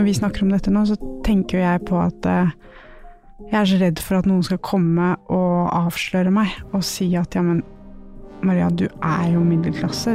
Når 0.00 0.06
vi 0.08 0.16
snakker 0.16 0.46
om 0.46 0.52
dette 0.54 0.72
nå, 0.72 0.86
så 0.88 0.96
tenker 1.26 1.58
jo 1.58 1.64
jeg 1.66 1.80
på 1.90 1.98
at 2.00 2.26
eh, 2.28 2.52
jeg 3.50 3.56
er 3.60 3.66
så 3.68 3.78
redd 3.82 4.00
for 4.00 4.20
at 4.20 4.28
noen 4.28 4.44
skal 4.46 4.60
komme 4.64 5.10
og 5.28 5.68
avsløre 5.76 6.32
meg 6.32 6.54
og 6.70 6.84
si 6.86 7.10
at 7.20 7.36
ja, 7.36 7.42
men 7.44 7.60
Maria, 8.40 8.70
du 8.72 8.86
er 8.88 9.26
jo 9.34 9.42
middelklasse. 9.44 10.14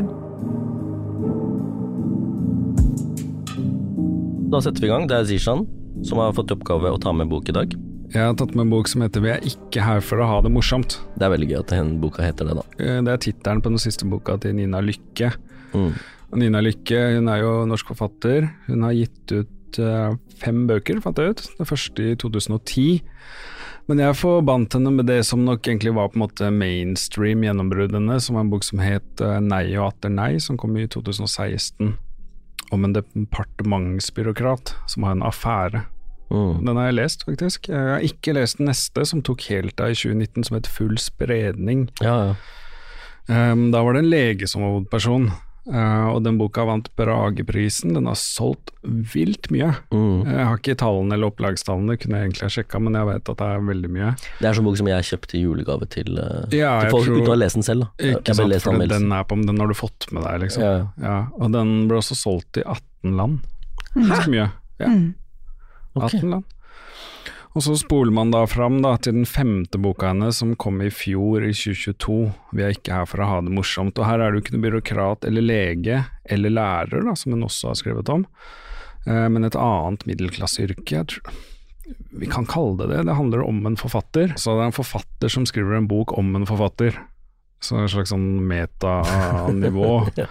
Da 4.49 4.61
setter 4.65 4.81
vi 4.81 4.89
i 4.89 4.93
gang. 4.93 5.05
Det 5.09 5.19
er 5.19 5.27
Zishan 5.29 5.67
som 6.05 6.21
har 6.23 6.33
fått 6.33 6.49
i 6.49 6.57
oppgave 6.57 6.89
å 6.89 6.97
ta 7.01 7.13
med 7.13 7.29
bok 7.29 7.53
i 7.53 7.55
dag. 7.55 7.75
Jeg 8.15 8.21
har 8.23 8.33
tatt 8.39 8.55
med 8.57 8.65
en 8.65 8.73
bok 8.73 8.89
som 8.89 9.03
heter 9.05 9.21
'Vi 9.21 9.29
er 9.29 9.45
ikke 9.45 9.85
her 9.85 10.01
for 10.01 10.17
å 10.17 10.25
ha 10.25 10.41
det 10.41 10.49
morsomt'. 10.49 10.97
Det 11.17 11.25
er 11.25 11.33
veldig 11.37 11.49
gøy 11.49 11.59
at 11.59 11.67
den 11.67 11.99
boka 12.01 12.23
heter 12.25 12.49
det, 12.49 12.55
da. 12.57 12.65
Eh, 12.79 13.01
Det 13.01 13.13
er 13.13 13.17
tittelen 13.17 13.61
på 13.61 13.69
den 13.69 13.77
siste 13.77 14.09
boka 14.09 14.37
til 14.39 14.55
Nina 14.55 14.81
Lykke. 14.81 15.33
Mm. 15.73 15.93
Nina 16.33 16.61
Lykke 16.61 17.15
hun 17.15 17.27
er 17.29 17.41
jo 17.41 17.65
norsk 17.65 17.85
forfatter. 17.93 18.49
Hun 18.67 18.81
har 18.81 18.93
gitt 18.93 19.31
ut 19.31 19.49
eh, 19.81 20.15
fem 20.41 20.65
bøker, 20.69 21.01
fant 21.03 21.19
jeg 21.19 21.35
ut. 21.35 21.43
Den 21.59 21.69
første 21.69 22.09
i 22.11 22.15
2010. 22.21 23.03
Men 23.85 24.01
jeg 24.01 24.17
forbandt 24.17 24.73
henne 24.73 24.91
med 24.95 25.05
det 25.09 25.19
som 25.27 25.43
nok 25.45 25.67
egentlig 25.67 25.93
var 25.93 26.09
på 26.09 26.17
en 26.17 26.23
måte 26.23 26.49
mainstream 26.49 27.43
gjennombruddene, 27.45 28.17
som 28.21 28.37
var 28.37 28.45
en 28.45 28.53
bok 28.53 28.65
som 28.65 28.81
het 28.81 29.21
eh, 29.21 29.37
'Nei 29.41 29.77
og 29.77 29.91
atter 29.91 30.09
nei', 30.09 30.41
som 30.41 30.57
kom 30.57 30.77
i 30.77 30.87
2016. 30.87 31.93
Om 32.73 32.85
en 32.85 32.95
departementsbyråkrat 32.95 34.73
som 34.89 35.05
har 35.05 35.13
en 35.13 35.27
affære. 35.27 35.85
Mm. 36.33 36.65
Den 36.65 36.77
har 36.77 36.89
jeg 36.89 36.97
lest, 36.97 37.25
faktisk. 37.25 37.69
Jeg 37.69 37.77
har 37.77 38.01
ikke 38.01 38.33
lest 38.33 38.57
den 38.57 38.71
neste, 38.71 39.05
som 39.05 39.21
tok 39.21 39.45
helt 39.51 39.79
av 39.79 39.93
i 39.93 39.97
2019, 39.97 40.47
som 40.47 40.57
het 40.57 40.67
Full 40.67 40.97
spredning. 40.97 41.89
Ja, 42.01 42.33
ja. 42.33 42.35
Um, 43.25 43.71
da 43.73 43.81
var 43.81 43.93
det 43.93 44.03
en 44.03 44.11
lege 44.11 44.47
som 44.49 44.61
var 44.61 44.75
hovedperson, 44.75 45.31
uh, 45.71 46.07
og 46.13 46.23
den 46.25 46.37
boka 46.39 46.65
vant 46.67 46.89
Brageprisen. 46.99 47.93
Den 47.97 48.05
har 48.09 48.17
solgt 48.19 48.71
vilt 48.83 49.49
mye. 49.53 49.71
Mm. 49.91 50.25
Jeg 50.29 50.45
har 50.45 50.59
ikke 50.59 50.75
tallene 50.79 51.17
eller 51.17 51.31
opplagstallene, 51.31 51.97
kunne 52.01 52.19
jeg 52.21 52.29
egentlig 52.29 52.45
ha 52.45 52.51
sjekka, 52.53 52.81
men 52.81 52.97
jeg 52.99 53.09
vet 53.09 53.31
at 53.33 53.41
det 53.41 53.49
er 53.55 53.65
veldig 53.69 53.91
mye. 53.97 54.11
Det 54.39 54.49
er 54.49 54.57
sånn 54.59 54.67
bok 54.69 54.79
som 54.81 54.91
jeg 54.91 55.07
kjøpte 55.09 55.37
i 55.39 55.43
julegave 55.43 55.89
til, 55.89 56.17
eh, 56.17 56.45
Ja, 56.55 56.79
til 56.85 56.93
folk 56.95 57.05
tror- 57.09 57.17
uten 57.19 57.27
å 57.27 57.35
ha 57.35 57.39
lest 57.41 57.59
den 57.59 57.67
selv. 57.67 57.85
Da. 57.85 58.11
Ikke 58.13 58.35
sant, 58.35 58.61
for 58.63 58.87
den 58.87 59.11
er 59.11 59.23
på, 59.23 59.39
den 59.45 59.57
har 59.59 59.67
du 59.67 59.73
fått 59.73 60.11
med 60.11 60.23
deg, 60.23 60.41
liksom. 60.45 60.61
Ja, 60.61 60.71
ja. 60.77 60.87
Ja, 61.01 61.27
og 61.39 61.51
den 61.51 61.87
ble 61.87 61.97
også 61.97 62.15
solgt 62.15 62.57
i 62.57 62.63
18 62.65 63.15
land. 63.17 63.39
Ganske 63.95 64.29
mye. 64.29 64.51
Ja. 64.79 64.87
Mm. 64.87 65.13
Okay. 65.95 66.19
18 66.19 66.29
land. 66.29 66.43
Og 67.55 67.63
så 67.63 67.77
spoler 67.79 68.11
man 68.11 68.33
da 68.33 68.41
fram 68.51 68.81
da, 68.83 68.97
til 68.99 69.15
den 69.15 69.27
femte 69.29 69.79
boka 69.79 70.09
hennes, 70.09 70.41
som 70.41 70.57
kom 70.59 70.81
i 70.83 70.89
fjor, 70.91 71.39
i 71.39 71.53
2022. 71.55 72.17
Vi 72.51 72.65
er 72.65 72.75
ikke 72.75 72.97
her 72.97 73.07
for 73.07 73.23
å 73.23 73.29
ha 73.29 73.37
det 73.45 73.53
morsomt. 73.55 73.95
Og 73.95 74.07
her 74.09 74.19
er 74.19 74.27
det 74.27 74.41
jo 74.41 74.43
ikke 74.43 74.55
noen 74.57 74.65
byråkrat 74.65 75.27
eller 75.29 75.45
lege 75.45 76.01
eller 76.27 76.51
lærer, 76.51 77.05
da, 77.07 77.15
som 77.15 77.31
hun 77.31 77.47
også 77.47 77.71
har 77.71 77.79
skrevet 77.79 78.11
om, 78.11 78.25
eh, 79.07 79.27
men 79.31 79.47
et 79.47 79.55
annet 79.55 80.03
middelklasseyrke. 80.09 81.05
Vi 82.19 82.27
kan 82.27 82.47
kalle 82.49 82.75
det 82.81 82.89
det. 82.91 83.05
Det 83.07 83.15
handler 83.15 83.47
om 83.47 83.63
en 83.69 83.79
forfatter. 83.79 84.35
Så 84.35 84.57
det 84.57 84.65
er 84.65 84.73
en 84.73 84.79
forfatter 84.81 85.31
som 85.31 85.47
skriver 85.47 85.79
en 85.79 85.87
bok 85.87 86.11
om 86.19 86.35
en 86.35 86.47
forfatter. 86.49 86.97
Så 87.63 87.79
en 87.79 87.87
slags 87.91 88.11
sånn 88.11 88.43
metanivå. 88.51 89.93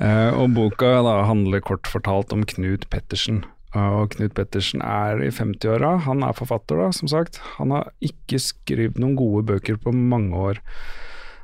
Eh, 0.00 0.32
og 0.32 0.54
boka 0.56 0.88
da 1.04 1.18
handler 1.28 1.60
kort 1.60 1.84
fortalt 1.84 2.30
om 2.32 2.46
Knut 2.48 2.86
Pettersen. 2.88 3.42
Og 3.78 4.12
Knut 4.12 4.34
Pettersen 4.36 4.82
er 4.84 5.22
i 5.24 5.30
50-åra. 5.32 5.94
Han 6.06 6.24
er 6.26 6.36
forfatter, 6.36 6.76
da, 6.76 6.90
som 6.92 7.08
sagt. 7.08 7.40
Han 7.56 7.72
har 7.72 7.88
ikke 8.04 8.40
skrevet 8.42 9.00
noen 9.00 9.16
gode 9.16 9.46
bøker 9.48 9.80
på 9.80 9.94
mange 9.96 10.36
år. 10.36 10.60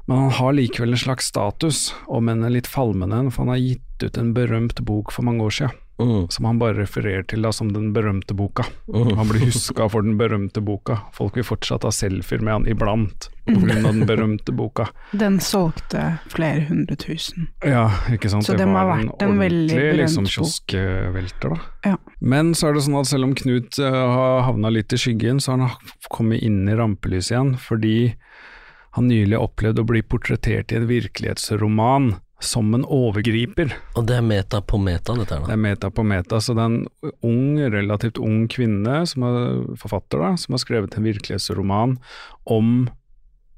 Men 0.08 0.26
han 0.26 0.36
har 0.38 0.56
likevel 0.56 0.96
en 0.96 1.00
slags 1.00 1.28
status, 1.32 1.82
om 2.08 2.28
enn 2.32 2.44
en 2.44 2.54
litt 2.54 2.68
falmende 2.68 3.16
en, 3.16 3.30
for 3.32 3.44
han 3.44 3.54
har 3.56 3.64
gitt 3.64 4.04
ut 4.04 4.20
en 4.20 4.34
berømt 4.36 4.80
bok 4.88 5.12
for 5.12 5.26
mange 5.28 5.44
år 5.44 5.56
siden, 5.58 5.80
Mm. 5.98 6.28
som 6.28 6.44
han 6.44 6.58
bare 6.58 6.76
refererer 6.78 7.24
til 7.26 7.42
da 7.42 7.50
som 7.52 7.72
den 7.74 7.90
berømte 7.92 8.34
boka. 8.38 8.64
Mm. 8.86 9.16
Han 9.18 9.28
blir 9.28 9.42
huska 9.48 9.88
for 9.90 10.06
den 10.06 10.18
berømte 10.18 10.62
boka. 10.62 11.00
Folk 11.12 11.36
vil 11.36 11.46
fortsatt 11.46 11.82
ha 11.82 11.90
selfier 11.94 12.42
med 12.44 12.52
han 12.52 12.68
iblant, 12.70 13.26
av 13.48 13.66
den 13.66 14.04
berømte 14.06 14.54
boka. 14.54 14.86
Den 15.10 15.40
solgte 15.42 16.04
flere 16.30 16.68
hundre 16.68 16.94
tusen. 17.02 17.48
Ja, 17.66 17.88
ikke 18.14 18.30
sant. 18.30 18.46
Så 18.46 18.54
det 18.58 18.68
må 18.70 18.78
ha 18.78 18.86
vært 18.92 19.24
en 19.26 19.40
veldig 19.40 19.74
ordentlig, 19.74 19.80
berømt 19.82 20.02
liksom, 20.04 20.28
bok. 20.28 20.36
kioskvelter, 20.36 21.56
da. 21.56 21.90
Ja. 21.90 21.96
Men 22.20 22.54
så 22.54 22.70
er 22.70 22.78
det 22.78 22.86
sånn 22.86 23.00
at 23.00 23.10
selv 23.10 23.30
om 23.30 23.34
Knut 23.38 23.82
eh, 23.82 23.98
har 24.14 24.46
havna 24.46 24.70
litt 24.74 24.94
i 24.94 25.00
skyggen, 25.00 25.42
så 25.42 25.56
har 25.56 25.66
han 25.66 25.92
kommet 26.14 26.46
inn 26.46 26.62
i 26.68 26.78
rampelyset 26.78 27.34
igjen, 27.34 27.52
fordi 27.58 27.98
han 28.94 29.10
nylig 29.10 29.38
opplevde 29.38 29.82
å 29.82 29.88
bli 29.88 30.02
portrettert 30.06 30.72
i 30.72 30.78
en 30.78 30.88
virkelighetsroman 30.88 32.12
som 32.40 32.74
en 32.74 32.84
overgriper. 32.84 33.72
Og 33.98 34.06
det 34.06 34.16
er 34.18 34.22
meta 34.22 34.60
på 34.62 34.78
meta, 34.78 35.14
dette 35.18 35.34
her, 35.34 35.46
Det 35.48 35.52
er 35.56 35.62
meta 35.62 35.90
på 35.90 36.02
meta, 36.06 36.40
så 36.40 36.54
det 36.54 36.62
er 36.62 36.66
en 36.70 36.86
ung, 37.26 37.58
relativt 37.74 38.18
ung 38.22 38.48
kvinne, 38.50 39.06
som 39.10 39.22
er 39.26 39.34
forfatter, 39.80 40.18
da, 40.22 40.36
som 40.38 40.54
har 40.54 40.62
skrevet 40.62 40.94
en 40.94 41.08
virkelighetsroman 41.08 41.98
om 42.46 42.88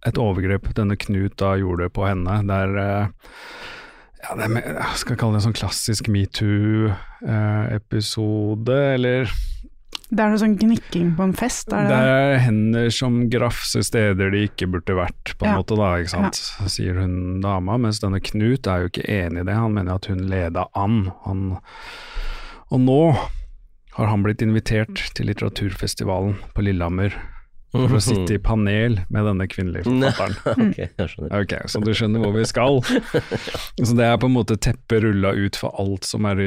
et 0.08 0.16
overgrep 0.16 0.72
denne 0.76 0.96
Knut 0.96 1.36
da 1.40 1.56
gjorde 1.60 1.90
på 1.92 2.06
henne, 2.08 2.34
der 2.48 2.68
eh, 2.80 3.06
ja, 4.20 4.34
det 4.36 4.44
er, 4.46 4.50
jeg 4.78 4.98
skal 5.02 5.16
kalle 5.20 5.32
det 5.36 5.40
en 5.42 5.48
sånn 5.50 5.60
klassisk 5.60 6.04
metoo-episode, 6.12 8.78
eller 8.96 9.20
Det 10.10 10.18
er 10.24 10.32
noe 10.32 10.40
sånn 10.42 10.56
gnikking 10.58 11.12
på 11.14 11.22
en 11.22 11.32
fest, 11.38 11.70
er 11.72 11.84
det 11.86 11.94
det 11.94 12.14
er 12.34 12.38
hender 12.42 12.88
som 12.90 13.20
grafser 13.30 13.84
steder 13.86 14.32
de 14.34 14.40
ikke 14.48 14.66
burde 14.72 14.96
vært, 14.98 15.36
på 15.38 15.46
en 15.46 15.52
Ja. 15.52 15.58
måte, 15.60 15.76
da, 15.78 15.92
ikke 16.02 16.10
sant, 16.16 16.40
sier 16.66 16.98
hun 16.98 17.40
dama. 17.40 17.78
Mens 17.78 18.00
denne 18.02 18.18
Knut 18.20 18.66
er 18.66 18.80
jo 18.82 18.88
ikke 18.90 19.06
enig 19.06 19.44
i 19.44 19.44
det, 19.46 19.54
han 19.54 19.72
mener 19.72 19.94
at 19.94 20.06
hun 20.10 20.24
leda 20.28 20.66
an. 20.74 21.12
Han, 21.26 21.44
og 22.70 22.80
nå 22.80 22.98
har 23.94 24.06
han 24.10 24.22
blitt 24.26 24.42
invitert 24.42 25.14
til 25.14 25.26
litteraturfestivalen 25.30 26.36
på 26.54 26.62
Lillehammer 26.66 27.14
for 27.74 27.94
å 27.94 28.00
sitte 28.02 28.34
i 28.36 28.38
panel 28.42 29.00
med 29.12 29.26
denne 29.28 29.46
kvinnelige 29.50 29.84
forfatteren. 29.86 30.70
ok, 30.70 30.78
jeg 30.82 31.08
skjønner. 31.12 31.30
Ok, 31.38 31.52
så 31.70 31.76
du 31.84 31.92
skjønner 31.94 32.18
hvor 32.24 32.34
vi 32.36 32.44
skal. 32.48 32.74
Så 33.80 33.92
det 33.96 34.06
er 34.06 34.20
på 34.20 34.26
en 34.28 34.36
måte 34.36 34.56
teppet 34.60 35.02
rulla 35.04 35.30
ut 35.36 35.56
for 35.58 35.68
alt 35.80 36.04
som 36.08 36.20
er 36.28 36.36
i, 36.42 36.46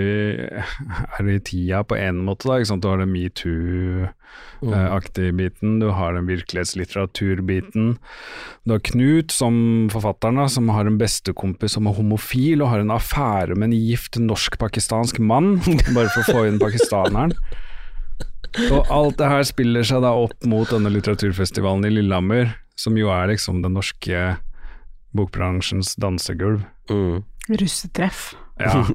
er 1.17 1.23
i 1.31 1.39
tida 1.44 1.83
på 1.88 1.95
en 1.97 2.18
måte. 2.27 2.47
da? 2.47 2.53
Du 2.83 2.88
har 2.89 2.97
den 3.01 3.13
metoo-aktige 3.13 5.31
biten, 5.38 5.69
du 5.81 5.88
har 5.95 6.09
den 6.18 6.30
virkelighetslitteraturbiten. 6.30 7.83
Du 8.63 8.69
har 8.75 8.81
Knut 8.92 9.30
som 9.33 9.53
forfatteren, 9.94 10.39
da, 10.42 10.45
som 10.51 10.65
har 10.75 10.83
en 10.89 11.01
bestekompis 11.01 11.71
som 11.77 11.83
er 11.89 11.97
homofil 11.97 12.57
og 12.62 12.71
har 12.74 12.80
en 12.83 12.94
affære 12.94 13.53
med 13.56 13.65
en 13.71 13.80
gift 13.80 14.13
norsk-pakistansk 14.21 15.15
mann, 15.24 15.47
bare 15.95 16.09
for 16.12 16.19
å 16.21 16.30
få 16.30 16.39
inn 16.50 16.62
pakistaneren. 16.62 17.33
Og 18.69 18.91
alt 18.94 19.17
det 19.19 19.29
her 19.31 19.45
spiller 19.47 19.85
seg 19.88 20.03
da 20.05 20.13
opp 20.17 20.47
mot 20.50 20.69
denne 20.69 20.91
litteraturfestivalen 20.94 21.88
i 21.89 21.94
Lillehammer, 21.95 22.53
som 22.79 22.97
jo 22.97 23.09
er 23.13 23.31
liksom 23.31 23.63
den 23.65 23.75
norske 23.77 24.35
bokbransjens 25.17 25.95
dansegulv. 26.01 26.63
Mm. 26.89 27.23
Russetreff. 27.50 28.33
Ja. 28.61 28.85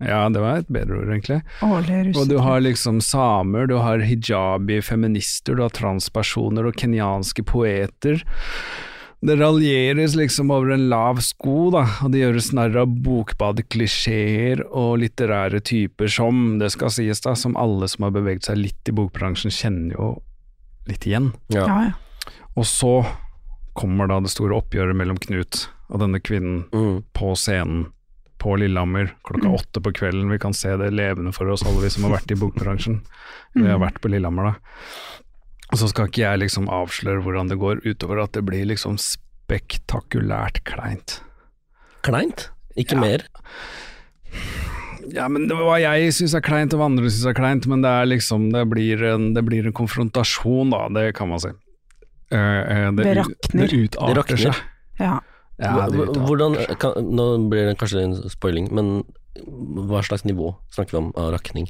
Ja. 0.00 0.28
det 0.32 0.40
var 0.40 0.62
et 0.62 0.70
bedre 0.72 1.02
ord, 1.02 1.10
egentlig. 1.12 1.40
Årlig 1.62 2.16
Og 2.16 2.28
du 2.30 2.38
har 2.40 2.62
liksom 2.64 3.00
samer, 3.04 3.68
du 3.68 3.76
har 3.82 4.00
hijabi-feminister, 4.04 5.56
du 5.56 5.64
har 5.66 5.74
transpersoner 5.76 6.68
og 6.68 6.80
kenyanske 6.80 7.44
poeter. 7.46 8.24
Det 9.24 9.38
raljeres 9.40 10.14
liksom 10.18 10.50
over 10.52 10.74
en 10.74 10.88
lav 10.90 11.20
sko, 11.24 11.70
da, 11.72 11.84
og 12.04 12.10
det 12.12 12.20
gjøres 12.20 12.52
narr 12.56 12.76
av 12.82 12.90
bokbadeklisjeer 13.06 14.60
og 14.70 14.98
litterære 15.00 15.60
typer 15.64 16.10
som, 16.12 16.58
det 16.60 16.70
skal 16.74 16.92
sies 16.92 17.20
da, 17.24 17.34
som 17.38 17.56
alle 17.60 17.88
som 17.88 18.04
har 18.06 18.14
beveget 18.14 18.44
seg 18.50 18.58
litt 18.60 18.90
i 18.90 18.94
bokbransjen 18.96 19.54
kjenner 19.54 19.96
jo 19.96 20.10
litt 20.90 21.06
igjen. 21.08 21.32
Ja. 21.54 21.64
Ja, 21.66 21.78
ja. 21.88 22.34
Og 22.54 22.66
så 22.68 22.92
kommer 23.74 24.06
da 24.10 24.20
det 24.22 24.30
store 24.30 24.58
oppgjøret 24.60 24.94
mellom 24.96 25.16
Knut 25.18 25.64
og 25.90 26.00
denne 26.04 26.20
kvinnen 26.22 26.64
Mm. 26.72 27.02
på 27.16 27.32
scenen 27.36 27.86
på 28.38 28.58
Lillehammer 28.60 29.14
klokka 29.24 29.48
Mm. 29.48 29.54
åtte 29.56 29.80
på 29.82 29.92
kvelden. 29.92 30.30
Vi 30.30 30.38
kan 30.38 30.52
se 30.52 30.76
det 30.76 30.92
levende 30.92 31.32
for 31.32 31.48
oss 31.48 31.64
alle 31.64 31.80
vi 31.82 31.88
som 31.90 32.04
har 32.04 32.18
vært 32.20 32.30
i 32.30 32.34
bokbransjen. 32.36 33.00
Vi 33.54 33.62
har 33.66 33.78
Mm. 33.78 33.86
vært 33.88 34.00
på 34.00 34.10
Lillehammer 34.10 34.44
da. 34.44 34.54
Og 35.72 35.78
så 35.80 35.88
skal 35.90 36.08
ikke 36.10 36.22
jeg 36.22 36.42
liksom 36.44 36.68
avsløre 36.72 37.22
hvordan 37.24 37.48
det 37.50 37.58
går, 37.58 37.80
utover 37.86 38.22
at 38.22 38.32
det 38.36 38.44
blir 38.46 38.66
liksom 38.68 38.98
spektakulært 39.00 40.62
kleint. 40.68 41.20
Kleint? 42.04 42.50
Ikke 42.76 42.94
Ja. 42.96 43.00
mer? 43.00 43.24
Ja, 45.12 45.28
men 45.28 45.48
det 45.48 45.56
var 45.56 45.78
jeg 45.78 46.12
syns 46.16 46.34
er 46.34 46.40
kleint, 46.44 46.72
og 46.74 46.80
hva 46.80 46.86
andre 46.88 47.10
syns 47.10 47.26
er 47.28 47.36
kleint, 47.36 47.66
men 47.70 47.82
det 47.84 47.90
er 47.90 48.06
liksom 48.08 48.50
Det 48.52 48.64
blir 48.70 49.02
en, 49.04 49.34
det 49.34 49.44
blir 49.44 49.66
en 49.66 49.72
konfrontasjon, 49.76 50.70
da, 50.72 50.88
det 50.88 51.14
kan 51.14 51.28
man 51.28 51.40
si. 51.40 51.48
Uh, 52.32 52.38
eh, 52.38 52.90
Det 52.92 53.04
ut- 53.06 53.16
rakner. 53.20 53.68
Det 53.68 53.90
utarter 53.90 54.36
Det 54.36 54.38
seg. 54.38 54.54
ja. 55.00 55.20
Ja, 55.60 55.86
det 55.88 56.18
Hvordan, 56.18 56.56
kan, 56.80 56.92
nå 57.14 57.48
blir 57.48 57.68
det 57.68 57.78
kanskje 57.78 58.02
en 58.02 58.28
spoiling, 58.28 58.72
men 58.74 59.04
hva 59.86 60.00
slags 60.02 60.24
nivå 60.26 60.56
snakker 60.74 60.90
vi 60.90 60.98
om 60.98 61.12
av 61.16 61.30
rakning? 61.32 61.68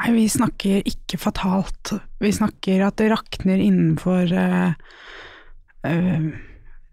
Nei, 0.00 0.12
vi 0.16 0.26
snakker 0.32 0.86
ikke 0.88 1.18
fatalt. 1.20 1.92
Vi 2.22 2.32
snakker 2.32 2.86
at 2.86 2.96
det 3.00 3.10
rakner 3.12 3.60
innenfor 3.60 4.32
uh, 4.32 4.70
uh, 5.84 6.30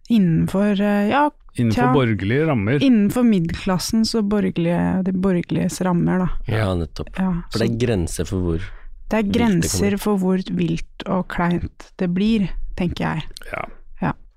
Innenfor 0.08 0.80
uh, 0.80 1.04
ja, 1.10 1.26
Innenfor 1.58 1.82
tja. 1.82 1.94
borgerlige 1.96 2.48
rammer. 2.48 2.84
innenfor 2.84 3.26
middelklassens 3.28 4.14
og 4.16 4.28
borgerlige, 4.32 4.82
de 5.08 5.14
borgerliges 5.16 5.80
rammer, 5.88 6.22
da. 6.22 6.28
Ja, 6.52 6.68
nettopp. 6.78 7.10
Ja, 7.18 7.32
For 7.52 7.64
det 7.64 7.72
er 7.72 7.80
grenser 7.88 8.30
for 8.30 8.44
hvor 8.46 8.68
det 9.08 9.16
er 9.16 9.24
vilt 9.24 9.34
det 9.34 9.40
grenser 9.40 9.98
for 10.04 10.20
hvor 10.20 10.42
vilt 10.52 11.06
og 11.08 11.28
kleint 11.32 11.92
det 12.00 12.10
blir, 12.12 12.50
tenker 12.76 13.06
jeg. 13.08 13.28
Ja. 13.54 13.64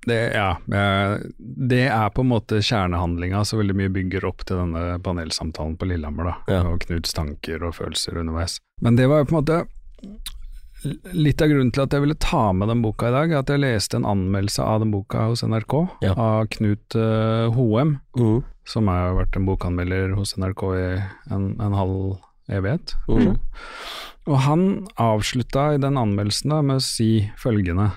Det, 0.06 0.32
ja, 0.32 0.56
eh, 0.72 1.18
det 1.68 1.82
er 1.92 2.12
på 2.14 2.24
en 2.24 2.30
måte 2.30 2.62
kjernehandlinga, 2.64 3.42
så 3.44 3.58
veldig 3.60 3.76
mye 3.76 3.92
bygger 3.92 4.24
opp 4.30 4.46
til 4.48 4.62
denne 4.62 4.96
panelsamtalen 5.04 5.76
på 5.76 5.90
Lillehammer, 5.90 6.30
da. 6.30 6.36
Ja. 6.54 6.60
Og 6.70 6.80
Knuts 6.86 7.12
tanker 7.16 7.66
og 7.66 7.76
følelser 7.76 8.20
underveis. 8.22 8.56
Men 8.80 8.96
det 8.96 9.10
var 9.10 9.22
jo 9.22 9.30
på 9.30 9.36
en 9.36 9.42
måte 9.42 9.62
Litt 11.12 11.42
av 11.44 11.50
grunnen 11.50 11.68
til 11.76 11.82
at 11.82 11.92
jeg 11.92 12.00
ville 12.00 12.16
ta 12.16 12.54
med 12.56 12.70
den 12.72 12.80
boka 12.80 13.10
i 13.10 13.12
dag, 13.12 13.34
at 13.36 13.50
jeg 13.52 13.60
leste 13.60 13.98
en 13.98 14.06
anmeldelse 14.08 14.64
av 14.64 14.78
den 14.80 14.94
boka 14.94 15.26
hos 15.28 15.42
NRK, 15.44 15.74
Ja. 16.00 16.14
av 16.16 16.46
Knut 16.54 16.96
uh, 16.96 17.52
Hoem, 17.52 17.98
mm. 18.16 18.38
som 18.64 18.88
har 18.88 19.12
vært 19.18 19.36
en 19.36 19.44
bokanmelder 19.44 20.14
hos 20.16 20.32
NRK 20.40 20.62
i 20.78 20.86
en, 21.36 21.50
en 21.60 21.76
halv 21.76 22.16
evighet. 22.48 22.94
Mm. 23.12 23.36
Og 24.30 24.40
han 24.46 24.64
avslutta 24.96 25.74
i 25.74 25.82
den 25.84 26.00
anmeldelsen 26.00 26.56
da 26.56 26.62
med 26.64 26.80
å 26.80 26.86
si 26.88 27.28
følgende 27.36 27.90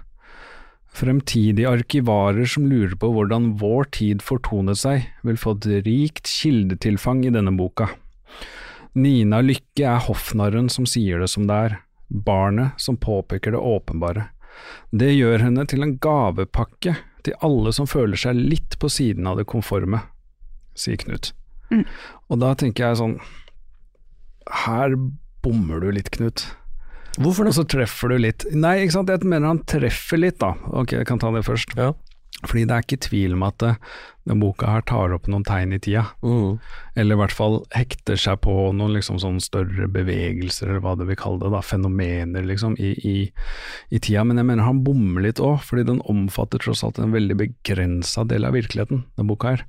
Fremtidige 0.93 1.71
arkivarer 1.71 2.45
som 2.45 2.67
lurer 2.69 2.93
på 2.99 3.09
hvordan 3.15 3.55
vår 3.61 3.87
tid 3.97 4.21
fortonet 4.21 4.77
seg, 4.77 5.07
vil 5.25 5.39
få 5.41 5.55
et 5.57 5.69
rikt 5.87 6.29
kildetilfang 6.29 7.23
i 7.25 7.33
denne 7.33 7.55
boka. 7.57 7.89
Nina 8.93 9.39
Lykke 9.41 9.87
er 9.89 10.03
hoffnarren 10.05 10.69
som 10.69 10.85
sier 10.85 11.23
det 11.23 11.31
som 11.33 11.47
det 11.49 11.57
er, 11.67 11.79
barnet 12.13 12.77
som 12.77 12.99
påpeker 13.01 13.55
det 13.55 13.61
åpenbare. 13.61 14.27
Det 14.93 15.09
gjør 15.15 15.47
henne 15.47 15.65
til 15.65 15.81
en 15.81 15.95
gavepakke 15.97 16.93
til 17.25 17.37
alle 17.41 17.73
som 17.73 17.89
føler 17.89 18.19
seg 18.19 18.37
litt 18.37 18.77
på 18.77 18.91
siden 18.91 19.25
av 19.29 19.39
det 19.39 19.47
konforme, 19.49 20.03
sier 20.77 20.99
Knut. 21.01 21.31
Mm. 21.71 21.87
Og 22.29 22.41
da 22.43 22.53
tenker 22.59 22.85
jeg 22.85 22.99
sånn, 23.01 23.15
her 24.65 24.93
bommer 25.43 25.81
du 25.81 25.89
litt, 25.95 26.11
Knut. 26.13 26.45
Hvorfor 27.19 27.45
Og 27.45 27.51
det? 27.51 27.57
så 27.59 27.67
treffer 27.69 28.09
du 28.09 28.17
litt. 28.17 28.47
Nei, 28.53 28.79
ikke 28.83 28.97
sant, 28.97 29.11
jeg 29.13 29.21
mener 29.27 29.51
han 29.51 29.61
treffer 29.69 30.17
litt, 30.17 30.39
da. 30.41 30.55
Ok, 30.73 30.95
jeg 30.97 31.05
kan 31.09 31.21
ta 31.21 31.29
det 31.35 31.45
først. 31.45 31.75
Ja. 31.77 31.93
Fordi 32.43 32.65
det 32.67 32.75
er 32.75 32.83
ikke 32.83 33.03
tvil 33.05 33.35
om 33.37 33.43
at 33.47 33.55
det, 33.61 33.69
den 34.27 34.41
boka 34.41 34.67
her 34.67 34.81
tar 34.87 35.13
opp 35.15 35.29
noen 35.31 35.45
tegn 35.47 35.75
i 35.75 35.79
tida. 35.79 36.03
Mm. 36.25 36.57
Eller 36.99 37.15
i 37.15 37.19
hvert 37.21 37.35
fall 37.35 37.59
hekter 37.75 38.19
seg 38.19 38.41
på 38.43 38.55
noen 38.75 38.95
liksom 38.97 39.19
sånn 39.21 39.39
større 39.43 39.87
bevegelser, 39.91 40.71
eller 40.71 40.83
hva 40.83 40.95
du 40.99 41.05
vil 41.07 41.19
kalle 41.19 41.39
det, 41.43 41.53
da, 41.53 41.61
fenomener 41.63 42.43
liksom, 42.49 42.75
i, 42.81 42.91
i, 42.99 43.15
i 43.93 44.01
tida. 44.01 44.25
Men 44.27 44.41
jeg 44.41 44.49
mener 44.49 44.67
han 44.67 44.83
bommer 44.83 45.23
litt 45.23 45.39
òg, 45.43 45.61
fordi 45.63 45.85
den 45.93 46.03
omfatter 46.11 46.59
tross 46.63 46.83
alt 46.83 46.99
en 46.99 47.15
veldig 47.15 47.37
begrensa 47.45 48.25
del 48.27 48.49
av 48.49 48.57
virkeligheten, 48.57 49.05
den 49.19 49.29
boka 49.29 49.53
her. 49.53 49.65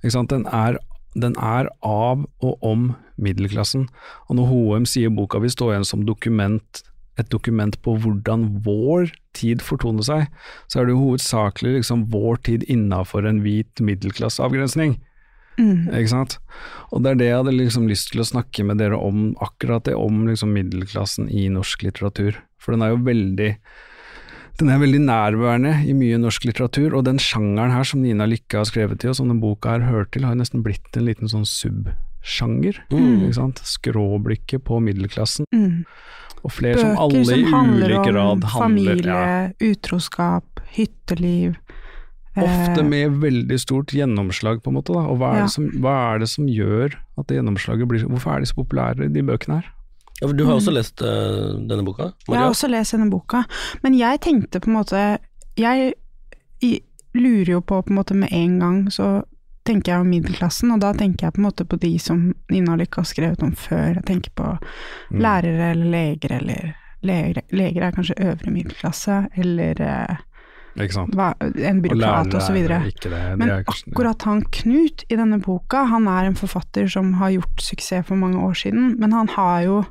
Ikke 0.00 0.16
sant? 0.16 0.32
Den 0.32 0.48
er, 0.50 0.80
den 1.18 1.34
er 1.42 1.70
av 1.82 2.22
og 2.44 2.66
om 2.66 2.92
middelklassen, 3.20 3.88
og 4.28 4.38
når 4.38 4.48
Hoem 4.50 4.86
sier 4.88 5.12
boka 5.12 5.40
vil 5.42 5.52
stå 5.52 5.72
igjen 5.72 5.86
som 5.88 6.06
dokument, 6.08 6.82
et 7.18 7.28
dokument 7.32 7.74
på 7.84 7.96
hvordan 8.00 8.46
vår 8.64 9.10
tid 9.36 9.64
fortoner 9.64 10.06
seg, 10.06 10.26
så 10.70 10.80
er 10.80 10.88
det 10.88 10.94
jo 10.94 11.02
hovedsakelig 11.04 11.80
liksom 11.80 12.06
vår 12.12 12.40
tid 12.48 12.64
innafor 12.70 13.28
en 13.28 13.42
hvit 13.44 13.82
middelklasseavgrensning. 13.84 14.96
Mm. 15.60 15.90
Ikke 15.92 16.12
sant? 16.14 16.38
Og 16.94 17.04
det 17.04 17.12
er 17.12 17.20
det 17.20 17.28
jeg 17.28 17.40
hadde 17.42 17.56
liksom 17.58 17.88
lyst 17.90 18.12
til 18.12 18.22
å 18.22 18.28
snakke 18.30 18.64
med 18.64 18.80
dere 18.80 18.96
om, 18.96 19.34
akkurat 19.44 19.84
det, 19.88 19.98
om 19.98 20.24
liksom 20.28 20.54
middelklassen 20.56 21.28
i 21.28 21.48
norsk 21.52 21.84
litteratur. 21.84 22.38
For 22.60 22.72
den 22.72 22.86
er 22.86 22.94
jo 22.94 23.04
veldig 23.04 23.50
den 24.60 24.68
er 24.72 24.80
veldig 24.82 25.00
nærværende 25.06 25.72
i 25.88 25.94
mye 25.96 26.18
norsk 26.20 26.44
litteratur, 26.48 26.92
og 26.98 27.06
den 27.08 27.18
sjangeren 27.22 27.72
her 27.72 27.86
som 27.88 28.02
Nina 28.04 28.26
Lykke 28.28 28.60
har 28.60 28.68
skrevet 28.68 29.00
til, 29.00 29.12
og 29.12 29.16
som 29.18 29.30
denne 29.30 29.40
boka 29.42 29.72
her 29.76 29.86
hører 29.88 30.08
til, 30.12 30.26
har 30.28 30.36
nesten 30.38 30.64
blitt 30.66 30.96
en 31.00 31.06
liten 31.08 31.30
sånn 31.32 31.46
subsjanger. 31.48 32.82
Mm. 32.92 33.32
Skråblikket 33.64 34.64
på 34.68 34.80
middelklassen, 34.84 35.48
Mm. 35.54 35.84
og 36.44 36.52
flere 36.52 36.78
som 36.78 36.96
alle 36.98 37.20
i 37.20 37.24
som 37.24 37.34
ulik 37.40 37.54
om 37.98 38.04
grad 38.04 38.44
handler 38.44 38.48
familie, 38.48 39.04
ja, 39.06 39.50
utroskap, 39.60 40.60
hytteliv. 40.76 41.56
Ofte 42.36 42.80
eh, 42.80 42.86
med 42.86 43.18
veldig 43.20 43.58
stort 43.58 43.90
gjennomslag, 43.96 44.62
på 44.62 44.70
en 44.70 44.78
måte. 44.78 44.94
Da. 44.94 45.00
Og 45.10 45.18
hva 45.18 45.32
er, 45.34 45.36
Ja. 45.40 45.42
det 45.44 45.50
som, 45.50 45.68
hva 45.82 46.14
er 46.14 46.18
det 46.20 46.28
som 46.28 46.46
gjør 46.46 46.94
at 47.18 47.26
det 47.26 47.36
gjennomslaget 47.40 47.88
blir 47.88 48.06
Hvorfor 48.06 48.36
er 48.36 48.40
de 48.40 48.46
så 48.46 48.54
populære, 48.54 49.12
de 49.12 49.22
bøkene 49.22 49.60
her? 49.62 49.72
Ja, 50.20 50.26
for 50.28 50.36
du 50.36 50.44
har 50.44 50.58
også 50.58 50.72
lest 50.74 51.00
uh, 51.00 51.56
denne 51.64 51.84
boka, 51.86 52.10
Jeg 52.28 52.36
har 52.38 52.50
også 52.50 52.68
lest 52.68 52.92
denne 52.92 53.10
boka, 53.10 53.42
men 53.82 53.94
jeg 53.98 54.20
tenkte 54.20 54.60
på 54.60 54.68
en 54.70 54.76
måte 54.76 55.18
Jeg 55.58 55.94
lurer 57.14 57.50
jo 57.56 57.60
på 57.60 57.82
på 57.82 57.90
en 57.90 57.96
måte 57.96 58.14
med 58.14 58.28
en 58.32 58.58
gang, 58.60 58.90
så 58.92 59.22
tenker 59.66 59.92
jeg 59.92 60.00
om 60.00 60.08
middelklassen, 60.10 60.70
og 60.72 60.80
da 60.80 60.92
tenker 60.96 61.26
jeg 61.26 61.34
på 61.36 61.40
en 61.40 61.46
måte 61.48 61.64
på 61.68 61.76
de 61.80 61.98
som 61.98 62.34
Nina 62.50 62.76
Lykke 62.78 63.02
har 63.02 63.08
skrevet 63.08 63.42
om 63.42 63.52
før. 63.52 63.94
Jeg 63.98 64.04
tenker 64.06 64.30
på 64.34 64.58
Mm. 65.10 65.18
lærere 65.20 65.70
eller 65.72 65.90
leger, 65.90 66.32
eller 66.38 66.74
leger, 67.02 67.42
leger 67.50 67.82
er 67.82 67.92
kanskje 67.92 68.14
øvre 68.18 68.50
middelklasse, 68.50 69.28
eller 69.36 69.80
eh, 69.80 70.16
hva, 70.76 71.34
en 71.40 71.82
byråkrat 71.82 72.34
osv. 72.34 72.56
Men 73.36 73.50
akkurat 73.66 74.22
han 74.22 74.42
Knut 74.42 75.04
i 75.10 75.16
denne 75.16 75.40
boka, 75.42 75.84
han 75.84 76.06
er 76.08 76.24
en 76.30 76.36
forfatter 76.38 76.86
som 76.88 77.14
har 77.14 77.30
gjort 77.30 77.60
suksess 77.60 78.06
for 78.06 78.14
mange 78.16 78.38
år 78.38 78.54
siden, 78.54 78.96
men 79.00 79.12
han 79.12 79.28
har 79.28 79.62
jo 79.62 79.84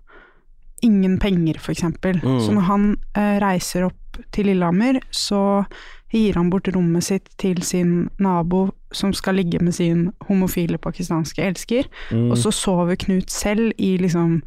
ingen 0.84 1.18
penger, 1.20 1.60
eksempel. 1.72 2.20
Mm. 2.24 2.40
Så 2.46 2.52
når 2.56 2.62
han 2.70 2.98
eh, 3.16 3.40
reiser 3.44 3.86
opp 3.90 3.96
til 4.36 4.46
Lillehammer, 4.50 5.00
så 5.12 5.66
gir 6.12 6.34
han 6.36 6.50
bort 6.50 6.68
rommet 6.76 7.04
sitt 7.06 7.30
til 7.38 7.62
sin 7.64 8.10
nabo 8.20 8.70
som 8.92 9.14
skal 9.14 9.36
ligge 9.38 9.60
med 9.62 9.74
sin 9.78 10.08
homofile 10.28 10.78
pakistanske 10.82 11.44
elsker, 11.46 11.84
Mm. 12.12 12.32
og 12.32 12.38
så 12.38 12.52
sover 12.52 12.96
Knut 12.98 13.30
selv 13.30 13.72
i 13.78 13.98
liksom 14.02 14.42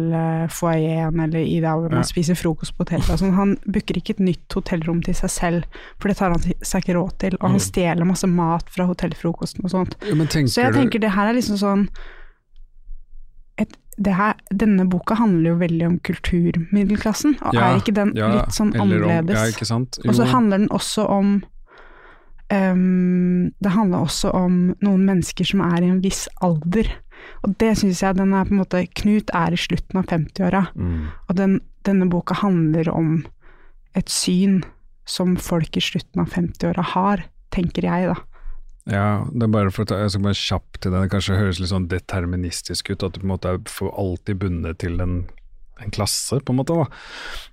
hotellfoajeen 0.00 1.20
eller 1.20 1.38
i 1.40 1.60
der 1.60 1.74
hvor 1.76 1.88
man 1.90 1.98
Ja. 2.00 2.02
spiser 2.02 2.34
frokost 2.34 2.72
på 2.76 2.84
hotellet. 2.84 3.10
Altså, 3.10 3.30
han 3.30 3.56
booker 3.66 3.94
ikke 3.96 4.10
et 4.10 4.20
nytt 4.20 4.52
hotellrom 4.54 5.02
til 5.04 5.14
seg 5.14 5.30
selv, 5.30 5.62
for 6.00 6.08
det 6.08 6.16
tar 6.16 6.30
han 6.30 6.40
seg 6.62 6.82
ikke 6.82 6.96
råd 6.98 7.18
til, 7.18 7.36
og 7.40 7.50
han 7.50 7.60
stjeler 7.60 8.04
masse 8.06 8.26
mat 8.26 8.64
fra 8.70 8.86
hotellfrokosten 8.86 9.64
og 9.64 9.70
sånt. 9.70 9.94
Ja, 10.02 10.14
Så 10.46 10.62
jeg 10.62 10.72
tenker 10.74 10.98
det 11.00 11.10
her 11.12 11.28
er 11.28 11.34
liksom 11.34 11.56
sånn 11.58 11.88
her, 14.06 14.34
Denne 14.54 14.86
boka 14.88 15.14
handler 15.14 15.50
jo 15.50 15.56
veldig 15.60 15.86
om 15.86 15.98
kulturmiddelklassen, 16.00 17.36
og 17.42 17.52
Ja, 17.54 17.60
er 17.74 17.80
ikke 17.80 17.94
den 17.94 18.12
ja, 18.16 18.28
litt 18.36 18.54
sånn 18.56 18.74
om- 18.74 18.80
annerledes? 18.80 19.34
Ja, 19.36 19.44
ikke 19.52 19.66
sant? 19.66 19.98
Og 20.06 20.14
så 20.14 20.24
handler 20.26 20.58
den 20.58 20.68
også 20.68 21.08
om 21.08 21.42
um, 22.52 23.52
Det 23.62 23.70
handler 23.74 23.98
også 24.06 24.32
om 24.34 24.74
noen 24.82 25.04
mennesker 25.06 25.44
som 25.46 25.60
er 25.60 25.82
i 25.82 25.90
en 25.90 26.00
viss 26.00 26.26
alder. 26.42 26.88
Og 27.44 27.56
det 27.58 27.74
syns 27.78 28.00
jeg 28.02 28.16
den 28.16 28.32
er 28.34 28.44
på 28.48 28.54
en 28.54 28.62
måte 28.62 28.86
Knut 28.94 29.30
er 29.36 29.52
i 29.52 29.60
slutten 29.60 29.98
av 30.00 30.06
50-åra, 30.06 30.68
Mm. 30.74 31.06
og 31.28 31.36
den, 31.36 31.60
denne 31.84 32.08
boka 32.10 32.34
handler 32.34 32.88
om 32.92 33.24
et 33.94 34.08
syn 34.08 34.62
som 35.06 35.36
folk 35.36 35.76
i 35.76 35.80
slutten 35.80 36.20
av 36.22 36.28
50-åra 36.30 36.82
har, 36.94 37.24
tenker 37.50 37.82
jeg, 37.82 38.06
da. 38.06 38.14
Ja, 38.88 39.26
det 39.28 39.44
er 39.44 39.52
bare 39.52 39.72
for 39.74 39.84
å 39.84 39.90
ta, 39.90 39.98
jeg 40.00 40.14
skal 40.14 40.24
bare 40.24 40.38
kjapt 40.38 40.80
til 40.80 40.94
det, 40.94 41.02
det 41.04 41.12
kanskje 41.12 41.36
høres 41.40 41.60
litt 41.60 41.72
sånn 41.72 41.90
deterministisk 41.90 42.94
ut, 42.94 43.04
at 43.04 43.14
du 43.14 43.20
på 43.20 43.28
en 43.28 43.34
måte 43.34 43.52
er 43.52 43.60
for 43.68 43.92
alltid 44.00 44.40
bundet 44.40 44.80
til 44.80 44.96
en, 45.04 45.18
en 45.80 45.94
klasse, 45.94 46.40
på 46.40 46.54
en 46.54 46.60
måte. 46.62 46.76
da. 46.78 46.86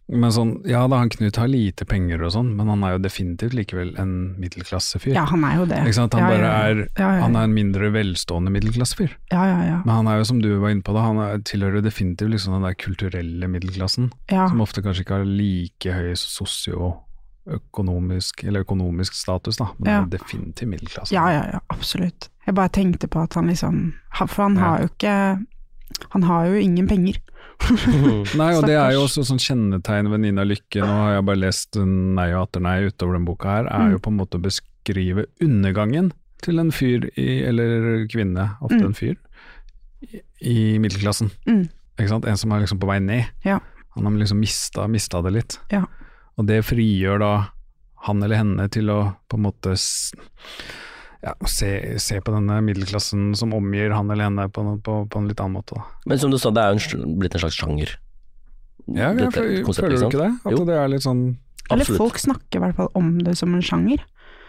Men 0.08 0.32
sånn, 0.32 0.54
ja 0.68 0.86
da, 0.88 1.02
han 1.02 1.12
Knut 1.12 1.36
har 1.36 1.50
lite 1.52 1.84
penger 1.88 2.24
og 2.24 2.32
sånn, 2.38 2.54
men 2.56 2.72
han 2.72 2.86
er 2.88 2.96
jo 2.96 3.02
definitivt 3.04 3.58
likevel 3.58 3.92
en 4.00 4.14
middelklassefyr. 4.40 5.18
Ja, 5.18 5.26
han 5.28 5.44
er 5.44 5.58
jo 5.60 5.66
det. 5.68 5.82
Ikke 5.84 5.98
sant? 6.00 6.16
Han 6.16 6.32
Ja, 6.32 6.38
ja, 6.40 6.52
ja. 6.96 7.10
er 7.12 7.20
Han 7.26 7.36
er 7.36 7.50
en 7.50 7.56
mindre 7.58 7.92
velstående 7.92 8.54
middelklassefyr. 8.56 9.18
Ja, 9.34 9.44
ja, 9.52 9.58
ja. 9.68 9.82
Men 9.84 10.00
han 10.00 10.12
er 10.14 10.22
jo, 10.22 10.30
som 10.32 10.40
du 10.42 10.54
var 10.64 10.72
inne 10.72 10.86
på, 10.88 10.96
da, 10.96 11.04
han 11.10 11.20
er, 11.26 11.44
tilhører 11.44 11.84
definitivt 11.84 12.32
liksom 12.32 12.56
den 12.56 12.70
der 12.70 12.80
kulturelle 12.80 13.52
middelklassen, 13.52 14.14
som 14.32 14.64
ofte 14.64 14.86
kanskje 14.86 15.04
ikke 15.04 15.20
har 15.20 15.28
like 15.28 16.00
høy 16.00 16.16
sosioøkonomisk 16.16 17.04
eller 17.48 18.60
økonomisk 18.66 19.14
status, 19.14 19.58
da, 19.58 19.68
men 19.80 19.90
Ja. 19.92 20.02
det 20.06 20.20
er 20.20 20.24
definitivt 20.26 20.70
middelklasse. 20.70 21.12
Ja, 21.14 21.28
ja, 21.32 21.44
ja, 21.54 21.60
absolutt. 21.70 22.30
Jeg 22.46 22.56
bare 22.56 22.70
tenkte 22.70 23.08
på 23.08 23.22
at 23.24 23.34
han 23.36 23.48
liksom 23.48 23.94
For 24.28 24.44
han 24.44 24.56
Ja. 24.56 24.62
har 24.62 24.80
jo 24.80 24.88
ikke 24.88 25.46
Han 26.12 26.24
har 26.24 26.46
jo 26.48 26.54
ingen 26.60 26.88
penger. 26.88 27.16
Nei, 28.38 28.54
og 28.56 28.66
det 28.68 28.76
er 28.76 28.92
jo 28.94 29.06
også 29.08 29.24
sånn 29.26 29.40
kjennetegn 29.40 30.10
ved 30.12 30.20
Nina 30.20 30.44
Lykke, 30.44 30.82
nå 30.82 30.86
har 30.86 31.14
jeg 31.16 31.26
bare 31.26 31.40
lest 31.42 31.76
Nei 31.80 32.28
og 32.34 32.44
atter 32.50 32.60
nei 32.62 32.82
utover 32.86 33.14
den 33.18 33.26
boka 33.26 33.48
her, 33.50 33.66
er 33.68 33.80
Mm. 33.88 33.92
jo 33.92 33.98
på 34.00 34.08
en 34.12 34.18
måte 34.18 34.38
å 34.38 34.42
beskrive 34.44 35.26
undergangen 35.42 36.12
til 36.42 36.60
en 36.60 36.70
fyr 36.72 37.10
i, 37.18 37.44
eller 37.48 38.06
kvinne, 38.08 38.58
ofte 38.62 38.78
Mm. 38.82 38.86
en 38.86 38.94
fyr, 38.94 39.16
i, 40.04 40.22
i 40.42 40.78
middelklassen. 40.78 41.32
Mm. 41.48 41.70
Ikke 41.98 42.10
sant? 42.10 42.26
En 42.26 42.38
som 42.38 42.52
er 42.52 42.60
liksom 42.62 42.80
på 42.80 42.88
vei 42.88 43.00
ned. 43.00 43.26
Ja. 43.44 43.60
Han 43.96 44.04
har 44.06 44.12
liksom 44.12 44.40
mista, 44.40 44.88
mista 44.88 45.22
det 45.24 45.34
litt. 45.34 45.58
Ja. 45.72 45.86
Og 46.38 46.46
det 46.50 46.62
frigjør 46.68 47.20
da 47.24 47.32
han 48.08 48.22
eller 48.24 48.38
henne 48.44 48.68
til 48.72 48.92
å 48.94 49.00
på 49.28 49.40
en 49.40 49.46
måte 49.48 49.74
ja, 51.24 51.34
se, 51.50 51.70
se 52.00 52.20
på 52.22 52.34
denne 52.36 52.60
middelklassen 52.66 53.32
som 53.38 53.56
omgir 53.58 53.92
han 53.96 54.12
eller 54.14 54.30
henne 54.30 54.46
på, 54.54 54.62
en- 54.64 54.82
på, 54.86 55.00
på 55.10 55.22
en 55.22 55.28
litt 55.32 55.42
annen 55.42 55.58
måte. 55.58 55.76
Da. 55.80 55.88
Men 56.12 56.20
som 56.22 56.32
du 56.34 56.38
sa, 56.40 56.52
det 56.54 56.62
er 56.64 56.76
jo 56.78 57.00
en, 57.02 57.16
blitt 57.20 57.36
en 57.38 57.44
slags 57.44 57.58
sjanger. 57.58 57.96
Ja, 58.88 59.10
jeg 59.12 59.18
Dette 59.26 59.42
føler, 59.42 59.66
føler 59.74 59.98
du 59.98 60.06
ikke 60.08 60.22
det? 60.22 60.30
At 60.48 60.54
Jo. 60.54 60.62
det 60.70 60.78
er 60.80 60.88
litt 60.94 61.04
sånn 61.04 61.24
Eller 61.68 61.84
Absolutt. 61.84 61.98
folk 62.00 62.20
snakker 62.24 62.62
i 62.62 62.62
hvert 62.64 62.78
fall 62.78 62.88
om 62.96 63.10
det 63.26 63.34
som 63.36 63.52
en 63.58 63.66
sjanger. 63.66 64.06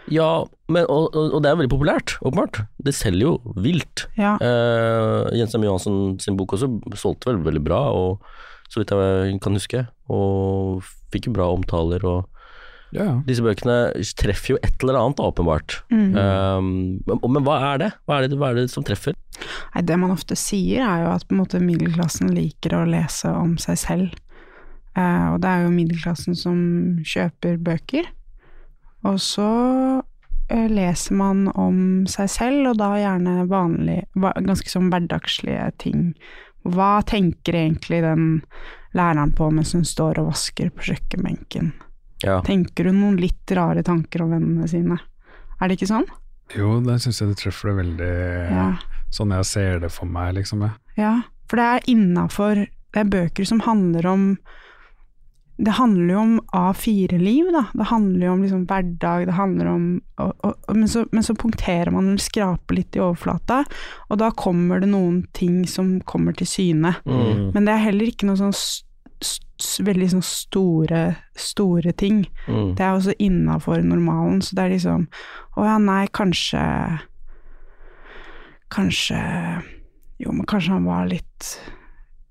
Ja, 0.09 0.29
men, 0.71 0.85
og, 0.89 1.09
og, 1.11 1.33
og 1.35 1.41
det 1.43 1.49
er 1.51 1.57
veldig 1.59 1.73
populært, 1.73 2.13
åpenbart. 2.23 2.61
Det 2.81 2.93
selger 2.95 3.25
jo 3.27 3.33
vilt. 3.61 4.05
Ja. 4.17 4.37
Eh, 4.41 5.27
Jens 5.37 5.53
M. 5.59 5.65
Johansen 5.67 6.15
sin 6.23 6.37
bok 6.39 6.55
også 6.55 6.69
solgte 6.97 7.27
vel 7.33 7.43
veldig 7.45 7.61
bra, 7.67 7.81
og 7.91 8.23
så 8.69 8.81
vidt 8.81 8.93
jeg 8.93 9.39
kan 9.43 9.57
huske. 9.57 9.85
Og 10.09 10.83
fikk 11.13 11.29
jo 11.29 11.35
bra 11.37 11.49
omtaler, 11.53 12.05
og 12.05 12.27
Ja, 12.89 13.03
ja. 13.05 13.15
disse 13.27 13.43
bøkene 13.45 13.91
treffer 14.17 14.55
jo 14.55 14.59
et 14.65 14.81
eller 14.81 14.97
annet, 14.97 15.19
åpenbart. 15.21 15.83
Mm. 15.93 16.15
Eh, 16.17 16.61
men, 17.05 17.19
men 17.21 17.45
hva 17.45 17.59
er 17.73 17.83
det? 17.83 17.89
Hva 18.09 18.17
er 18.17 18.27
det, 18.27 18.39
hva 18.39 18.49
er 18.49 18.61
det 18.61 18.69
som 18.73 18.85
treffer? 18.85 19.13
Nei, 19.75 19.83
det 19.85 19.97
man 20.01 20.13
ofte 20.15 20.37
sier 20.39 20.81
er 20.85 21.03
jo 21.05 21.11
at 21.13 21.27
på 21.27 21.35
en 21.35 21.43
måte 21.43 21.61
middelklassen 21.63 22.33
liker 22.33 22.73
å 22.79 22.85
lese 22.89 23.29
om 23.29 23.57
seg 23.61 23.77
selv. 23.79 24.17
Uh, 24.97 25.35
og 25.35 25.41
det 25.43 25.49
er 25.51 25.63
jo 25.63 25.73
middelklassen 25.75 26.35
som 26.35 26.57
kjøper 27.07 27.59
bøker. 27.61 28.09
Og 29.07 29.19
så 29.23 29.49
uh, 30.01 30.67
leser 30.73 31.15
man 31.15 31.45
om 31.53 32.07
seg 32.09 32.31
selv, 32.33 32.71
og 32.71 32.81
da 32.81 32.89
gjerne 32.99 33.45
vanlig, 33.47 34.01
ganske 34.17 34.73
sånn 34.73 34.89
hverdagslige 34.91 35.69
ting. 35.79 36.09
Hva 36.67 37.01
tenker 37.07 37.55
egentlig 37.55 38.01
den 38.03 38.41
læreren 38.97 39.31
på 39.37 39.51
mens 39.53 39.73
hun 39.77 39.85
står 39.87 40.19
og 40.19 40.31
vasker 40.31 40.69
på 40.75 40.89
kjøkkenbenken? 40.89 41.71
Ja. 42.25 42.41
Tenker 42.43 42.89
hun 42.89 42.99
noen 42.99 43.19
litt 43.21 43.51
rare 43.55 43.83
tanker 43.85 44.23
om 44.25 44.33
vennene 44.35 44.67
sine? 44.67 44.97
Er 45.61 45.67
det 45.69 45.77
ikke 45.79 45.91
sånn? 45.93 46.07
Jo, 46.57 46.79
det 46.83 46.97
syns 47.03 47.19
jeg 47.21 47.29
det 47.29 47.37
treffer 47.39 47.69
det 47.69 47.77
veldig 47.83 48.13
Ja. 48.51 48.67
sånn 49.13 49.31
jeg 49.35 49.45
ser 49.45 49.79
det 49.79 49.91
for 49.91 50.05
meg, 50.05 50.33
liksom. 50.35 50.61
Ja. 50.65 50.71
Ja, 50.97 51.13
for 51.47 51.57
det 51.57 51.65
er 51.65 51.87
innafor 51.93 52.67
Det 52.91 52.99
er 53.05 53.05
bøker 53.05 53.45
som 53.45 53.59
handler 53.61 54.05
om 54.09 54.37
Det 55.59 55.75
handler 55.75 56.13
jo 56.13 56.19
om 56.21 56.35
A4-liv, 56.55 57.49
da. 57.51 57.65
Det 57.75 57.87
handler 57.89 58.25
jo 58.25 58.33
om 58.33 58.43
liksom 58.45 58.61
hverdag, 58.69 59.25
det 59.27 59.35
handler 59.35 59.71
om 59.73 59.87
og, 60.23 60.31
og, 60.43 60.53
men, 60.75 60.87
så, 60.87 61.05
men 61.11 61.23
så 61.23 61.35
punkterer 61.35 61.91
man 61.91 62.07
eller 62.07 62.23
skraper 62.23 62.77
litt 62.77 62.95
i 62.95 63.01
overflata, 63.03 63.63
og 64.07 64.21
da 64.21 64.29
kommer 64.35 64.79
det 64.79 64.91
noen 64.91 65.21
ting 65.35 65.65
som 65.67 65.97
kommer 66.07 66.35
til 66.35 66.47
syne. 66.47 66.93
Mm. 67.03 67.49
Men 67.55 67.67
det 67.67 67.75
er 67.75 67.89
heller 67.89 68.11
ikke 68.11 68.29
noe 68.29 68.39
sånn 68.39 68.55
veldig 69.83 70.07
sånn 70.13 70.23
store, 70.23 71.01
store 71.35 71.91
ting. 71.99 72.23
Mm. 72.47 72.75
Det 72.77 72.85
er 72.85 72.95
også 72.95 73.15
innafor 73.19 73.83
normalen, 73.83 74.39
så 74.43 74.55
det 74.55 74.65
er 74.65 74.75
liksom 74.77 75.07
Å 75.59 75.65
ja, 75.67 75.75
nei, 75.83 76.05
kanskje 76.15 76.61
Kanskje 78.71 79.19
Jo, 80.21 80.31
men 80.31 80.47
kanskje 80.47 80.77
han 80.77 80.87
var 80.87 81.09
litt 81.11 81.51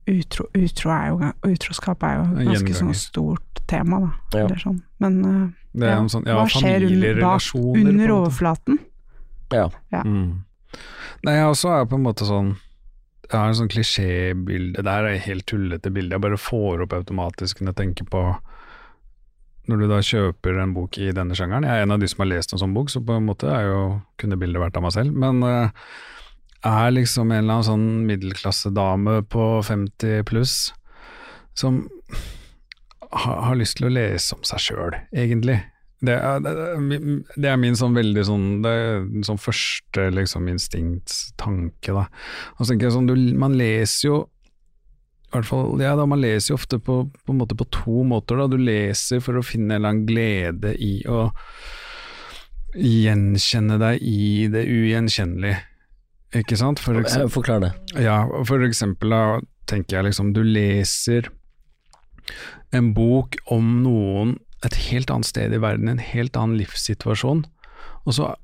utro 0.08 0.46
Utro 0.54 0.90
er 0.94 1.06
jo 1.12 1.32
Utroskap 1.52 2.02
er 2.08 2.16
jo 2.18 2.50
ganske 2.50 2.74
sånn 2.80 2.94
stort 2.96 3.62
tema, 3.68 4.00
da. 4.00 4.10
Ja. 4.38 4.44
Eller 4.46 4.56
sånn. 4.62 4.82
Men 5.00 5.18
uh, 5.24 5.48
Det 5.78 5.86
Ja. 5.90 5.98
sånn, 6.08 6.24
ja, 6.26 6.34
hva 6.38 6.46
skjer 6.48 6.82
un- 6.82 6.88
familierelasjoner. 6.88 7.88
under 7.88 8.08
overflaten? 8.14 8.78
Ja. 9.52 9.68
Mm. 10.04 10.44
Nei, 11.24 11.34
jeg 11.34 11.46
også 11.50 11.70
er 11.80 11.84
på 11.86 11.94
en 11.96 12.02
måte 12.04 12.24
sånn 12.28 12.56
Jeg 13.30 13.38
har 13.40 13.48
en 13.48 13.54
sånn 13.54 13.68
klisjébilde 13.68 14.82
Det 14.82 14.86
her 14.92 15.04
er 15.04 15.14
et 15.16 15.22
helt 15.26 15.46
tullete 15.46 15.90
bilde. 15.92 16.12
Jeg 16.16 16.20
bare 16.20 16.36
får 16.40 16.82
opp 16.84 16.92
automatisk 16.92 17.60
når 17.60 17.74
jeg 17.74 17.76
tenker 17.76 18.04
på 18.08 18.22
Når 19.68 19.78
du 19.82 19.86
da 19.88 19.98
kjøper 20.00 20.62
en 20.62 20.72
bok 20.74 20.96
i 20.98 21.10
denne 21.12 21.34
sjangeren 21.36 21.64
Jeg 21.68 21.70
er 21.76 21.82
en 21.82 21.92
av 21.92 22.00
de 22.00 22.08
som 22.08 22.22
har 22.24 22.30
lest 22.32 22.52
en 22.52 22.58
sånn 22.62 22.72
bok, 22.76 22.88
så 22.88 23.02
på 23.04 23.16
en 23.16 23.26
måte 23.26 23.44
er 23.52 23.66
jo 23.68 23.80
kunne 24.18 24.38
bildet 24.40 24.60
vært 24.62 24.76
av 24.76 24.82
meg 24.86 24.92
selv. 24.92 25.12
Men 25.12 25.42
eh, 25.44 25.68
er 26.66 26.90
liksom 26.94 27.30
en 27.30 27.42
eller 27.44 27.58
annen 27.58 27.66
sånn 27.68 27.88
middelklassedame 28.08 29.20
på 29.30 29.44
50 29.66 30.24
pluss 30.28 30.56
som 31.58 31.84
har, 33.12 33.36
har 33.48 33.58
lyst 33.58 33.78
til 33.78 33.88
å 33.88 33.92
lese 33.94 34.34
om 34.36 34.42
seg 34.46 34.62
sjøl, 34.62 34.96
egentlig. 35.14 35.60
Det 36.04 36.14
er, 36.14 36.40
det, 36.44 36.50
er, 36.54 37.56
min- 37.58 37.74
sånn 37.74 37.96
veldig 37.96 38.22
sånn 38.22 38.42
Det 38.62 38.70
er 38.70 39.06
sånn 39.26 39.40
første 39.42 40.04
liksom 40.14 40.46
instinktstanke, 40.46 41.90
da. 41.90 42.04
Og 42.54 42.60
så 42.62 42.68
tenker 42.70 42.86
jeg 42.86 42.94
sånn, 42.94 43.08
du, 43.10 43.16
man 43.34 43.56
leser 43.58 44.06
jo 44.06 44.18
i 45.28 45.32
hvert 45.34 45.48
fall, 45.48 45.74
ja 45.82 45.96
da, 45.98 46.06
Man 46.08 46.22
leser 46.22 46.52
jo 46.54 46.56
ofte 46.60 46.78
på, 46.80 47.00
på, 47.26 47.34
måte 47.36 47.56
på 47.58 47.66
to 47.74 48.04
måter. 48.06 48.38
da, 48.38 48.46
Du 48.46 48.56
leser 48.62 49.18
for 49.20 49.36
å 49.36 49.42
finne 49.44 49.74
en 49.74 49.80
eller 49.80 49.90
annen 49.90 50.06
glede 50.08 50.70
i 50.78 51.02
å 51.10 51.26
gjenkjenne 52.78 53.78
deg 53.80 54.02
i 54.04 54.46
det 54.52 54.62
ugjenkjennelige. 54.70 55.58
Ikke 56.36 56.58
sant? 56.60 56.80
For 56.82 56.98
eksempel, 57.00 57.30
Forklar 57.32 57.62
det. 57.64 57.72
ja, 58.04 58.18
for 58.44 58.64
eksempel 58.66 59.14
da 59.14 59.22
tenker 59.68 59.98
jeg 59.98 60.10
liksom, 60.10 60.34
du 60.36 60.42
leser 60.44 61.30
en 62.76 62.92
bok 62.96 63.38
om 63.48 63.78
noen 63.84 64.36
et 64.66 64.74
helt 64.88 65.10
annet 65.14 65.28
sted 65.28 65.54
i 65.54 65.62
verden, 65.62 65.88
en 65.88 66.02
helt 66.02 66.36
annen 66.36 66.58
livssituasjon, 66.58 67.44
og 68.04 68.14
så 68.16 68.34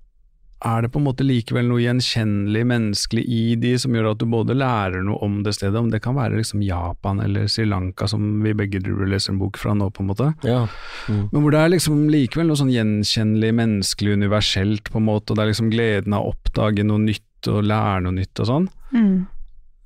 er 0.64 0.80
det 0.80 0.88
på 0.94 1.00
en 1.00 1.04
måte 1.04 1.24
likevel 1.26 1.66
noe 1.68 1.82
gjenkjennelig 1.82 2.62
menneskelig 2.70 3.24
i 3.28 3.40
de 3.60 3.74
som 3.80 3.92
gjør 3.92 4.12
at 4.14 4.22
du 4.22 4.24
både 4.32 4.54
lærer 4.56 5.02
noe 5.04 5.18
om 5.26 5.42
det 5.44 5.52
stedet, 5.58 5.76
om 5.76 5.90
det 5.92 6.00
kan 6.04 6.16
være 6.16 6.38
liksom 6.38 6.62
Japan 6.64 7.20
eller 7.20 7.50
Sri 7.52 7.66
Lanka 7.68 8.08
som 8.08 8.38
vi 8.40 8.54
begge 8.56 8.80
leser 8.80 9.34
en 9.34 9.42
bok 9.42 9.58
fra 9.60 9.74
nå, 9.76 9.90
på 9.92 10.00
en 10.04 10.08
måte. 10.08 10.30
Ja. 10.46 10.62
Men 11.10 11.36
hvor 11.42 11.52
det 11.52 11.60
er 11.60 11.74
liksom 11.74 12.06
likevel 12.12 12.48
noe 12.48 12.60
sånn 12.62 12.72
gjenkjennelig, 12.72 13.52
menneskelig, 13.60 14.16
universelt, 14.22 14.88
på 14.88 15.02
en 15.02 15.08
måte, 15.10 15.32
og 15.34 15.36
det 15.36 15.44
er 15.44 15.52
liksom 15.52 15.70
gleden 15.74 16.16
av 16.16 16.24
å 16.24 16.32
oppdage 16.32 16.86
noe 16.86 17.02
nytt 17.10 17.26
og 17.52 17.64
lære 17.68 18.02
noe 18.04 18.16
nytt 18.16 18.42
og 18.42 18.50
sånn. 18.50 18.66
Mm. 18.94 19.14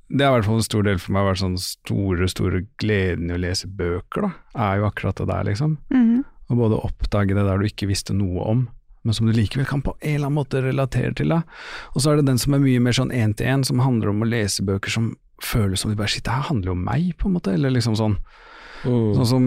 Det 0.09 0.25
er 0.25 0.31
i 0.31 0.35
hvert 0.37 0.47
fall 0.47 0.57
en 0.57 0.65
stor 0.65 0.85
del 0.87 0.97
for 0.97 1.13
meg 1.13 1.27
vært 1.27 1.41
sånn 1.43 1.59
store, 1.61 2.27
store 2.31 2.63
gleden 2.81 3.29
i 3.29 3.35
å 3.35 3.41
lese 3.43 3.69
bøker, 3.69 4.25
da, 4.25 4.31
er 4.65 4.79
jo 4.81 4.89
akkurat 4.89 5.21
det 5.21 5.29
der, 5.29 5.47
liksom. 5.51 5.77
Å 6.49 6.57
både 6.57 6.81
oppdage 6.81 7.35
det 7.37 7.45
der 7.45 7.61
du 7.61 7.67
ikke 7.67 7.89
visste 7.91 8.15
noe 8.17 8.47
om, 8.49 8.63
men 9.05 9.15
som 9.15 9.29
du 9.29 9.35
likevel 9.35 9.67
kan 9.69 9.83
på 9.85 9.93
en 9.99 10.15
eller 10.15 10.27
annen 10.27 10.39
måte 10.39 10.63
relatere 10.65 11.13
til, 11.15 11.29
da. 11.35 11.43
Og 11.93 12.01
så 12.01 12.11
er 12.11 12.19
det 12.19 12.29
den 12.31 12.41
som 12.41 12.57
er 12.57 12.63
mye 12.63 12.81
mer 12.83 12.97
sånn 12.97 13.13
én-til-én, 13.13 13.67
som 13.67 13.83
handler 13.85 14.11
om 14.11 14.25
å 14.25 14.29
lese 14.29 14.65
bøker 14.65 14.91
som 14.91 15.13
føles 15.45 15.83
som 15.83 15.93
de 15.93 15.97
bare 15.99 16.11
Shit, 16.11 16.25
det 16.25 16.33
her 16.35 16.49
handler 16.49 16.73
jo 16.73 16.75
om 16.75 16.85
meg, 16.89 17.13
på 17.19 17.29
en 17.29 17.37
måte, 17.37 17.53
eller 17.53 17.71
liksom 17.71 17.95
sånn. 17.99 18.17
Mm. 18.85 19.13
Sånn 19.17 19.27
som 19.27 19.45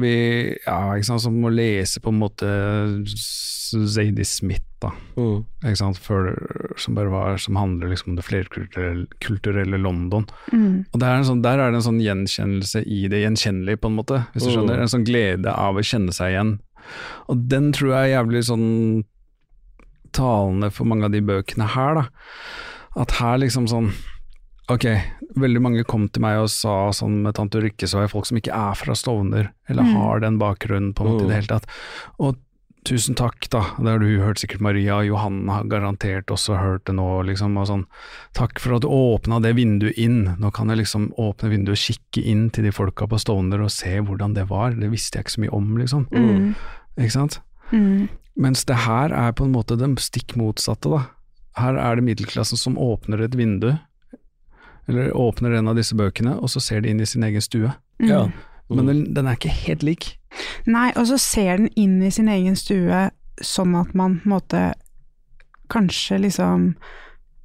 vi 0.00 0.14
Ja, 0.66 0.94
ikke 0.96 1.06
sant, 1.06 1.22
som 1.22 1.36
å 1.46 1.50
lese 1.54 2.00
på 2.02 2.10
en 2.10 2.18
måte 2.18 2.48
Zadie 3.06 4.24
Smith, 4.26 4.64
da. 4.82 4.90
Mm. 5.16 5.44
Ikke 5.64 5.78
sant, 5.80 5.98
før, 6.02 6.28
som 6.80 6.94
bare 6.94 7.10
var 7.12 7.38
Som 7.42 7.56
handler 7.58 7.88
liksom 7.92 8.12
om 8.12 8.16
det 8.18 8.26
flerkulturelle 8.26 9.78
London. 9.80 10.26
Mm. 10.52 10.84
Og 10.92 11.00
er 11.02 11.20
en 11.20 11.24
sånn, 11.28 11.42
Der 11.42 11.58
er 11.58 11.70
det 11.70 11.80
en 11.80 11.88
sånn 11.88 12.02
gjenkjennelse 12.02 12.84
i 12.86 13.06
det 13.08 13.22
gjenkjennelige, 13.24 13.80
på 13.80 13.90
en 13.90 13.96
måte, 13.98 14.26
hvis 14.34 14.44
du 14.44 14.50
Mm. 14.50 14.54
skjønner. 14.56 14.80
En 14.80 14.92
sånn 14.92 15.06
glede 15.06 15.46
av 15.54 15.74
å 15.76 15.82
kjenne 15.82 16.12
seg 16.12 16.32
igjen. 16.34 16.58
Og 17.28 17.48
den 17.48 17.72
tror 17.72 17.90
jeg 17.94 18.12
er 18.12 18.24
jævlig 18.24 18.44
sånn 18.44 19.04
talende 20.12 20.70
for 20.72 20.84
mange 20.84 21.04
av 21.04 21.10
de 21.12 21.20
bøkene 21.20 21.66
her, 21.74 21.94
da. 21.94 22.08
At 22.96 23.10
her 23.12 23.38
liksom 23.38 23.66
sånn 23.66 23.92
Ok, 24.72 24.86
veldig 25.36 25.60
mange 25.60 25.82
kom 25.84 26.06
til 26.08 26.22
meg 26.24 26.38
og 26.40 26.48
sa 26.48 26.88
sånn 26.96 27.18
med 27.26 27.34
tante 27.36 27.58
Ulrikke, 27.60 27.84
så 27.90 28.00
er 28.00 28.08
folk 28.08 28.24
som 28.30 28.38
ikke 28.40 28.54
er 28.56 28.78
fra 28.80 28.94
Stovner, 28.96 29.50
eller 29.68 29.82
Mm. 29.84 29.92
har 29.96 30.20
den 30.20 30.38
bakgrunnen 30.40 30.94
på 30.94 31.04
en 31.04 31.10
måte 31.12 31.24
i 31.24 31.28
det 31.28 31.34
hele 31.36 31.46
tatt. 31.60 31.66
Og 32.18 32.38
tusen 32.84 33.14
takk, 33.14 33.48
da. 33.50 33.60
Det 33.78 33.84
har 33.92 33.98
du 33.98 34.20
hørt 34.20 34.36
sikkert 34.40 34.60
Maria 34.60 34.96
og 35.00 35.06
Johanne 35.06 35.50
har 35.52 35.64
garantert 35.64 36.26
også 36.32 36.56
hørt 36.58 36.84
det 36.86 36.94
nå, 36.94 37.24
liksom. 37.24 37.56
Og 37.58 37.66
sånn, 37.66 37.84
takk 38.32 38.58
for 38.58 38.76
at 38.76 38.82
du 38.82 38.88
åpna 38.88 39.40
det 39.42 39.54
vinduet 39.56 39.98
inn. 39.98 40.36
Nå 40.38 40.50
kan 40.52 40.68
jeg 40.68 40.78
liksom 40.78 41.12
åpne 41.18 41.50
vinduet 41.50 41.76
og 41.76 41.84
kikke 41.84 42.24
inn 42.26 42.50
til 42.50 42.64
de 42.64 42.70
folka 42.72 43.06
på 43.06 43.20
Stovner 43.20 43.60
og 43.62 43.70
se 43.70 44.00
hvordan 44.00 44.34
det 44.34 44.48
var. 44.48 44.70
Det 44.72 44.90
visste 44.90 45.16
jeg 45.18 45.24
ikke 45.24 45.36
så 45.36 45.44
mye 45.44 45.52
om, 45.56 45.76
liksom. 45.76 46.06
Mm. 46.10 46.54
Ikke 46.98 47.12
sant? 47.12 47.40
Mm. 47.72 48.08
Mens 48.36 48.64
det 48.64 48.76
her 48.76 49.12
er 49.12 49.32
på 49.32 49.44
en 49.44 49.52
måte 49.52 49.76
det 49.78 49.88
stikk 50.00 50.36
motsatte, 50.36 50.88
da. 50.90 51.06
Her 51.56 51.76
er 51.76 51.96
det 51.96 52.04
middelklassen 52.04 52.56
som 52.58 52.76
åpner 52.76 53.20
et 53.22 53.32
vindu, 53.36 53.78
eller 54.88 55.16
åpner 55.16 55.56
en 55.58 55.68
av 55.68 55.78
disse 55.78 55.96
bøkene, 55.96 56.36
og 56.38 56.50
så 56.52 56.60
ser 56.60 56.84
de 56.84 56.92
inn 56.92 57.00
i 57.00 57.08
sin 57.08 57.24
egen 57.24 57.42
stue. 57.44 57.72
Mm. 58.02 58.08
Ja. 58.08 58.24
Men 58.68 58.86
den, 58.86 59.02
den 59.14 59.28
er 59.28 59.38
ikke 59.38 59.52
helt 59.52 59.84
lik. 59.84 60.10
Nei, 60.66 60.90
og 60.96 61.06
så 61.08 61.18
ser 61.20 61.60
den 61.60 61.70
inn 61.76 62.00
i 62.02 62.12
sin 62.12 62.28
egen 62.32 62.56
stue 62.58 63.08
sånn 63.42 63.74
at 63.78 63.94
man 63.98 64.18
på 64.20 64.28
en 64.28 64.34
måte 64.36 64.62
kanskje 65.72 66.18
liksom 66.22 66.74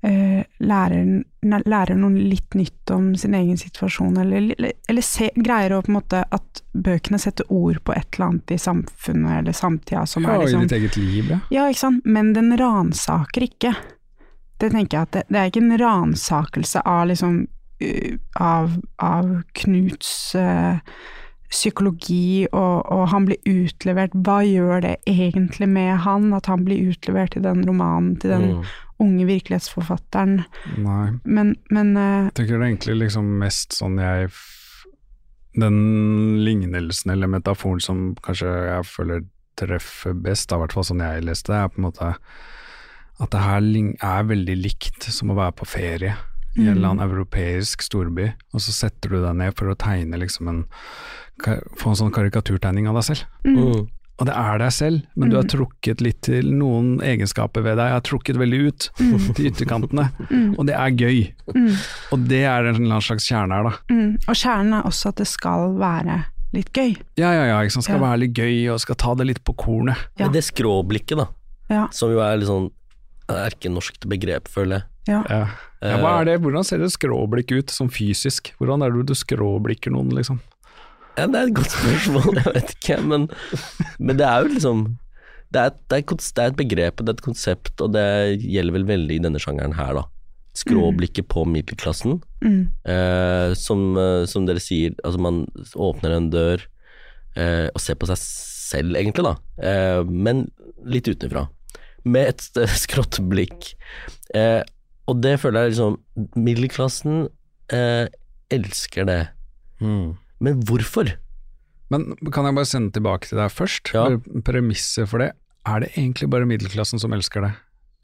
eh, 0.05 0.41
lærer, 0.60 1.24
lærer 1.65 1.98
noe 1.98 2.13
litt 2.15 2.55
nytt 2.58 2.91
om 2.93 3.12
sin 3.17 3.36
egen 3.38 3.58
situasjon, 3.58 4.17
eller, 4.22 4.51
eller, 4.55 4.74
eller 4.91 5.05
se, 5.05 5.31
greier 5.36 5.75
å 5.75 5.81
på 5.86 5.91
en 5.91 6.00
måte 6.00 6.24
at 6.24 6.63
bøkene 6.74 7.19
setter 7.22 7.48
ord 7.50 7.81
på 7.84 7.96
et 7.96 8.08
eller 8.15 8.27
annet 8.29 8.55
i 8.55 8.60
samfunnet 8.62 9.39
eller 9.41 9.55
samtida 9.58 10.05
som 10.10 10.27
Ja, 10.27 10.36
er 10.36 10.43
i 10.43 10.50
liksom 10.50 10.67
ditt 10.67 10.77
eget 10.79 11.00
liv, 11.00 11.31
ja. 11.36 11.39
Ja, 11.53 11.69
ikke 11.69 11.86
sant, 11.86 12.05
men 12.05 12.34
den 12.38 12.53
ransaker 12.60 13.48
ikke. 13.48 13.74
Det 14.59 14.71
tenker 14.73 14.97
jeg 14.97 15.07
at 15.07 15.15
det, 15.15 15.23
det 15.29 15.39
er 15.39 15.51
ikke 15.51 15.63
en 15.63 15.79
ransakelse 15.79 16.83
av 16.85 17.07
liksom 17.11 17.39
uh, 17.83 18.19
av, 18.43 18.75
av 18.99 19.31
Knuts 19.61 20.11
uh, 20.35 20.81
psykologi, 21.49 22.45
og, 22.51 22.85
og 22.93 23.07
han 23.09 23.25
blir 23.25 23.39
utlevert 23.49 24.13
Hva 24.13 24.43
gjør 24.45 24.83
det 24.85 24.91
egentlig 25.09 25.65
med 25.71 25.95
han, 26.03 26.27
at 26.37 26.45
han 26.45 26.61
blir 26.67 26.91
utlevert 26.91 27.33
til 27.33 27.47
den 27.47 27.63
romanen, 27.65 28.15
til 28.21 28.35
den 28.35 28.47
Mm. 28.59 28.67
unge 28.99 29.25
virkelighetsforfatteren? 29.25 30.43
Nei. 30.83 31.07
Men, 31.23 31.55
men 31.71 31.95
uh, 31.97 32.27
Jeg 32.27 32.35
tenker 32.41 32.59
det 32.59 32.61
er 32.61 32.69
egentlig 32.69 32.97
liksom 33.05 33.33
mest 33.39 33.73
sånn 33.79 33.97
jeg 33.97 34.29
Den 35.57 36.37
lignelsen 36.45 37.15
eller 37.15 37.31
metaforen 37.31 37.81
som 37.81 38.15
kanskje 38.21 38.51
jeg 38.51 38.85
føler 38.85 39.23
treffer 39.59 40.13
best, 40.13 40.49
da, 40.51 40.59
i 40.59 40.61
hvert 40.61 40.75
fall 40.77 40.85
sånn 40.87 41.01
jeg 41.03 41.25
leste 41.25 41.51
det, 41.51 41.57
er 41.63 41.71
på 41.73 41.81
en 41.81 41.87
måte 41.89 42.13
at 43.19 43.29
det 43.33 43.39
her 43.43 43.61
er 43.61 44.23
veldig 44.29 44.57
likt 44.63 45.03
som 45.11 45.31
å 45.31 45.35
være 45.35 45.55
på 45.59 45.67
ferie 45.67 46.15
i 46.57 46.65
en 46.65 46.77
eller 46.77 46.89
annen 46.93 47.05
europeisk 47.11 47.81
storby, 47.85 48.31
og 48.53 48.59
så 48.63 48.71
setter 48.73 49.09
du 49.13 49.19
deg 49.21 49.35
ned 49.38 49.55
for 49.55 49.69
å 49.71 49.75
tegne 49.79 50.17
liksom 50.19 50.47
en 50.51 50.65
Få 51.39 51.93
en 51.93 51.95
sånn 51.95 52.11
karikaturtegning 52.11 52.89
av 52.91 52.97
deg 52.99 53.05
selv. 53.07 53.21
Mm. 53.47 53.85
Og 54.19 54.25
det 54.27 54.33
er 54.35 54.57
deg 54.59 54.73
selv, 54.75 55.05
men 55.15 55.29
du 55.31 55.38
har 55.38 55.45
trukket 55.47 56.01
litt 56.03 56.17
til 56.27 56.49
noen 56.51 56.97
egenskaper 56.99 57.63
ved 57.63 57.77
deg. 57.79 57.85
Jeg 57.88 57.95
har 57.95 58.03
trukket 58.03 58.39
veldig 58.41 58.59
ut 58.67 58.88
til 59.38 59.47
ytterkantene, 59.47 60.09
og 60.59 60.67
det 60.67 60.75
er 60.75 60.91
gøy. 60.99 61.21
Og 62.11 62.25
det 62.27 62.41
er 62.43 62.67
en 62.67 62.73
eller 62.75 62.89
annen 62.97 63.05
slags 63.07 63.29
kjerne 63.31 63.55
her, 63.55 63.69
da. 63.69 63.77
mm, 63.88 64.17
Og 64.27 64.35
kjernen 64.41 64.75
er 64.81 64.89
også 64.91 65.13
at 65.13 65.21
det 65.23 65.29
skal 65.31 65.77
være 65.79 66.17
litt 66.57 66.73
gøy. 66.75 66.97
Ja, 67.21 67.31
ja, 67.31 67.45
ja, 67.53 67.61
ikke 67.63 67.77
sant. 67.77 67.88
Skal 67.88 68.01
Ja. 68.01 68.09
være 68.09 68.19
litt 68.25 68.33
gøy 68.35 68.67
og 68.73 68.81
skal 68.83 68.95
ta 68.99 69.15
det 69.15 69.27
litt 69.31 69.43
på 69.47 69.55
kornet. 69.55 69.95
Ja. 70.19 70.25
Men 70.27 70.33
det 70.35 70.43
skråblikket, 70.43 71.15
da, 71.23 71.27
Ja. 71.69 71.88
som 71.95 72.11
jo 72.11 72.19
er 72.19 72.35
litt 72.35 72.49
sånn 72.51 72.67
erkenorskt 73.29 74.07
begrep, 74.09 74.48
føler 74.51 74.79
jeg. 74.79 74.88
Ja. 75.09 75.19
Ja. 75.29 75.41
ja, 75.81 75.98
hva 76.03 76.19
er 76.19 76.27
det? 76.29 76.38
Hvordan 76.43 76.65
ser 76.67 76.83
et 76.86 76.93
skråblikk 76.93 77.51
ut, 77.55 77.74
sånn 77.74 77.89
fysisk? 77.93 78.51
Hvordan 78.59 78.83
er 78.86 78.93
det 78.93 79.07
du 79.09 79.15
skråblikker 79.17 79.93
noen, 79.95 80.12
liksom? 80.17 80.41
Ja, 81.17 81.25
det 81.27 81.36
er 81.39 81.50
et 81.50 81.55
godt 81.57 81.74
spørsmål, 81.74 82.38
jeg 82.43 82.53
vet 82.55 82.74
ikke, 82.77 83.00
men, 83.03 83.27
men 84.00 84.19
det 84.19 84.27
er 84.27 84.45
jo 84.45 84.53
liksom 84.53 84.83
det 85.50 85.57
er, 85.63 85.71
et, 85.71 85.79
det, 85.89 85.98
er 85.98 86.03
det 86.13 86.43
er 86.43 86.51
et 86.51 86.57
begrep, 86.59 87.00
det 87.01 87.09
er 87.09 87.17
et 87.17 87.25
konsept, 87.25 87.81
og 87.81 87.95
det 87.95 88.05
gjelder 88.43 88.75
vel 88.75 88.86
veldig 88.86 89.15
i 89.17 89.21
denne 89.24 89.41
sjangeren 89.41 89.74
her, 89.74 89.98
da. 89.98 90.03
Skråblikket 90.59 91.29
på 91.31 91.45
middelklassen, 91.50 92.19
Mm. 92.39 92.69
eh, 92.88 93.53
som, 93.59 93.98
eh, 94.00 94.24
som 94.29 94.45
dere 94.48 94.62
sier, 94.63 94.93
altså 95.03 95.19
man 95.19 95.41
åpner 95.75 96.13
en 96.15 96.29
dør 96.31 96.62
eh, 97.36 97.67
og 97.74 97.81
ser 97.83 97.98
på 98.00 98.07
seg 98.07 98.21
selv, 98.21 98.95
egentlig, 98.95 99.25
da, 99.25 99.33
eh, 99.59 100.03
men 100.07 100.45
litt 100.86 101.09
utenfra. 101.09 101.48
Med 102.05 102.27
et 102.33 102.41
skrått 102.85 103.19
blikk. 103.29 103.73
Eh, 104.35 104.61
og 105.09 105.21
det 105.23 105.39
føler 105.41 105.65
jeg 105.67 105.73
liksom 105.73 105.97
Middelklassen 106.37 107.27
eh, 107.73 108.07
elsker 108.53 109.05
det. 109.09 109.21
Men 109.81 110.61
hvorfor? 110.67 111.11
Men 111.89 112.13
kan 112.31 112.45
jeg 112.45 112.55
bare 112.59 112.69
sende 112.69 112.93
tilbake 112.93 113.25
til 113.29 113.39
deg 113.41 113.49
først? 113.53 113.89
Ja. 113.95 114.05
Premisset 114.45 115.09
for 115.09 115.23
det. 115.23 115.31
Er 115.69 115.81
det 115.83 115.89
egentlig 115.97 116.29
bare 116.31 116.45
middelklassen 116.49 117.01
som 117.01 117.13
elsker 117.13 117.43
det, 117.47 117.51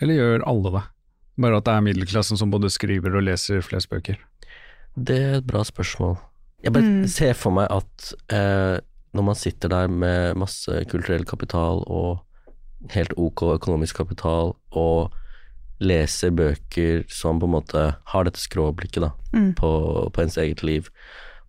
eller 0.02 0.18
gjør 0.18 0.44
alle 0.50 0.72
det? 0.76 0.82
Bare 1.42 1.60
at 1.60 1.66
det 1.68 1.74
er 1.76 1.86
middelklassen 1.86 2.40
som 2.40 2.52
både 2.52 2.70
skriver 2.74 3.16
og 3.16 3.24
leser 3.28 3.62
flest 3.66 3.90
bøker? 3.92 4.18
Det 4.96 5.16
er 5.20 5.38
et 5.40 5.48
bra 5.48 5.62
spørsmål. 5.68 6.18
Jeg 6.64 6.74
bare 6.74 6.84
Mm. 6.84 7.08
ser 7.08 7.34
for 7.38 7.52
meg 7.52 7.68
at 7.70 8.14
eh, 8.34 8.80
når 9.14 9.24
man 9.24 9.36
sitter 9.36 9.70
der 9.70 9.88
med 9.88 10.36
masse 10.40 10.72
kulturell 10.90 11.26
kapital 11.26 11.84
og 11.88 12.25
helt 12.94 13.14
ok 13.18 13.42
økonomisk 13.56 13.98
kapital, 13.98 14.54
og 14.72 15.12
leser 15.84 16.32
bøker 16.32 17.04
som 17.12 17.40
på 17.42 17.48
en 17.50 17.56
måte 17.58 17.82
har 18.14 18.24
dette 18.28 18.40
skråblikket 18.40 19.02
da, 19.04 19.12
Mm. 19.36 19.54
på, 19.56 19.70
på 20.16 20.22
ens 20.24 20.38
eget 20.38 20.62
liv, 20.64 20.86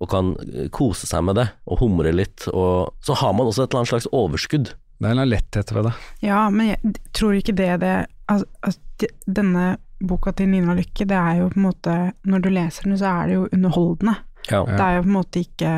og 0.01 0.09
kan 0.11 0.33
eh, 0.53 0.67
kose 0.75 1.07
seg 1.07 1.23
med 1.23 1.37
det 1.39 1.45
og 1.71 1.79
humre 1.79 2.11
litt, 2.13 2.49
og 2.51 2.91
så 3.07 3.15
har 3.15 3.33
man 3.33 3.47
også 3.47 3.63
et 3.63 3.71
eller 3.71 3.85
annet 3.85 3.93
slags 3.93 4.09
overskudd. 4.13 4.73
Det 4.99 5.07
er 5.07 5.15
en 5.15 5.29
letthet 5.29 5.71
ved 5.77 5.85
det. 5.87 5.93
Ja, 6.25 6.49
men 6.51 6.73
jeg 6.73 6.95
tror 7.15 7.37
ikke 7.37 7.55
det 7.55 7.81
det 7.85 8.07
altså, 8.33 8.47
altså, 8.63 8.81
Denne 9.29 9.77
boka 10.01 10.33
til 10.33 10.49
Nina 10.49 10.73
Lykke, 10.75 11.05
det 11.05 11.17
er 11.17 11.35
jo 11.43 11.51
på 11.53 11.59
en 11.61 11.67
måte 11.67 11.97
Når 12.25 12.43
du 12.43 12.49
leser 12.49 12.83
den, 12.89 12.97
så 12.99 13.11
er 13.11 13.27
det 13.29 13.35
jo 13.35 13.49
underholdende. 13.53 14.15
Ja. 14.51 14.63
Det 14.65 14.81
er 14.81 14.95
jo 14.97 15.03
på 15.03 15.11
en 15.11 15.17
måte 15.19 15.43
ikke 15.45 15.73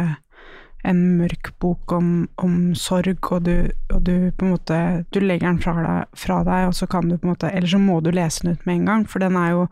en 0.86 1.00
mørk 1.18 1.50
bok 1.58 1.92
om, 1.92 2.28
om 2.38 2.74
sorg, 2.78 3.18
og 3.32 3.44
du, 3.48 3.70
og 3.90 4.02
du 4.06 4.30
på 4.30 4.46
en 4.46 4.52
måte 4.54 4.78
Du 5.14 5.18
legger 5.20 5.48
den 5.48 5.62
fra 5.62 5.74
deg, 5.82 6.18
fra 6.18 6.42
deg, 6.46 6.68
og 6.68 6.76
så 6.78 6.86
kan 6.90 7.08
du 7.08 7.16
på 7.16 7.26
en 7.26 7.34
måte 7.34 7.50
Eller 7.50 7.70
så 7.70 7.80
må 7.82 7.98
du 8.00 8.12
lese 8.14 8.44
den 8.44 8.54
ut 8.54 8.66
med 8.66 8.76
en 8.76 8.86
gang, 8.92 9.08
for 9.10 9.24
den 9.24 9.36
er 9.36 9.50
jo 9.56 9.66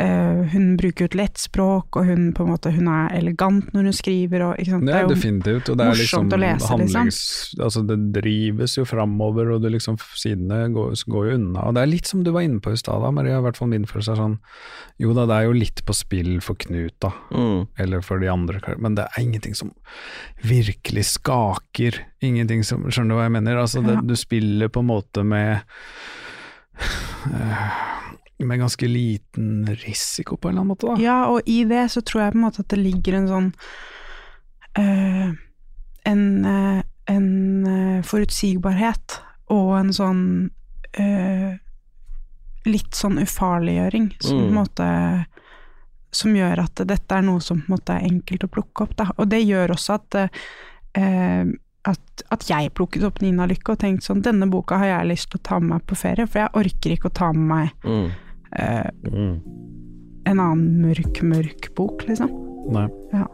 eh, 0.00 0.42
Hun 0.52 0.76
bruker 0.76 1.04
jo 1.04 1.08
et 1.10 1.14
lett 1.14 1.38
språk, 1.38 1.96
og 1.96 2.06
hun 2.06 2.32
på 2.34 2.42
en 2.44 2.50
måte 2.50 2.72
Hun 2.74 2.88
er 2.88 3.12
elegant 3.16 3.72
når 3.72 3.84
hun 3.88 3.92
skriver, 3.96 4.42
og 4.48 4.58
ikke 4.58 4.70
sant. 4.74 4.86
Det 4.86 4.94
er 4.94 5.06
definitivt, 5.08 5.68
og 5.70 5.78
det 5.78 5.86
er 5.86 5.94
liksom 6.00 6.26
morsomt 6.26 6.36
å 6.36 6.40
lese, 6.42 6.78
liksom. 6.82 7.12
Altså 7.64 7.82
det 7.88 7.98
drives 8.16 8.76
jo 8.76 8.84
framover, 8.84 9.52
og 9.54 9.62
det 9.62 9.72
liksom 9.72 9.96
sidene 10.18 10.68
går, 10.74 10.92
går 11.08 11.28
jo 11.30 11.34
unna. 11.38 11.66
Og 11.68 11.74
det 11.74 11.82
er 11.84 11.92
litt 11.94 12.06
som 12.10 12.22
du 12.26 12.30
var 12.34 12.42
inne 12.42 12.60
på 12.60 12.72
i 12.74 12.76
stad, 12.76 13.06
Maria, 13.14 13.38
i 13.38 13.44
hvert 13.46 13.56
fall 13.56 13.68
min 13.72 13.86
følelse 13.86 14.12
er 14.12 14.20
sånn 14.22 14.38
Jo 15.00 15.12
da, 15.14 15.24
det 15.26 15.34
er 15.40 15.48
jo 15.48 15.52
litt 15.56 15.84
på 15.86 15.94
spill 15.94 16.40
for 16.44 16.54
Knut, 16.56 16.94
da, 17.00 17.12
Mm. 17.34 17.66
eller 17.78 18.00
for 18.02 18.18
de 18.18 18.28
andre, 18.28 18.60
men 18.78 18.94
det 18.94 19.04
er 19.08 19.22
ingenting 19.22 19.54
som 19.54 19.72
virkelig 20.44 21.04
skaker. 21.18 21.98
Ingenting 22.22 22.62
som 22.64 22.84
Skjønner 22.90 23.14
du 23.14 23.14
hva 23.18 23.24
jeg 23.28 23.32
mener? 23.38 23.56
Altså, 23.58 23.82
det, 23.84 23.94
Ja. 23.94 24.00
du 24.00 24.14
spiller 24.16 24.68
på 24.68 24.80
en 24.80 24.86
måte 24.90 25.24
med 25.24 25.62
eh, 27.32 27.93
med 28.46 28.60
ganske 28.62 28.88
liten 28.88 29.66
risiko, 29.84 30.36
på 30.36 30.48
en 30.48 30.54
eller 30.54 30.60
annen 30.64 30.72
måte, 30.74 30.86
da. 30.92 30.96
Ja, 31.02 31.18
og 31.32 31.42
i 31.50 31.64
det 31.68 31.86
så 31.92 32.02
tror 32.04 32.22
jeg 32.26 32.32
på 32.34 32.38
en 32.40 32.44
måte 32.46 32.60
at 32.64 32.68
det 32.74 32.78
ligger 32.82 33.18
en 33.20 33.28
sånn 33.30 33.50
øh, 34.78 35.32
En, 36.06 36.44
øh, 36.44 36.82
en 37.08 37.28
eh, 37.66 38.02
forutsigbarhet 38.04 39.18
og 39.52 39.74
en 39.78 39.92
sånn 39.96 40.22
eh, 40.98 41.54
Litt 42.64 42.96
sånn 42.96 43.18
ufarliggjøring 43.20 44.10
som 44.20 44.38
på 44.38 44.44
en 44.46 44.50
Mm. 44.50 44.54
måte 44.56 45.26
Som 46.14 46.34
gjør 46.36 46.62
at 46.64 46.80
dette 46.86 47.16
er 47.18 47.22
noe 47.26 47.40
som 47.42 47.58
på 47.60 47.68
en 47.68 47.74
måte 47.76 47.92
er 47.96 48.06
enkelt 48.06 48.44
å 48.46 48.48
plukke 48.48 48.84
opp. 48.86 48.92
Da. 48.96 49.08
Og 49.18 49.28
det 49.28 49.42
gjør 49.44 49.72
også 49.74 49.96
at 49.98 50.14
eh, 50.94 51.44
at, 51.84 52.22
at 52.32 52.44
jeg 52.48 52.70
plukket 52.72 53.02
opp 53.04 53.18
Nina 53.20 53.44
Lykke 53.50 53.74
og 53.74 53.78
tenkte 53.82 54.06
sånn 54.06 54.22
Denne 54.24 54.46
boka 54.48 54.78
har 54.80 54.86
jeg 54.86 55.08
lyst 55.10 55.28
til 55.32 55.40
å 55.42 55.42
ta 55.44 55.58
med 55.60 55.68
meg 55.74 55.82
på 55.90 55.98
ferie, 56.00 56.24
for 56.26 56.38
jeg 56.40 56.54
orker 56.56 56.94
ikke 56.94 57.10
å 57.10 57.16
ta 57.18 57.32
med 57.32 57.44
meg 57.50 57.72
Mm. 57.84 58.06
Eh, 58.58 58.90
Mm. 59.10 59.40
en 60.26 60.40
annen 60.40 60.80
mørk, 60.82 61.22
mørk 61.22 61.74
bok, 61.74 62.06
liksom. 62.08 62.30
Nei. 62.72 62.88
Ja. 63.12 63.26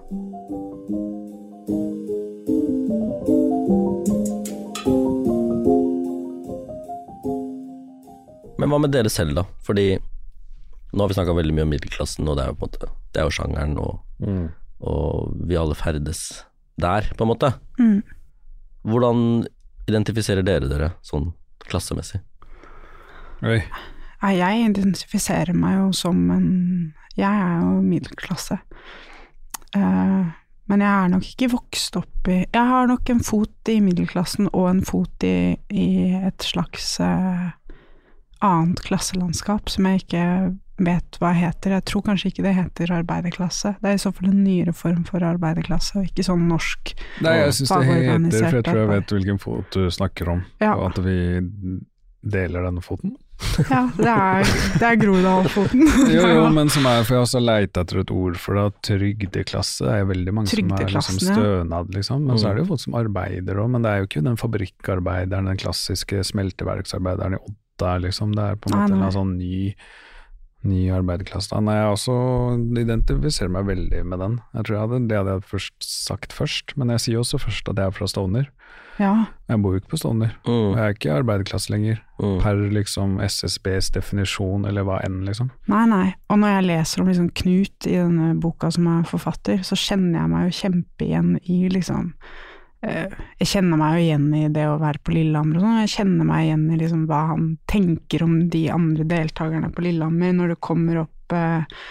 Men 8.61 8.69
hva 8.73 8.79
med 8.83 8.93
dere 8.93 9.11
selv, 9.13 9.35
da? 9.39 9.45
Fordi 9.65 9.95
nå 10.91 11.03
har 11.05 11.11
vi 11.11 11.17
snakka 11.17 11.35
veldig 11.37 11.55
mye 11.57 11.67
om 11.67 11.71
middelklassen, 11.73 12.29
og 12.29 12.37
det 12.37 12.45
er 12.45 12.51
jo 12.53 12.59
på 12.61 12.67
en 12.67 12.73
måte 12.75 12.89
Det 13.15 13.21
er 13.23 13.29
jo 13.29 13.35
sjangeren, 13.35 13.77
og, 13.79 14.01
og 14.87 15.37
vi 15.49 15.57
alle 15.59 15.77
ferdes 15.79 16.21
der, 16.81 17.09
på 17.17 17.25
en 17.27 17.31
måte. 17.33 17.53
Mm. 17.81 18.01
Hvordan 18.87 19.23
identifiserer 19.91 20.45
dere 20.47 20.69
dere 20.71 20.93
sånn 21.05 21.33
klassemessig? 21.67 22.21
Oi. 23.45 23.59
Nei, 24.21 24.35
jeg 24.37 24.67
identifiserer 24.69 25.57
meg 25.57 25.79
jo 25.79 25.93
som 25.97 26.19
en 26.35 26.51
Jeg 27.19 27.31
er 27.31 27.63
jo 27.65 27.81
middelklasse. 27.85 28.59
Uh, 29.77 30.29
men 30.71 30.83
jeg 30.83 30.91
er 30.91 31.11
nok 31.13 31.27
ikke 31.27 31.51
vokst 31.53 31.97
opp 31.99 32.29
i 32.31 32.41
Jeg 32.43 32.67
har 32.73 32.87
nok 32.91 33.11
en 33.11 33.23
fot 33.27 33.71
i 33.71 33.81
middelklassen 33.83 34.49
og 34.53 34.69
en 34.71 34.83
fot 34.87 35.27
i, 35.27 35.57
i 35.71 35.89
et 36.21 36.47
slags 36.47 36.97
uh, 37.03 37.51
annet 38.41 38.83
klasselandskap 38.87 39.71
som 39.73 39.89
jeg 39.89 40.05
ikke 40.05 40.25
vet 40.81 41.19
hva 41.21 41.33
heter. 41.37 41.75
Jeg 41.77 41.87
tror 41.91 42.05
kanskje 42.07 42.31
ikke 42.31 42.45
det 42.47 42.55
heter 42.57 42.93
arbeiderklasse. 43.01 43.75
Det 43.83 43.91
er 43.91 43.99
i 43.99 44.01
så 44.01 44.13
fall 44.17 44.31
en 44.31 44.43
nyere 44.45 44.73
form 44.73 45.03
for 45.09 45.25
arbeiderklasse, 45.27 45.99
og 46.01 46.09
ikke 46.09 46.25
sånn 46.25 46.47
norsk. 46.49 46.95
Nei, 47.25 47.35
jeg 47.43 47.57
syns 47.59 47.75
det 47.75 47.91
heter, 47.91 48.47
for 48.47 48.57
jeg 48.61 48.67
tror 48.69 48.81
jeg 48.81 48.93
vet 48.95 49.15
hvilken 49.17 49.43
fot 49.43 49.77
du 49.77 49.91
snakker 49.93 50.33
om, 50.33 50.45
Ja. 50.63 50.73
og 50.77 50.91
at 50.91 51.03
vi 51.05 51.19
deler 52.25 52.65
denne 52.69 52.81
foten. 52.85 53.13
Ja, 53.71 53.81
det 53.97 54.07
er, 54.13 54.51
det 54.81 54.87
er 54.89 54.97
Groruddalsfoten. 55.01 55.83
Jo, 56.15 56.25
jo, 56.29 56.43
men 56.55 56.69
som 56.73 56.87
er, 56.89 57.03
for 57.05 57.15
jeg 57.17 57.21
har 57.23 57.27
også 57.29 57.41
leita 57.43 57.85
etter 57.85 58.01
et 58.03 58.11
ord 58.15 58.37
for 58.41 58.57
det, 58.59 58.67
trygdeklasse. 58.89 59.85
Det 59.87 59.95
er 60.03 60.09
veldig 60.11 60.35
mange 60.37 60.53
som 60.53 60.73
er 60.77 60.87
liksom 60.93 61.19
stønad, 61.25 61.91
liksom. 61.97 62.27
Men 62.29 62.39
så 62.41 62.47
Mm. 62.47 62.51
er 62.51 62.55
det 62.55 62.63
jo 62.65 62.69
folk 62.75 62.81
som 62.85 62.95
arbeider 63.01 63.61
òg, 63.63 63.71
men 63.71 63.83
det 63.83 63.91
er 63.91 63.99
jo 64.03 64.07
ikke 64.11 64.25
den 64.29 64.37
fabrikkarbeideren, 64.41 65.51
den 65.51 65.57
klassiske 65.61 66.23
smelteverksarbeideren 66.31 67.37
i 67.39 67.43
Odda, 67.43 67.97
liksom. 68.07 68.33
Det 68.37 68.45
er 68.53 68.57
på 68.61 68.71
en 68.71 68.77
Nei, 68.77 68.83
måte 68.85 68.93
en 68.93 68.99
nei. 68.99 69.07
eller 69.09 69.17
sånn 69.19 69.37
ny, 69.39 69.75
ny 70.67 70.91
arbeiderklasse. 70.93 71.57
Nei, 71.65 71.77
jeg 71.79 71.95
også 71.95 72.17
identifiserer 72.83 73.53
meg 73.53 73.69
veldig 73.71 74.03
med 74.07 74.21
den. 74.21 74.39
Jeg 74.57 74.67
tror 74.67 74.77
jeg 74.77 74.85
hadde, 74.85 75.03
det 75.09 75.19
hadde 75.21 75.37
jeg 75.39 75.49
først 75.55 75.89
sagt 75.89 76.37
først, 76.37 76.77
men 76.77 76.93
jeg 76.95 77.05
sier 77.07 77.23
også 77.23 77.41
først 77.41 77.71
at 77.73 77.81
jeg 77.81 77.91
er 77.93 77.97
fra 77.97 78.09
Stovner. 78.11 78.51
Ja, 79.01 79.15
Jeg 79.49 79.63
bor 79.63 79.73
jo 79.73 79.81
ikke 79.81 79.95
på 79.95 79.99
Stovner. 80.03 80.35
Mm, 80.45 80.75
Jeg 80.77 80.83
er 80.85 80.93
ikke 80.93 81.09
i 81.09 81.15
arbeiderklasse 81.15 81.73
lenger, 81.73 82.03
mm. 82.21 82.35
per 82.43 82.59
liksom 82.77 83.17
SSBs 83.25 83.89
definisjon, 83.97 84.67
eller 84.69 84.85
hva 84.85 84.99
enn, 85.07 85.23
liksom. 85.25 85.49
Nei, 85.73 85.87
nei. 85.89 86.05
Og 86.29 86.43
når 86.43 86.53
jeg 86.53 86.67
leser 86.69 87.01
om 87.01 87.09
liksom 87.09 87.31
Knut 87.41 87.89
i 87.89 87.97
denne 87.97 88.35
boka 88.43 88.69
som 88.77 88.91
er 88.93 89.09
forfatter, 89.09 89.65
så 89.65 89.79
kjenner 89.79 90.21
jeg 90.21 90.33
meg 90.35 90.47
jo 90.51 90.59
kjempe 90.61 91.09
igjen 91.09 91.33
i 91.49 91.63
liksom 91.73 92.13
Jeg 92.81 93.49
kjenner 93.51 93.77
meg 93.77 93.97
jo 93.97 94.05
igjen 94.07 94.29
i 94.39 94.45
det 94.53 94.67
å 94.71 94.79
være 94.81 95.03
på 95.05 95.13
Lillehammer 95.13 95.59
og 95.59 95.65
sånn. 95.67 95.81
Jeg 95.83 95.95
kjenner 95.95 96.29
meg 96.29 96.47
igjen 96.47 96.63
i 96.73 96.79
liksom 96.81 97.03
hva 97.11 97.25
han 97.35 97.49
tenker 97.69 98.25
om 98.25 98.39
de 98.53 98.63
andre 98.73 99.05
deltakerne 99.11 99.69
på 99.75 99.85
Lillehammer, 99.85 100.33
når 100.37 100.55
det 100.55 100.63
kommer 100.65 101.03
opp 101.03 101.35
eh, 101.37 101.83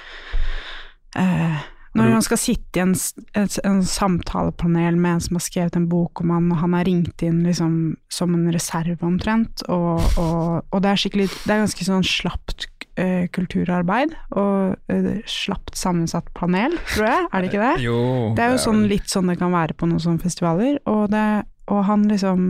eh, 1.22 1.60
når 1.98 2.12
han 2.14 2.26
skal 2.26 2.38
sitte 2.40 2.80
i 2.80 2.84
en, 2.84 2.96
en, 3.38 3.48
en 3.66 3.80
samtalepanel 3.86 4.98
med 4.98 5.16
en 5.16 5.24
som 5.26 5.40
har 5.40 5.46
skrevet 5.46 5.78
en 5.78 5.88
bok 5.90 6.22
om 6.24 6.34
han, 6.36 6.52
og 6.54 6.62
han 6.62 6.76
er 6.78 6.86
ringt 6.88 7.24
inn 7.26 7.42
liksom 7.48 7.74
som 8.14 8.36
en 8.38 8.50
reserve 8.54 9.00
omtrent, 9.06 9.66
og, 9.68 10.04
og, 10.22 10.62
og 10.70 10.84
det 10.86 10.92
er 10.92 11.02
skikkelig 11.02 11.30
Det 11.34 11.54
er 11.54 11.64
ganske 11.66 11.88
sånn 11.88 12.06
slapt 12.06 12.70
eh, 13.00 13.28
kulturarbeid, 13.36 14.14
og 14.38 14.76
eh, 14.92 15.22
slapt 15.30 15.78
sammensatt 15.80 16.30
panel, 16.38 16.76
tror 16.94 17.08
jeg, 17.10 17.28
er 17.32 17.42
det 17.46 17.52
ikke 17.52 17.64
det? 17.64 17.76
Jo, 17.88 18.00
Det 18.38 18.46
er 18.46 18.54
jo 18.56 18.62
sånn 18.66 18.84
litt 18.92 19.10
sånn 19.12 19.32
det 19.32 19.40
kan 19.42 19.56
være 19.56 19.78
på 19.80 19.90
noen 19.90 20.04
sånne 20.04 20.24
festivaler, 20.24 20.80
og, 20.90 21.08
det, 21.14 21.26
og 21.72 21.84
han 21.90 22.08
liksom 22.12 22.48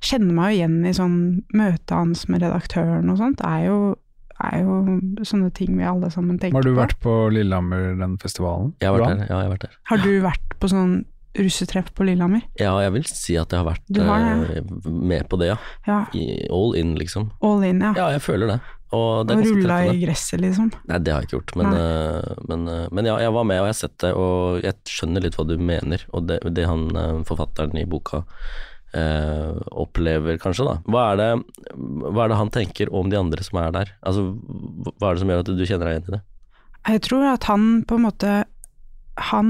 kjenner 0.00 0.36
meg 0.36 0.54
jo 0.54 0.58
igjen 0.60 0.78
i 0.88 0.94
sånn 0.96 1.18
møtet 1.56 1.96
hans 1.96 2.26
med 2.32 2.44
redaktøren 2.46 3.12
og 3.12 3.20
sånt, 3.20 3.40
det 3.42 3.50
er 3.50 3.68
jo, 3.68 3.78
er 4.40 4.62
jo 4.64 4.98
sånne 5.28 5.52
ting 5.56 5.76
vi 5.76 5.84
alle 5.88 6.08
sammen 6.12 6.38
tenker 6.40 6.56
på. 6.56 6.62
Har 6.62 6.68
du 6.70 6.78
vært 6.78 6.98
på 7.04 7.16
Lillehammer, 7.34 7.92
den 8.00 8.16
festivalen? 8.22 8.74
Jeg 8.80 8.88
har 8.90 8.98
vært 8.98 9.10
der. 9.12 9.26
Ja, 9.28 9.40
jeg 9.42 9.50
har 9.50 9.54
vært 9.56 9.66
der. 9.68 9.80
Har 9.92 10.04
du 10.06 10.12
vært 10.24 10.60
på 10.60 10.70
sånn 10.72 10.94
russetreff 11.38 11.92
på 11.94 12.06
Lillehammer? 12.08 12.42
Ja, 12.58 12.72
jeg 12.82 12.94
vil 12.96 13.06
si 13.08 13.36
at 13.38 13.52
jeg 13.52 13.62
har 13.62 13.68
vært 13.68 14.00
har 14.00 14.26
ja. 14.26 14.62
med 14.84 15.28
på 15.30 15.38
det, 15.40 15.52
ja. 15.52 15.56
Ja, 15.86 16.02
I, 16.16 16.46
all 16.50 16.74
in, 16.78 16.96
liksom. 16.98 17.30
all 17.44 17.64
in, 17.66 17.82
ja. 17.84 17.94
Ja, 17.98 18.10
jeg 18.16 18.24
føler 18.24 18.54
det. 18.54 18.60
Og 18.96 19.28
det 19.28 19.36
og 19.38 19.44
rulla 19.46 19.76
i 19.92 20.00
gresset, 20.00 20.40
liksom. 20.42 20.72
Nei, 20.90 20.98
det 20.98 21.12
har 21.14 21.22
jeg 21.22 21.30
ikke 21.30 21.38
gjort, 21.38 21.52
men, 21.60 21.76
eh, 21.78 22.32
men, 22.50 22.64
eh, 22.72 22.88
men 22.90 23.06
ja, 23.06 23.20
jeg 23.22 23.34
var 23.36 23.46
med 23.46 23.60
og 23.62 23.68
jeg 23.68 23.76
har 23.76 23.78
sett 23.84 23.98
det, 24.02 24.10
og 24.18 24.64
jeg 24.66 24.96
skjønner 24.96 25.22
litt 25.22 25.38
hva 25.38 25.46
du 25.46 25.54
mener, 25.62 26.02
og 26.10 26.26
det, 26.26 26.40
det 26.56 26.66
han 26.66 26.88
eh, 26.98 27.20
forfatteren 27.28 27.78
i 27.78 27.86
boka 27.86 28.24
eh, 28.98 29.54
opplever, 29.70 30.40
kanskje, 30.42 30.66
da. 30.66 30.76
Hva 30.90 31.04
er, 31.12 31.20
det, 31.20 31.76
hva 31.78 32.24
er 32.24 32.32
det 32.32 32.40
han 32.40 32.52
tenker 32.54 32.90
om 32.90 33.12
de 33.12 33.20
andre 33.20 33.46
som 33.46 33.62
er 33.62 33.70
der? 33.78 33.94
Altså, 34.02 34.26
hva 34.98 35.10
er 35.10 35.14
det 35.14 35.22
som 35.22 35.32
gjør 35.32 35.44
at 35.44 35.52
du 35.52 35.64
kjenner 35.64 35.86
deg 35.86 35.94
igjen 35.94 36.08
i 36.10 36.16
det? 36.16 36.22
Jeg 36.90 37.04
tror 37.06 37.28
at 37.34 37.46
han 37.50 37.64
på 37.84 37.98
en 37.98 38.06
måte 38.06 38.28
Han 39.28 39.48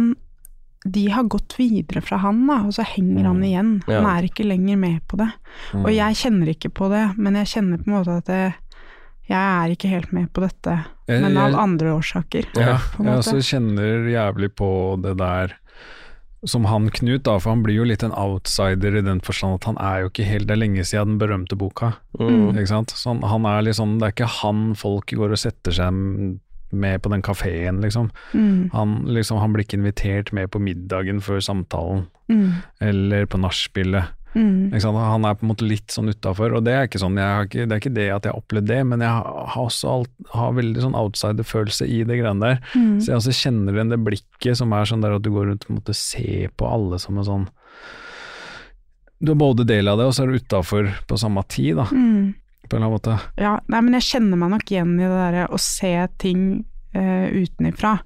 De 0.88 1.08
har 1.12 1.24
gått 1.28 1.58
videre 1.58 2.00
fra 2.00 2.16
han, 2.22 2.46
da, 2.48 2.62
og 2.64 2.72
så 2.72 2.82
henger 2.88 3.24
han 3.28 3.42
igjen. 3.44 3.82
Ja. 3.86 4.00
Han 4.00 4.06
er 4.16 4.28
ikke 4.30 4.46
lenger 4.48 4.78
med 4.80 5.00
på 5.08 5.18
det. 5.20 5.28
Mm. 5.74 5.84
Og 5.84 5.90
jeg 5.92 6.14
kjenner 6.22 6.48
ikke 6.54 6.70
på 6.72 6.88
det, 6.88 7.02
men 7.18 7.34
jeg 7.36 7.46
kjenner 7.52 7.78
på 7.82 7.90
en 7.90 7.96
måte 7.98 8.16
at 8.16 8.24
det, 8.30 8.54
jeg 9.28 9.36
er 9.38 9.74
ikke 9.76 9.88
helt 9.92 10.12
med 10.12 10.32
på 10.32 10.40
dette, 10.40 10.78
Jeg- 11.06 11.20
men 11.22 11.36
av 11.36 11.54
andre 11.54 11.92
årsaker. 11.98 12.46
Ja, 12.56 12.78
på 12.96 13.00
en 13.04 13.06
jeg 13.06 13.18
også 13.18 13.42
kjenner 13.44 14.08
jævlig 14.08 14.50
på 14.56 15.00
det 15.02 15.16
der 15.18 15.52
som 16.46 16.64
han 16.64 16.88
Knut, 16.88 17.22
da, 17.24 17.38
for 17.38 17.50
han 17.50 17.62
blir 17.62 17.74
jo 17.76 17.84
litt 17.84 18.02
en 18.02 18.12
outsider 18.16 18.96
i 18.96 19.02
den 19.04 19.20
forstand 19.20 19.56
at 19.60 19.64
han 19.64 19.76
er 19.76 20.00
jo 20.00 20.08
ikke 20.08 20.24
helt 20.24 20.46
Det 20.46 20.54
er 20.56 20.60
lenge 20.62 20.80
siden 20.88 21.18
den 21.18 21.18
berømte 21.18 21.56
boka, 21.58 21.96
Mm. 22.18 22.56
ikke 22.56 22.66
sant. 22.68 22.88
Sånn, 22.96 23.20
han 23.22 23.44
er 23.44 23.60
litt 23.62 23.76
sånn 23.76 23.98
Det 23.98 24.08
er 24.08 24.12
ikke 24.24 24.40
han 24.40 24.74
folk 24.74 25.06
går 25.12 25.30
og 25.32 25.36
setter 25.38 25.70
seg 25.70 26.40
med 26.72 27.02
på 27.02 27.10
den 27.10 27.22
kafeen, 27.22 27.80
liksom. 27.82 28.10
Mm, 28.34 28.70
Han, 28.72 29.04
liksom. 29.06 29.38
han 29.38 29.52
blir 29.52 29.64
ikke 29.64 29.78
invitert 29.80 30.32
med 30.32 30.50
på 30.50 30.60
middagen 30.62 31.20
før 31.20 31.40
samtalen, 31.40 32.06
mm, 32.30 32.48
eller 32.80 33.26
på 33.26 33.38
nachspielet. 33.40 34.04
mm. 34.34 34.70
Han 34.72 35.24
er 35.24 35.34
på 35.34 35.42
en 35.44 35.50
måte 35.50 35.66
litt 35.66 35.90
sånn 35.90 36.08
utafor, 36.08 36.54
og 36.54 36.64
det 36.64 36.72
er 36.72 36.86
ikke 36.86 37.00
sånn, 37.02 37.16
ikke, 37.18 37.66
det 37.66 37.72
er 37.72 37.80
ikke 37.82 37.94
det 37.94 38.08
at 38.14 38.24
jeg 38.24 38.32
har 38.32 38.38
opplevd 38.40 38.66
det, 38.70 38.80
men 38.86 39.00
jeg 39.00 39.10
har 39.10 39.56
også 39.58 39.88
alt, 39.90 40.10
har 40.30 40.52
veldig 40.52 40.82
sånn 40.84 40.94
outsider-følelse 40.94 41.88
i 41.90 42.04
det 42.04 42.20
greiene 42.20 42.40
der. 42.44 42.60
Mm. 42.74 43.00
Så 43.00 43.10
jeg 43.10 43.16
også 43.18 43.34
kjenner 43.40 43.74
igjen 43.74 43.90
det 43.90 43.98
blikket 44.06 44.56
som 44.60 44.72
er 44.72 44.84
sånn 44.86 45.02
der 45.02 45.16
at 45.18 45.22
du 45.26 45.30
går 45.34 45.50
rundt 45.50 45.66
og 45.68 45.80
måtte 45.80 45.94
se 45.98 46.46
på 46.56 46.68
alle 46.70 46.98
som 47.02 47.18
en 47.18 47.24
sånn 47.26 47.48
Du 49.20 49.32
er 49.32 49.36
både 49.36 49.66
del 49.68 49.88
av 49.90 49.98
det, 49.98 50.06
og 50.08 50.14
så 50.16 50.22
er 50.24 50.30
du 50.30 50.38
utafor 50.40 50.86
på 51.06 51.18
samme 51.20 51.42
tid, 51.48 51.76
da, 51.76 51.84
Mm. 51.92 52.34
På 52.70 52.78
en 52.78 52.84
eller 52.84 52.88
annen 52.88 52.96
måte. 52.96 53.16
Ja, 53.42 53.56
nei, 53.72 53.80
men 53.86 53.96
jeg 53.98 54.06
kjenner 54.08 54.40
meg 54.40 54.52
nok 54.54 54.70
igjen 54.72 54.94
i 54.96 55.02
det 55.04 55.10
derre 55.18 55.48
å 55.50 55.58
se 55.60 55.92
ting 56.22 56.46
uh, 56.96 57.26
utenifra. 57.34 57.96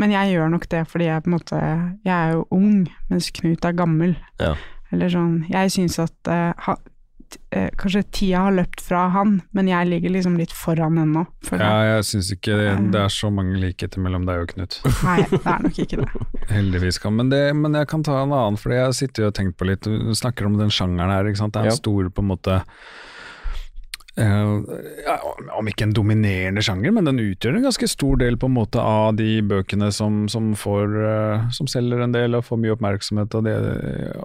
Men 0.00 0.12
jeg 0.14 0.34
gjør 0.36 0.52
nok 0.54 0.68
det 0.72 0.84
fordi 0.92 1.08
jeg 1.10 1.24
på 1.24 1.28
en 1.32 1.38
måte 1.38 1.58
Jeg 2.06 2.14
er 2.14 2.36
jo 2.36 2.46
ung, 2.56 2.86
mens 3.10 3.32
Knut 3.36 3.64
er 3.68 3.76
gammel. 3.76 4.14
Ja. 4.40 4.54
Eller 4.92 5.10
sånn 5.12 5.42
Jeg 5.50 5.70
syns 5.74 5.98
at 6.02 6.30
uh, 6.32 6.52
ha, 6.66 6.74
t- 7.30 7.38
eh, 7.54 7.68
kanskje 7.78 8.00
tida 8.16 8.40
har 8.46 8.54
løpt 8.56 8.80
fra 8.82 9.04
han, 9.14 9.36
men 9.54 9.68
jeg 9.70 9.86
ligger 9.86 10.10
liksom 10.16 10.38
litt 10.40 10.50
foran 10.56 10.96
ennå. 10.98 11.26
For 11.46 11.60
Ja, 11.62 11.76
jeg. 11.98 12.06
syns 12.08 12.32
ikke 12.34 12.56
det 12.90 12.98
er 13.04 13.12
så 13.14 13.28
mange 13.30 13.60
likheter 13.62 14.02
mellom 14.02 14.24
deg 14.26 14.40
og 14.46 14.54
Knut. 14.56 14.80
Nei, 15.04 15.20
det 15.30 15.38
er 15.44 15.62
nok 15.68 15.78
ikke 15.84 16.00
det. 16.00 16.08
Heldigvis 16.56 16.98
kan, 17.04 17.14
men, 17.20 17.30
det, 17.30 17.42
men 17.54 17.76
jeg 17.78 17.86
kan 17.92 18.02
ta 18.08 18.16
en 18.24 18.32
annen, 18.34 18.58
for 18.58 18.74
jeg 18.74 18.96
sitter 18.98 19.28
jo 19.28 19.30
og 19.30 19.36
tenkt 19.38 19.54
på 19.60 19.68
litt, 19.68 19.86
du 19.86 20.10
snakker 20.18 20.48
om 20.48 20.56
den 20.58 20.72
sjangeren 20.74 21.12
her, 21.14 21.28
ikke 21.30 21.44
sant. 21.44 21.54
Det 21.54 21.60
er 21.62 21.68
en 21.70 21.76
Ja. 21.76 21.78
stor 21.78 22.08
på 22.10 22.24
en 22.24 22.32
måte 22.32 22.56
ja, 24.18 25.16
om 25.54 25.68
ikke 25.70 25.86
en 25.86 25.94
dominerende 25.94 26.62
sjanger, 26.64 26.92
men 26.96 27.06
den 27.06 27.20
utgjør 27.22 27.56
en 27.56 27.66
ganske 27.68 27.88
stor 27.88 28.18
del 28.20 28.36
på 28.40 28.50
en 28.50 28.56
måte 28.56 28.82
av 28.82 29.14
de 29.20 29.38
bøkene 29.46 29.90
som, 29.94 30.24
som 30.32 30.50
får 30.58 30.96
uh, 30.98 31.46
som 31.54 31.70
selger 31.70 32.02
en 32.04 32.14
del 32.14 32.34
og 32.36 32.44
får 32.48 32.60
mye 32.60 32.74
oppmerksomhet, 32.74 33.36
og, 33.38 33.46
det, 33.46 33.54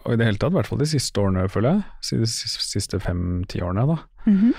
og 0.02 0.10
i 0.13 0.19
det 0.19 0.30
hele 0.30 0.41
tatt, 0.41 0.56
i 0.56 0.60
hvert 0.60 0.71
fall 0.71 0.82
de 0.82 0.89
siste 0.89 1.21
årene, 1.21 1.48
føler 1.52 1.78
jeg. 1.78 2.26
De 2.26 2.32
siste, 2.32 3.00
fem-ti 3.04 3.62
årene, 3.63 3.88
da. 3.93 4.02
Mhm. 4.26 4.54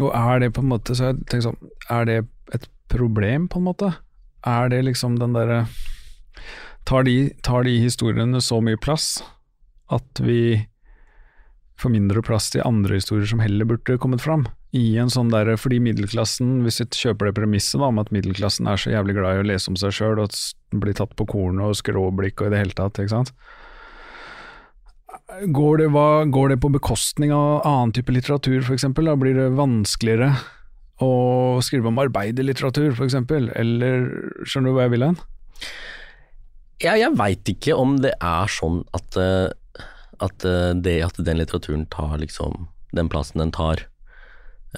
Og 0.00 0.08
er 0.16 0.40
det 0.40 0.54
på 0.56 0.62
en 0.62 0.70
måte 0.70 0.94
så 0.96 1.10
jeg 1.10 1.18
tenker 1.28 1.50
sånn, 1.50 1.72
Er 1.92 2.06
det 2.08 2.14
et 2.56 2.64
problem, 2.88 3.44
på 3.52 3.60
en 3.60 3.66
måte? 3.66 3.90
Er 4.48 4.70
det 4.72 4.80
liksom 4.86 5.18
den 5.20 5.34
derre 5.36 5.66
tar, 6.88 7.04
de, 7.04 7.30
tar 7.44 7.66
de 7.68 7.76
historiene 7.82 8.40
så 8.42 8.60
mye 8.64 8.80
plass 8.80 9.22
at 9.92 10.22
vi 10.24 10.64
får 11.80 11.92
mindre 11.94 12.22
plass 12.24 12.50
til 12.52 12.64
andre 12.66 12.98
historier 12.98 13.28
som 13.28 13.42
heller 13.42 13.68
burde 13.68 13.98
kommet 14.00 14.22
fram? 14.24 14.46
I 14.72 14.96
en 15.02 15.10
sånn 15.12 15.32
der, 15.32 15.50
Fordi 15.60 15.80
middelklassen, 15.84 16.62
hvis 16.64 16.80
vi 16.80 16.86
kjøper 17.02 17.28
det 17.28 17.36
premisset 17.36 17.82
om 17.84 17.98
at 18.00 18.12
middelklassen 18.14 18.68
er 18.70 18.80
så 18.80 18.94
jævlig 18.94 19.18
glad 19.18 19.36
i 19.36 19.42
å 19.42 19.48
lese 19.50 19.68
om 19.72 19.76
seg 19.76 19.92
sjøl, 19.92 20.22
og 20.22 20.32
blir 20.80 20.96
tatt 20.96 21.12
på 21.16 21.26
kornet 21.28 21.66
og 21.66 21.76
skråblikk 21.76 22.40
og 22.40 22.48
i 22.48 22.54
det 22.54 22.62
hele 22.62 22.78
tatt, 22.78 23.00
ikke 23.02 23.12
sant. 23.12 23.34
Går 25.52 25.78
det, 25.80 25.90
hva, 25.92 26.24
går 26.28 26.52
det 26.52 26.60
på 26.60 26.72
bekostning 26.72 27.32
av 27.36 27.62
annen 27.68 27.92
type 27.96 28.12
litteratur, 28.12 28.60
f.eks.? 28.64 28.88
Da 28.96 29.16
blir 29.16 29.36
det 29.36 29.52
vanskeligere 29.56 30.32
å 31.02 31.60
skrive 31.64 31.88
om 31.90 32.00
arbeiderlitteratur, 32.00 32.92
f.eks., 32.92 33.16
eller 33.58 34.06
skjønner 34.44 34.70
du 34.70 34.76
hva 34.76 34.86
jeg 34.86 34.94
vil 34.94 35.06
hen? 35.08 35.18
Ja, 36.82 36.96
jeg 36.98 37.14
veit 37.18 37.48
ikke 37.48 37.76
om 37.78 37.98
det 38.02 38.12
er 38.18 38.50
sånn 38.50 38.82
at, 38.96 39.16
eh, 39.20 39.52
at 40.22 40.44
eh, 40.48 40.72
det 40.78 40.98
at 41.06 41.18
den 41.24 41.40
litteraturen 41.40 41.86
tar 41.92 42.18
liksom 42.22 42.68
den 42.94 43.08
plassen 43.08 43.40
den 43.40 43.50
tar, 43.54 43.80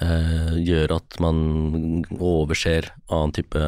eh, 0.01 0.55
gjør 0.65 0.95
at 0.97 1.17
man 1.23 2.05
overser 2.19 2.87
annen 3.11 3.33
type 3.35 3.59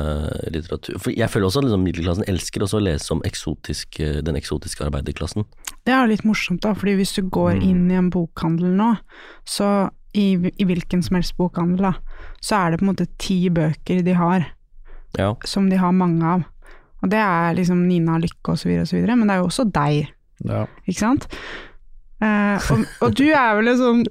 litteratur. 0.53 0.97
For 1.03 1.11
jeg 1.15 1.29
føler 1.31 1.47
også 1.49 1.61
at 1.61 1.67
liksom, 1.67 1.85
middelklassen 1.87 2.27
elsker 2.31 2.65
også 2.65 2.79
å 2.79 2.85
lese 2.87 3.13
om 3.15 3.21
eksotisk, 3.27 3.99
eh, 4.03 4.19
den 4.25 4.39
eksotiske 4.39 4.85
arbeiderklassen. 4.87 5.45
Det 5.87 5.93
er 5.95 6.09
litt 6.11 6.25
morsomt, 6.27 6.61
da, 6.65 6.73
fordi 6.75 6.97
hvis 6.99 7.15
du 7.15 7.23
går 7.31 7.61
inn 7.63 7.85
i 7.91 7.95
en 7.99 8.09
bokhandel 8.11 8.73
nå, 8.75 8.89
så 9.47 9.89
i, 10.17 10.33
i 10.35 10.65
hvilken 10.67 11.03
som 11.05 11.19
helst 11.19 11.35
bokhandel, 11.37 11.89
da, 11.91 11.93
så 12.43 12.57
er 12.59 12.71
det 12.73 12.79
på 12.81 12.87
en 12.87 12.93
måte 12.93 13.07
ti 13.21 13.39
bøker 13.53 14.03
de 14.03 14.13
har, 14.17 14.47
Ja. 15.17 15.33
som 15.45 15.69
de 15.69 15.77
har 15.79 15.91
mange 15.95 16.23
av. 16.25 16.43
Og 17.01 17.09
det 17.09 17.19
er 17.21 17.53
liksom 17.55 17.85
Nina 17.87 18.17
Lykke 18.19 18.51
og 18.53 18.57
så 18.59 18.67
videre 18.67 18.83
og 18.83 18.89
så 18.89 18.97
videre, 18.97 19.15
men 19.15 19.27
det 19.29 19.35
er 19.35 19.39
jo 19.43 19.47
også 19.47 19.71
deg, 19.71 20.09
Ja. 20.43 20.65
ikke 20.87 20.99
sant? 20.99 21.27
Eh, 22.21 22.71
og, 22.73 22.85
og 23.05 23.17
du 23.19 23.27
er 23.29 23.55
vel 23.59 23.73
en 23.73 23.77
sånn 23.81 24.03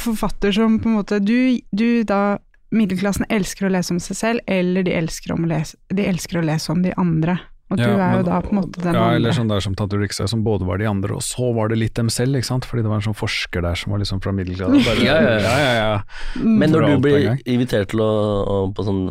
forfatter 0.00 0.54
som 0.56 0.78
på 0.80 0.88
en 0.88 0.94
måte 0.96 1.18
Du, 1.20 1.58
du 1.76 2.00
da 2.08 2.38
Middelklassen 2.74 3.26
elsker 3.30 3.68
å 3.68 3.72
lese 3.74 3.92
om 3.94 4.00
seg 4.02 4.16
selv, 4.18 4.40
eller 4.50 4.82
de 4.86 4.94
elsker, 4.96 5.30
om 5.36 5.44
å 5.46 5.50
lese, 5.50 5.76
de 5.94 6.02
elsker 6.08 6.40
å 6.40 6.44
lese 6.44 6.72
om 6.72 6.80
de 6.82 6.90
andre. 6.98 7.36
Og 7.70 7.78
du 7.78 7.82
er 7.82 7.98
jo 7.98 7.98
men- 7.98 8.24
da 8.26 8.40
på 8.42 8.50
en 8.52 8.58
måte 8.60 8.80
den 8.82 8.94
ja, 8.94 9.00
andre. 9.02 9.16
eller 9.16 9.32
sånn 9.34 9.48
der 9.48 9.60
som 9.60 9.74
Tante 9.74 9.96
Ulrikke, 9.96 10.28
som 10.28 10.42
både 10.44 10.66
var 10.66 10.78
de 10.78 10.86
andre, 10.86 11.14
og 11.14 11.22
så 11.22 11.52
var 11.54 11.68
det 11.68 11.78
litt 11.78 11.94
dem 11.94 12.08
selv, 12.08 12.36
ikke 12.38 12.46
sant. 12.46 12.64
Fordi 12.64 12.82
det 12.82 12.90
var 12.90 12.96
en 13.00 13.06
sånn 13.06 13.16
forsker 13.18 13.62
der 13.62 13.74
som 13.74 13.90
var 13.92 13.98
liksom 13.98 14.20
fra 14.22 14.32
middelklassen. 14.32 14.82
Bare, 14.86 15.02
Ja, 15.02 15.14
ja, 15.14 15.30
ja. 15.30 15.40
ja, 15.40 15.58
ja, 15.58 15.72
ja. 15.94 16.42
Men 16.42 16.70
når 16.70 16.86
du 16.86 17.00
blir 17.06 17.38
invitert 17.46 17.90
til 17.90 18.00
å, 18.00 18.10
å 18.46 18.72
på 18.74 18.84
sånn 18.86 19.02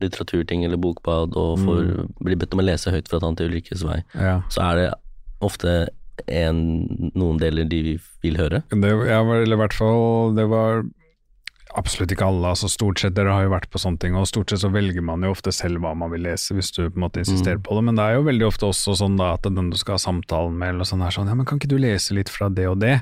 litteraturting 0.00 0.64
eller 0.64 0.76
bokbad 0.76 1.34
og 1.34 1.58
får, 1.62 2.06
blir 2.22 2.36
bedt 2.36 2.54
om 2.54 2.62
å 2.62 2.66
lese 2.66 2.90
høyt 2.94 3.08
fra 3.10 3.18
Tante 3.22 3.46
Ulrikkes 3.46 3.82
vei, 3.86 4.02
ja. 4.14 4.40
så 4.50 4.62
er 4.70 4.76
det 4.76 4.88
ofte 5.42 5.88
en, 6.28 6.60
noen 7.14 7.38
deler 7.42 7.64
de 7.68 7.98
vil 8.24 8.38
høre. 8.40 8.62
Det, 8.72 8.92
ja, 9.08 9.20
eller 9.22 9.56
i 9.56 9.60
hvert 9.60 9.76
fall, 9.76 10.32
det 10.36 10.46
var 10.50 10.84
absolutt 11.76 12.12
ikke 12.14 12.24
alle. 12.24 12.48
altså 12.54 12.70
Stort 12.72 13.02
sett, 13.02 13.14
dere 13.18 13.34
har 13.34 13.44
jo 13.44 13.52
vært 13.52 13.68
på 13.70 13.80
sånne 13.82 14.00
ting, 14.00 14.14
og 14.16 14.24
stort 14.30 14.48
sett 14.50 14.62
så 14.62 14.70
velger 14.72 15.04
man 15.04 15.22
jo 15.26 15.34
ofte 15.34 15.52
selv 15.52 15.82
hva 15.84 15.92
man 15.98 16.10
vil 16.14 16.24
lese, 16.24 16.54
hvis 16.56 16.72
du 16.72 16.86
på 16.88 16.96
en 16.96 17.04
måte 17.04 17.20
insisterer 17.20 17.60
på 17.60 17.76
det. 17.76 17.84
Men 17.84 17.98
det 18.00 18.06
er 18.06 18.16
jo 18.16 18.24
veldig 18.30 18.46
ofte 18.48 18.70
også 18.70 18.96
sånn 19.02 19.18
da 19.20 19.34
at 19.36 19.44
den 19.44 19.68
du 19.70 19.76
skal 19.76 19.98
ha 19.98 20.02
samtalen 20.06 20.56
med, 20.56 20.74
eller 20.74 20.88
sånn 20.88 21.04
er 21.04 21.12
sånn, 21.12 21.28
ja, 21.28 21.36
men 21.36 21.44
kan 21.48 21.60
ikke 21.60 21.68
du 21.74 21.78
lese 21.82 22.16
litt 22.16 22.32
fra 22.32 22.48
det 22.48 22.64
og 22.70 22.80
det? 22.80 23.00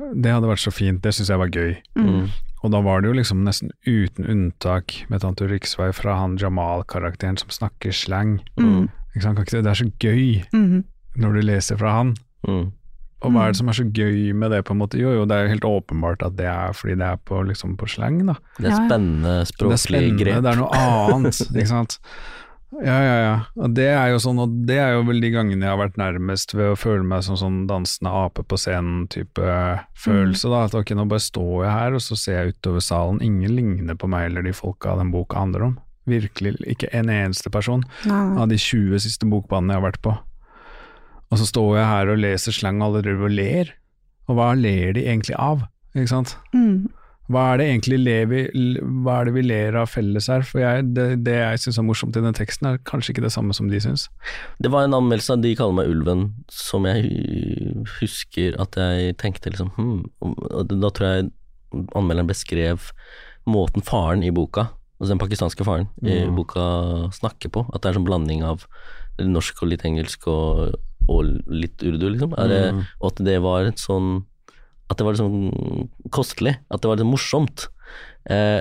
Det 0.00 0.32
hadde 0.32 0.48
vært 0.48 0.64
så 0.64 0.72
fint, 0.72 1.02
det 1.04 1.12
syns 1.14 1.28
jeg 1.30 1.38
var 1.42 1.50
gøy. 1.52 1.74
Mm. 2.00 2.30
Og 2.64 2.72
da 2.74 2.80
var 2.84 3.00
det 3.00 3.08
jo 3.10 3.16
liksom 3.16 3.44
nesten 3.46 3.70
uten 3.86 4.26
unntak 4.28 4.98
med 5.12 5.22
Tante 5.22 5.46
Riksvei 5.48 5.90
fra 5.96 6.18
han 6.20 6.34
Jamal-karakteren 6.40 7.38
som 7.40 7.52
snakker 7.52 7.94
slang. 7.94 8.38
Mm. 8.60 8.88
Ikke 9.14 9.22
sant? 9.24 9.36
Kan 9.38 9.46
ikke 9.46 9.58
det? 9.58 9.62
det 9.64 9.70
er 9.72 9.80
så 9.80 9.90
gøy 10.00 10.24
Mhm. 10.56 10.82
Når 11.18 11.38
du 11.38 11.40
leser 11.48 11.80
fra 11.80 11.96
han. 11.98 12.14
Mm. 12.46 12.68
Og 13.20 13.34
hva 13.34 13.44
er 13.44 13.52
det 13.52 13.60
som 13.60 13.68
er 13.68 13.76
så 13.76 13.84
gøy 13.84 14.32
med 14.32 14.54
det, 14.54 14.62
på 14.64 14.72
en 14.72 14.80
måte? 14.80 14.96
Jo, 15.00 15.12
jo, 15.12 15.26
det 15.28 15.36
er 15.36 15.44
jo 15.44 15.54
helt 15.54 15.68
åpenbart 15.68 16.22
at 16.24 16.38
det 16.38 16.48
er 16.48 16.76
fordi 16.76 16.96
det 17.02 17.08
er 17.10 17.18
på, 17.28 17.42
liksom, 17.50 17.76
på 17.80 17.88
slang, 17.92 18.22
da. 18.30 18.38
Det 18.56 18.70
er 18.70 18.76
spennende 18.78 19.34
Det 19.42 19.48
språklig 19.52 20.12
grep. 20.22 20.44
det 20.46 20.54
er 20.54 20.60
noe 20.62 20.78
annet, 20.78 21.42
ikke 21.52 21.68
sant. 21.68 21.98
Ja, 22.78 22.96
ja, 23.02 23.16
ja. 23.18 23.34
Og 23.58 23.74
det 23.74 23.88
er 23.90 24.12
jo 24.12 24.20
sånn, 24.22 24.38
og 24.40 24.54
det 24.68 24.78
er 24.78 24.94
jo 24.94 25.02
vel 25.08 25.20
de 25.20 25.32
gangene 25.34 25.66
jeg 25.66 25.72
har 25.74 25.80
vært 25.80 25.98
nærmest 26.00 26.54
ved 26.54 26.70
å 26.72 26.78
føle 26.78 27.02
meg 27.04 27.24
som 27.26 27.36
sånn 27.36 27.64
dansende 27.68 28.12
ape 28.14 28.44
på 28.46 28.56
scenen-type 28.62 29.58
følelse, 29.98 30.48
da. 30.52 30.62
At 30.68 30.78
ok, 30.78 30.94
nå 30.96 31.08
bare 31.10 31.24
står 31.24 31.66
jeg 31.66 31.74
her, 31.74 31.98
og 31.98 32.04
så 32.06 32.16
ser 32.16 32.38
jeg 32.38 32.56
utover 32.56 32.86
salen. 32.86 33.20
Ingen 33.26 33.56
ligner 33.58 33.98
på 33.98 34.08
meg 34.08 34.30
eller 34.30 34.46
de 34.46 34.54
folka 34.56 34.94
den 35.00 35.12
boka 35.12 35.42
handler 35.42 35.66
om. 35.66 35.76
Virkelig 36.08 36.56
ikke 36.72 36.88
en 36.96 37.10
eneste 37.12 37.52
person 37.52 37.82
nei. 38.08 38.22
av 38.40 38.48
de 38.50 38.56
20 38.56 39.02
siste 39.02 39.28
bokbanene 39.28 39.74
jeg 39.74 39.82
har 39.82 39.88
vært 39.90 40.02
på. 40.06 40.16
Og 41.30 41.38
så 41.38 41.46
står 41.46 41.76
jeg 41.78 41.86
her 41.90 42.10
og 42.12 42.22
leser 42.24 42.54
slang, 42.54 42.80
og 42.82 42.90
alle 42.90 43.04
driver 43.06 43.28
og 43.28 43.36
ler. 43.36 43.74
Og 44.30 44.38
hva 44.38 44.52
ler 44.58 44.94
de 44.96 45.04
egentlig 45.06 45.36
av? 45.38 45.62
Ikke 45.94 46.10
sant? 46.10 46.36
Mm. 46.54 46.88
Hva 47.30 47.44
er 47.52 47.60
det 47.60 47.66
egentlig 47.68 48.14
vi, 48.26 48.40
hva 49.04 49.20
er 49.20 49.28
det 49.28 49.34
vi 49.36 49.42
ler 49.46 49.76
av 49.78 49.86
felles 49.92 50.26
her? 50.26 50.42
For 50.42 50.58
jeg, 50.58 50.88
det, 50.96 51.04
det 51.26 51.36
jeg 51.36 51.60
syns 51.62 51.78
er 51.78 51.86
morsomt 51.86 52.16
i 52.18 52.22
den 52.24 52.34
teksten, 52.34 52.66
er 52.66 52.80
kanskje 52.82 53.12
ikke 53.14 53.22
det 53.22 53.30
samme 53.30 53.54
som 53.54 53.68
de 53.70 53.78
syns. 53.82 54.08
Det 54.58 54.72
var 54.74 54.88
en 54.88 54.96
anmeldelse 54.98 55.36
av 55.36 55.44
De 55.44 55.52
kaller 55.58 55.76
meg 55.78 55.92
ulven, 55.92 56.24
som 56.50 56.88
jeg 56.90 57.06
husker 58.00 58.58
at 58.58 58.74
jeg 58.82 59.14
tenkte 59.22 59.52
liksom 59.54 59.70
hm, 59.76 60.02
Da 60.74 60.90
tror 60.90 61.06
jeg 61.06 61.30
anmelderen 61.94 62.26
beskrev 62.32 62.90
måten 63.46 63.86
faren 63.86 64.26
i 64.26 64.34
boka, 64.34 64.66
altså 64.98 65.14
den 65.14 65.22
pakistanske 65.22 65.64
faren 65.66 65.86
i 66.02 66.24
Mm. 66.26 66.34
boka 66.34 66.64
snakker 67.14 67.48
på, 67.54 67.62
at 67.72 67.82
det 67.82 67.90
er 67.92 68.00
sånn 68.00 68.08
blanding 68.10 68.42
av 68.42 68.66
norsk 69.22 69.62
og 69.62 69.70
litt 69.70 69.86
engelsk 69.86 70.26
og, 70.26 70.74
og 71.10 71.30
litt 71.50 71.82
urdu, 71.82 72.06
liksom. 72.14 72.34
Er 72.38 72.48
det, 72.52 72.60
Mm. 72.74 72.82
og 73.00 73.06
at 73.12 73.24
det 73.26 73.38
var 73.42 73.66
et 73.66 73.80
sånn 73.82 74.24
At 74.90 74.98
det 74.98 75.04
var 75.06 75.12
litt 75.14 75.22
sånn 75.22 75.88
kostelig, 76.10 76.56
at 76.70 76.80
det 76.82 76.88
var 76.90 76.96
litt 76.98 77.06
morsomt. 77.06 77.68
Eh, 78.26 78.58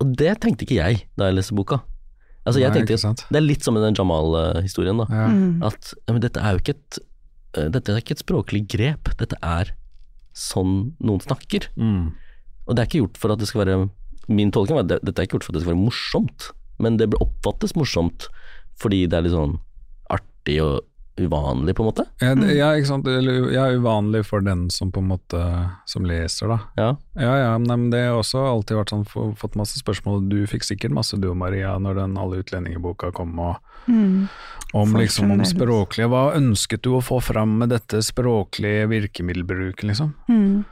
og 0.00 0.14
det 0.16 0.38
tenkte 0.40 0.64
ikke 0.64 0.78
jeg 0.78 1.02
da 1.20 1.26
jeg 1.28 1.36
leste 1.36 1.52
boka. 1.54 1.82
Altså 2.48 2.62
jeg 2.62 2.72
Nei, 2.72 2.80
tenkte? 2.80 3.26
Det 3.28 3.36
er 3.36 3.44
litt 3.44 3.62
som 3.62 3.74
med 3.76 3.82
den 3.84 3.94
Jamal-historien, 3.98 4.96
da. 5.02 5.04
Ja. 5.12 5.26
Mm. 5.28 5.62
At 5.68 5.92
ja, 6.08 6.14
men 6.16 6.22
dette 6.24 6.40
er 6.40 6.56
jo 6.56 6.62
ikke 6.62 6.72
et 6.78 6.98
eh, 7.60 7.68
Dette 7.68 7.92
er 7.92 8.00
ikke 8.00 8.16
et 8.16 8.24
språklig 8.24 8.62
grep, 8.72 9.12
dette 9.20 9.36
er 9.44 9.74
sånn 10.32 10.94
noen 11.04 11.20
snakker. 11.20 11.68
Mm. 11.76 12.14
Og 12.66 12.74
det 12.76 12.80
er 12.80 12.88
ikke 12.88 13.02
gjort 13.04 13.18
for 13.20 13.32
at 13.34 13.38
det 13.42 13.48
skal 13.50 13.64
være 13.66 13.90
Min 14.30 14.50
tolkning 14.54 14.78
var 14.78 14.86
at 14.88 15.04
dette 15.04 15.18
er 15.20 15.26
ikke 15.28 15.36
gjort 15.36 15.44
for 15.44 15.52
at 15.52 15.58
det 15.58 15.64
skal 15.66 15.74
være 15.74 15.84
morsomt, 15.84 16.50
men 16.78 16.96
det 16.96 17.10
blir 17.10 17.20
oppfattes 17.20 17.74
morsomt 17.76 18.28
fordi 18.80 19.04
det 19.10 19.18
er 19.18 19.22
litt 19.26 19.34
sånn 19.36 19.58
artig 20.08 20.60
og 20.64 20.86
uvanlig, 21.18 21.74
på 21.76 21.82
en 21.82 21.88
måte. 21.90 22.04
Ja, 22.20 22.34
det, 22.34 22.54
ja, 22.56 22.68
ikke 22.78 22.86
sant. 22.86 23.06
Eller, 23.06 23.50
ja, 23.52 23.66
uvanlig 23.76 24.24
for 24.24 24.40
den 24.40 24.68
som 24.70 24.90
på 24.92 25.00
en 25.02 25.08
måte 25.10 25.40
Som 25.86 26.04
leser, 26.04 26.48
da. 26.48 26.58
Ja. 26.76 26.96
Ja, 27.16 27.34
ja, 27.36 27.58
nei, 27.58 27.76
men 27.76 27.90
det 27.90 28.04
har 28.06 28.18
også 28.20 28.40
alltid 28.46 28.76
vært 28.78 28.90
sånn, 28.94 29.04
fått 29.36 29.56
masse 29.56 29.78
spørsmål. 29.80 30.28
Du 30.30 30.38
fikk 30.46 30.64
sikkert 30.64 30.92
masse 30.96 31.18
du 31.20 31.28
og 31.30 31.36
Maria 31.36 31.76
når 31.78 31.94
den 31.96 32.16
Alle 32.16 32.42
utlendinger-boka 32.42 33.12
kom, 33.12 33.38
og 33.38 33.56
Mm. 33.88 34.28
om 34.74 34.92
liksom 34.94 35.30
om 35.32 35.40
språklige 35.40 36.06
Hva 36.08 36.34
ønsket 36.36 36.82
du 36.82 36.90
å 36.90 37.00
få 37.02 37.20
fram 37.22 37.58
med 37.58 37.70
dette 37.70 38.02
språklige 38.04 38.86
virkemiddelbruken, 38.88 39.88
liksom? 39.88 40.12
Mm. 40.28 40.64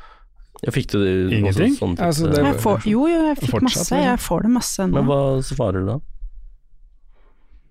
Ja, 0.63 0.71
fikk 0.71 0.91
du 0.91 0.99
det 0.99 1.37
Ingenting? 1.39 1.75
sånn 1.77 1.97
type- 1.97 2.05
Altså, 2.05 2.29
det- 2.35 2.45
Jeg 2.45 2.55
får, 2.61 2.83
jo, 2.85 3.07
jo, 3.09 3.27
jeg 3.29 3.37
fikk 3.39 3.51
Fortsatt, 3.51 3.91
masse. 3.91 3.97
Jeg 4.05 4.19
får 4.19 4.43
det 4.43 4.51
masse 4.51 4.79
ennå. 4.83 4.93
Men 4.93 5.05
hva 5.07 5.43
svarer 5.43 5.81
du 5.81 5.87
da? 5.87 5.99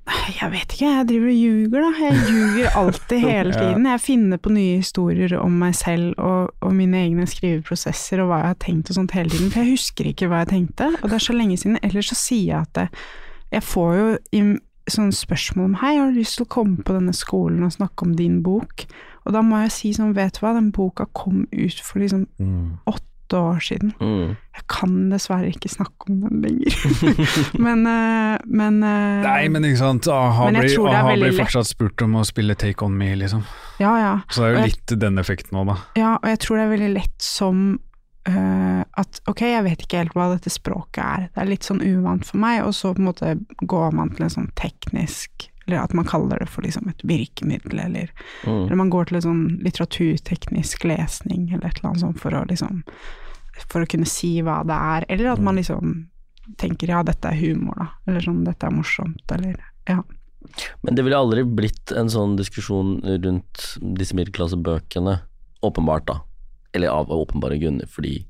Jeg 0.08 0.52
vet 0.54 0.74
ikke, 0.74 0.88
jeg 0.88 1.08
driver 1.10 1.28
og 1.28 1.38
ljuger, 1.38 1.84
da. 1.84 1.89
Jeg 2.00 2.20
ljuger 2.30 2.78
alltid, 2.80 3.20
hele 3.28 3.54
tiden. 3.54 3.86
Jeg 3.86 4.04
finner 4.04 4.39
på 4.39 4.52
nye 4.56 4.78
historier 4.82 5.34
om 5.39 5.58
meg 5.60 5.76
selv 5.76 6.13
og, 6.17 6.54
og 6.63 6.76
mine 6.76 7.02
egne 7.04 7.28
skriveprosesser 7.28 8.22
og 8.24 8.30
hva 8.32 8.41
jeg 8.41 8.52
har 8.54 8.62
tenkt 8.63 8.91
og 8.91 9.00
sånt 9.00 9.15
hele 9.17 9.34
tiden. 9.34 9.52
For 9.52 9.63
jeg 9.63 9.76
husker 9.76 10.12
ikke 10.12 10.30
hva 10.32 10.43
jeg 10.43 10.54
tenkte, 10.54 10.91
og 11.02 11.10
det 11.10 11.20
er 11.20 11.26
så 11.28 11.36
lenge 11.36 11.60
siden. 11.60 11.80
Ellers 11.84 12.12
så 12.13 12.20
sier 12.20 12.54
jeg 12.54 12.62
at 12.62 12.74
det, 12.80 12.88
jeg 13.52 13.63
får 13.63 13.91
jo 13.98 14.08
sånne 14.88 15.15
spørsmål 15.15 15.65
om 15.67 15.78
hei, 15.82 15.93
har 15.98 16.12
du 16.12 16.20
lyst 16.20 16.38
til 16.39 16.48
å 16.48 16.54
komme 16.56 16.84
på 16.88 16.96
denne 16.96 17.15
skolen 17.15 17.65
og 17.67 17.76
snakke 17.76 18.08
om 18.08 18.15
din 18.15 18.39
bok? 18.43 18.86
Og 19.28 19.36
da 19.36 19.43
må 19.43 19.60
jeg 19.65 19.74
si 19.76 19.91
sånn, 19.96 20.15
vet 20.15 20.38
du 20.38 20.46
hva, 20.46 20.54
den 20.56 20.72
boka 20.76 21.10
kom 21.17 21.43
ut 21.52 21.84
for 21.84 22.00
liksom 22.00 22.28
åtte 22.88 23.04
år 23.35 23.59
siden. 23.59 23.93
Mm. 23.99 24.35
Jeg 24.57 24.63
kan 24.71 24.93
dessverre 25.11 25.49
ikke 25.51 25.69
snakke 25.69 26.07
om 26.07 26.21
den 26.23 26.41
lenger. 26.45 26.77
men, 27.65 27.83
eh, 27.89 28.37
men 28.47 28.79
eh, 28.83 29.25
Nei, 29.25 29.41
men 29.53 29.67
ikke 29.67 29.81
sant. 29.81 30.07
Aha 30.11 30.47
Men 30.47 30.61
blir, 30.61 30.71
tror 30.75 30.87
det 30.87 30.95
er 30.95 31.01
aha 31.01 31.17
blir 31.19 31.35
fortsatt 31.41 31.71
spurt 31.71 32.05
om 32.05 32.15
å 32.21 32.23
spille 32.27 32.55
Take 32.55 32.85
On 32.85 32.95
Me, 32.97 33.11
liksom. 33.19 33.43
Ja, 33.81 33.91
ja. 34.01 34.13
Så 34.29 34.43
det 34.43 34.47
er 34.47 34.55
jo 34.55 34.61
jeg- 34.63 34.77
litt 34.77 34.95
den 35.03 35.19
effekten 35.21 35.59
òg, 35.59 35.73
da. 35.73 35.77
Ja, 35.99 36.13
og 36.21 36.29
jeg 36.31 36.39
tror 36.45 36.57
det 36.57 36.65
er 36.67 36.73
veldig 36.77 36.93
lett 36.95 37.27
som 37.27 37.67
uh, 38.29 38.81
at 38.97 39.21
ok, 39.27 39.41
jeg 39.41 39.65
vet 39.67 39.83
ikke 39.83 40.01
helt 40.01 40.15
hva 40.17 40.31
dette 40.33 40.51
språket 40.51 41.03
er, 41.03 41.27
det 41.33 41.43
er 41.43 41.51
litt 41.51 41.67
sånn 41.67 41.83
uvant 41.83 42.25
for 42.27 42.41
meg, 42.41 42.63
og 42.65 42.73
så 42.75 42.93
på 42.95 43.03
en 43.03 43.09
måte 43.09 43.35
går 43.61 43.93
man 43.95 44.11
til 44.15 44.27
en 44.27 44.33
sånn 44.33 44.49
teknisk 44.59 45.49
eller 45.67 45.82
at 45.84 45.93
man 45.93 46.06
kaller 46.08 46.39
det 46.39 46.47
for 46.49 46.63
liksom 46.63 46.88
et 46.89 47.01
virkemiddel, 47.03 47.80
eller, 47.84 48.12
Mm. 48.45 48.65
eller 48.65 48.75
man 48.80 48.89
går 48.89 49.06
til 49.10 49.17
en 49.17 49.21
sånn 49.27 49.45
litteraturteknisk 49.63 50.84
lesning, 50.88 51.49
eller 51.53 51.67
et 51.67 51.80
eller 51.80 51.89
annet 51.91 52.01
sånt, 52.06 52.19
for 52.19 52.32
å 52.32 52.45
liksom 52.47 52.84
For 53.67 53.82
å 53.82 53.88
kunne 53.89 54.06
si 54.06 54.36
hva 54.45 54.60
det 54.63 54.75
er, 54.77 55.06
eller 55.10 55.32
at 55.32 55.39
man 55.41 55.56
liksom 55.58 56.08
tenker 56.62 56.88
ja, 56.93 56.99
dette 57.03 57.25
er 57.25 57.39
humor, 57.39 57.73
da, 57.75 57.88
eller 58.08 58.21
sånn 58.21 58.43
dette 58.45 58.67
er 58.67 58.69
morsomt, 58.75 59.32
eller 59.34 59.56
ja. 59.89 60.03
Men 60.84 60.95
det 60.95 61.03
ville 61.03 61.17
aldri 61.17 61.43
blitt 61.43 61.91
en 61.91 62.08
sånn 62.08 62.38
diskusjon 62.38 63.01
rundt 63.23 63.63
disse 63.97 64.13
middelklassebøkene, 64.15 65.17
åpenbart 65.65 66.06
da. 66.06 66.19
Eller 66.73 66.93
av 66.93 67.10
åpenbare 67.10 67.58
grunner, 67.60 67.89
fordi 67.89 68.25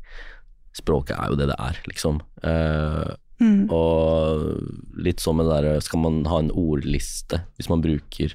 språket 0.74 1.20
er 1.20 1.28
jo 1.30 1.36
det 1.36 1.50
det 1.52 1.60
er, 1.60 1.78
liksom. 1.92 2.22
Eh, 2.42 3.12
Mm. 3.40 3.68
og 3.70 4.98
litt 4.98 5.22
sånn 5.22 5.36
med 5.38 5.46
det 5.46 5.54
derre 5.60 5.82
Skal 5.86 6.00
man 6.02 6.16
ha 6.26 6.40
en 6.42 6.48
ordliste 6.58 7.38
hvis 7.60 7.68
man 7.70 7.84
bruker 7.84 8.32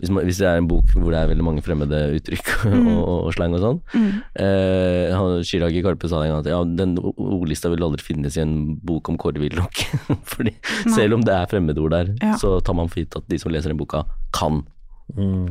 hvis, 0.00 0.10
man, 0.10 0.24
hvis 0.26 0.40
det 0.40 0.48
er 0.48 0.56
en 0.58 0.66
bok 0.66 0.90
hvor 0.96 1.12
det 1.12 1.20
er 1.20 1.28
veldig 1.30 1.44
mange 1.46 1.62
fremmede 1.62 2.00
uttrykk 2.16 2.48
og, 2.72 3.28
og 3.28 3.34
slang 3.36 3.52
og 3.54 3.60
sånn. 3.62 3.78
Mm. 3.94 4.14
Eh, 4.42 5.42
Chirag 5.46 5.76
Karpe 5.84 6.08
sa 6.10 6.22
en 6.24 6.32
gang 6.32 6.40
at 6.40 6.48
ja, 6.50 6.58
den 6.64 6.94
ordlista 6.98 7.68
vil 7.70 7.84
aldri 7.84 8.02
finnes 8.06 8.38
i 8.38 8.42
en 8.42 8.54
bok 8.80 9.10
om 9.12 9.18
Kåre 9.20 9.42
Willoch. 9.42 9.82
Fordi 10.32 10.54
Nei. 10.56 10.94
selv 10.96 11.18
om 11.18 11.24
det 11.28 11.36
er 11.36 11.50
fremmedord 11.52 11.92
der, 11.92 12.10
Ja. 12.24 12.32
så 12.40 12.56
tar 12.64 12.78
man 12.80 12.88
for 12.88 13.02
gitt 13.04 13.14
at 13.20 13.28
de 13.28 13.38
som 13.42 13.52
leser 13.52 13.74
den 13.74 13.78
boka, 13.80 14.02
kan 14.32 14.62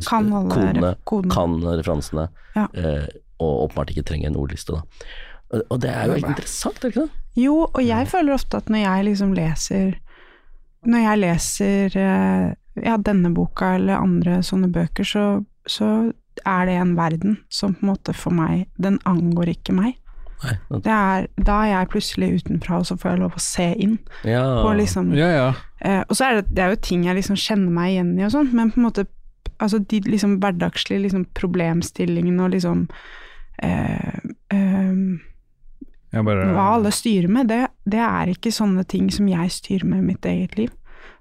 Kan 0.07 0.33
alle 0.33 0.49
kodene, 0.49 0.93
kodene. 1.05 1.31
kan 1.33 1.57
referansene, 1.69 2.27
Ja. 2.57 2.67
eh, 2.73 3.05
og 3.39 3.69
åpenbart 3.69 3.93
ikke 3.93 4.03
trenger 4.09 4.31
en 4.33 4.35
ordliste. 4.41 4.73
da. 4.75 4.81
Og, 5.49 5.79
det 5.81 5.89
er 5.89 6.05
jo 6.05 6.17
helt 6.17 6.29
interessant, 6.29 6.77
er 6.77 6.81
det 6.83 6.93
ikke 6.93 7.05
det? 7.07 7.25
Jo, 7.39 7.55
og 7.65 7.81
jeg 7.81 8.07
føler 8.12 8.35
ofte 8.35 8.59
at 8.59 8.69
når 8.69 8.83
jeg 8.83 9.05
liksom 9.07 9.31
leser 9.33 9.95
Når 10.85 11.01
jeg 11.03 11.19
leser 11.19 11.95
eh, 11.99 12.49
ja, 12.85 12.97
denne 12.97 13.31
boka 13.35 13.73
eller 13.75 13.99
andre 13.99 14.39
sånne 14.45 14.69
bøker, 14.71 15.03
så, 15.03 15.23
så 15.67 15.89
er 16.45 16.69
det 16.69 16.77
en 16.79 16.93
verden 16.95 17.39
som 17.51 17.73
på 17.75 17.83
en 17.83 17.91
måte 17.91 18.13
for 18.15 18.35
meg 18.35 18.67
Den 18.77 18.99
angår 19.09 19.55
ikke 19.55 19.75
meg. 19.75 19.97
Nei. 20.39 20.55
Det 20.71 20.93
er, 20.93 21.25
da 21.35 21.57
er 21.65 21.71
jeg 21.73 21.89
plutselig 21.91 22.29
utenfra, 22.39 22.77
og 22.79 22.88
så 22.88 22.95
får 22.95 23.12
jeg 23.12 23.19
lov 23.25 23.33
å 23.35 23.41
se 23.43 23.65
inn. 23.75 23.97
Ja. 24.23 24.43
Liksom, 24.77 25.12
Ja, 25.17 25.27
ja. 25.33 25.49
eh, 25.83 26.03
og 26.07 26.15
så 26.15 26.29
er 26.29 26.39
det, 26.39 26.45
det 26.55 26.63
er 26.63 26.75
jo 26.75 26.83
ting 26.85 27.03
jeg 27.03 27.17
liksom 27.17 27.35
kjenner 27.39 27.73
meg 27.75 27.97
igjen 27.97 28.13
i 28.15 28.27
og 28.27 28.31
sånn, 28.38 28.53
men 28.55 28.71
på 28.71 28.79
en 28.79 28.88
måte 28.88 29.07
altså 29.59 29.81
de 29.83 29.99
liksom 30.05 30.38
hverdagslige 30.39 31.03
liksom 31.03 31.25
problemstillingene 31.35 32.45
og 32.45 32.53
liksom 32.55 32.85
eh, 33.63 34.21
eh, 34.55 35.01
bare 36.25 36.47
Hva 36.55 36.67
alle 36.75 36.91
styrer 36.91 37.29
med, 37.29 37.47
det, 37.51 37.67
det 37.85 37.99
er 38.01 38.31
ikke 38.33 38.51
sånne 38.55 38.85
ting 38.89 39.11
som 39.13 39.27
jeg 39.29 39.51
styrer 39.51 39.85
med 39.85 39.99
i 40.03 40.07
mitt 40.13 40.25
eget 40.25 40.57
liv. 40.57 40.71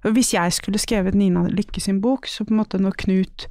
Og 0.07 0.13
hvis 0.15 0.33
jeg 0.33 0.53
skulle 0.55 0.79
skrevet 0.79 1.15
Nina 1.15 1.43
Lykke 1.51 1.81
sin 1.83 2.01
bok, 2.01 2.27
så 2.31 2.45
på 2.47 2.55
en 2.55 2.61
måte 2.63 2.79
når 2.81 2.95
Knut 3.03 3.49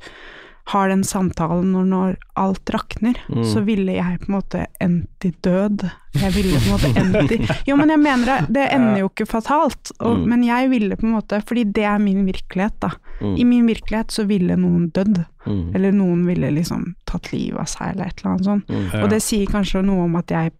har 0.67 0.89
den 0.91 1.03
samtalen 1.07 1.69
når, 1.71 1.85
når 1.87 2.15
alt 2.35 2.69
rakner, 2.73 3.15
Mm. 3.29 3.43
så 3.47 3.61
ville 3.63 3.93
jeg 3.95 4.19
på 4.19 4.27
en 4.27 4.35
måte 4.35 4.65
endt 4.83 5.23
i 5.25 5.31
død. 5.43 5.85
Jeg 6.19 6.33
ville 6.35 6.59
på 6.59 6.65
en 6.65 6.73
måte 6.73 6.89
endt 6.99 7.31
i 7.31 7.47
Jo, 7.69 7.75
men 7.79 7.89
jeg 7.89 7.99
mener 8.03 8.25
det, 8.25 8.37
det 8.57 8.65
ender 8.75 8.99
jo 8.99 9.07
ikke 9.07 9.27
fatalt, 9.31 9.91
og, 10.01 10.17
Mm. 10.17 10.25
men 10.29 10.43
jeg 10.43 10.69
ville 10.69 10.95
på 10.97 11.05
en 11.07 11.13
måte 11.15 11.39
Fordi 11.47 11.63
det 11.71 11.83
er 11.85 11.97
min 11.99 12.25
virkelighet, 12.25 12.79
da. 12.81 12.89
Mm. 13.21 13.35
I 13.37 13.43
min 13.43 13.67
virkelighet 13.67 14.11
så 14.11 14.25
ville 14.27 14.55
noen 14.57 14.89
dødd. 14.91 15.23
Mm. 15.45 15.75
Eller 15.75 15.91
noen 15.91 16.25
ville 16.27 16.51
liksom 16.51 16.95
tatt 17.05 17.31
livet 17.31 17.59
av 17.59 17.65
seg, 17.65 17.93
eller 17.95 18.05
et 18.07 18.19
eller 18.21 18.31
annet 18.33 18.45
sånt. 18.45 18.67
Mm. 18.67 19.03
Og 19.03 19.09
det 19.09 19.21
sier 19.23 19.45
kanskje 19.47 19.83
noe 19.85 20.03
om 20.03 20.15
at 20.19 20.27
jeg 20.27 20.51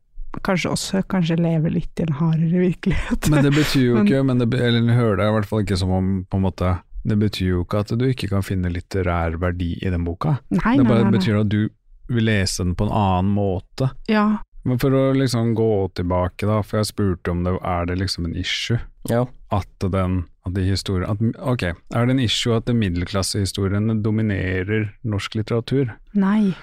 kanskje 0.43 0.71
også 0.71 1.01
kanskje 1.09 1.37
lever 1.39 1.69
litt 1.73 1.99
i 1.99 2.03
en 2.07 2.13
hardere 2.19 2.59
virkelighet. 2.65 3.29
Men 3.29 3.43
det 3.47 3.53
betyr 3.55 3.85
jo 3.85 3.95
Men- 3.97 4.07
ikke, 4.07 4.23
men 4.25 4.37
det, 4.43 4.49
eller 4.59 4.93
hører 4.97 5.17
deg 5.21 5.29
i 5.31 5.35
hvert 5.37 5.49
fall 5.49 5.63
ikke 5.65 5.77
som 5.77 5.91
om 5.91 6.11
på 6.29 6.37
en 6.37 6.45
måte 6.47 6.75
Det 7.07 7.15
betyr 7.21 7.47
jo 7.53 7.63
ikke 7.63 7.79
at 7.85 7.93
du 7.97 8.03
ikke 8.09 8.27
kan 8.29 8.43
finne 8.43 8.69
litterær 8.73 9.37
verdi 9.39 9.77
i 9.81 9.89
den 9.93 10.03
boka. 10.03 10.37
nei, 10.51 10.75
det 10.77 10.87
bare 10.89 11.03
nei, 11.05 11.11
nei. 11.11 11.17
betyr 11.19 11.39
at 11.41 11.49
du 11.49 11.69
vil 12.09 12.23
lese 12.27 12.63
den 12.63 12.75
på 12.75 12.85
en 12.87 12.91
annen 12.95 13.31
måte. 13.35 13.89
Ja, 14.07 14.37
Men 14.67 14.79
for 14.79 14.91
å 14.91 15.13
liksom 15.15 15.53
gå 15.55 15.69
tilbake, 15.95 16.43
da, 16.47 16.61
for 16.63 16.77
jeg 16.81 16.89
spurte 16.89 17.31
om 17.31 17.43
det 17.45 17.53
er 17.63 17.85
det 17.87 17.97
liksom 18.01 18.25
en 18.27 18.35
issue 18.35 18.79
Ja. 19.09 19.25
at 19.51 19.67
den 19.79 20.25
at 20.47 20.55
de 20.55 20.63
historiene 20.67 21.11
at, 21.13 21.21
Ok, 21.53 21.63
er 21.69 22.05
det 22.07 22.15
en 22.15 22.19
issue 22.23 22.55
at 22.55 22.65
de 22.67 22.73
middelklassehistoriene 22.77 23.97
dominerer 24.03 24.89
norsk 25.07 25.35
litteratur? 25.39 25.93
nei. 26.17 26.55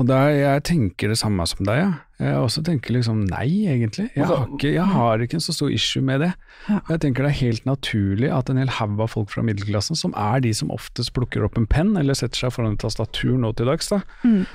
Og 0.00 0.06
der, 0.08 0.28
jeg 0.32 0.62
tenker 0.64 1.10
det 1.12 1.18
samme 1.20 1.44
som 1.46 1.66
deg, 1.66 1.76
ja. 1.82 1.90
jeg 2.22 2.36
også 2.40 2.62
tenker 2.64 2.94
liksom 2.96 3.24
nei, 3.28 3.66
egentlig. 3.68 4.06
Jeg 4.16 4.24
har 4.30 4.46
ikke, 4.48 4.70
jeg 4.72 4.86
har 4.94 5.20
ikke 5.20 5.36
en 5.36 5.44
så 5.44 5.52
stor 5.52 5.70
issue 5.74 6.02
med 6.02 6.20
det. 6.24 6.30
Ja. 6.70 6.78
Jeg 6.88 7.00
tenker 7.04 7.26
det 7.26 7.32
er 7.34 7.40
helt 7.42 7.66
naturlig 7.68 8.30
at 8.32 8.48
en 8.50 8.56
hel 8.62 8.72
haug 8.78 9.00
av 9.04 9.10
folk 9.12 9.30
fra 9.34 9.44
middelklassen, 9.44 9.98
som 9.98 10.14
er 10.16 10.40
de 10.40 10.54
som 10.56 10.70
oftest 10.72 11.12
plukker 11.16 11.44
opp 11.44 11.58
en 11.60 11.66
penn 11.68 11.92
eller 12.00 12.16
setter 12.16 12.46
seg 12.46 12.54
foran 12.56 12.78
et 12.78 12.82
tastatur 12.86 13.36
nå 13.38 13.52
til 13.58 13.68
dags, 13.68 13.90
da. 13.92 14.00
Mm. 14.24 14.46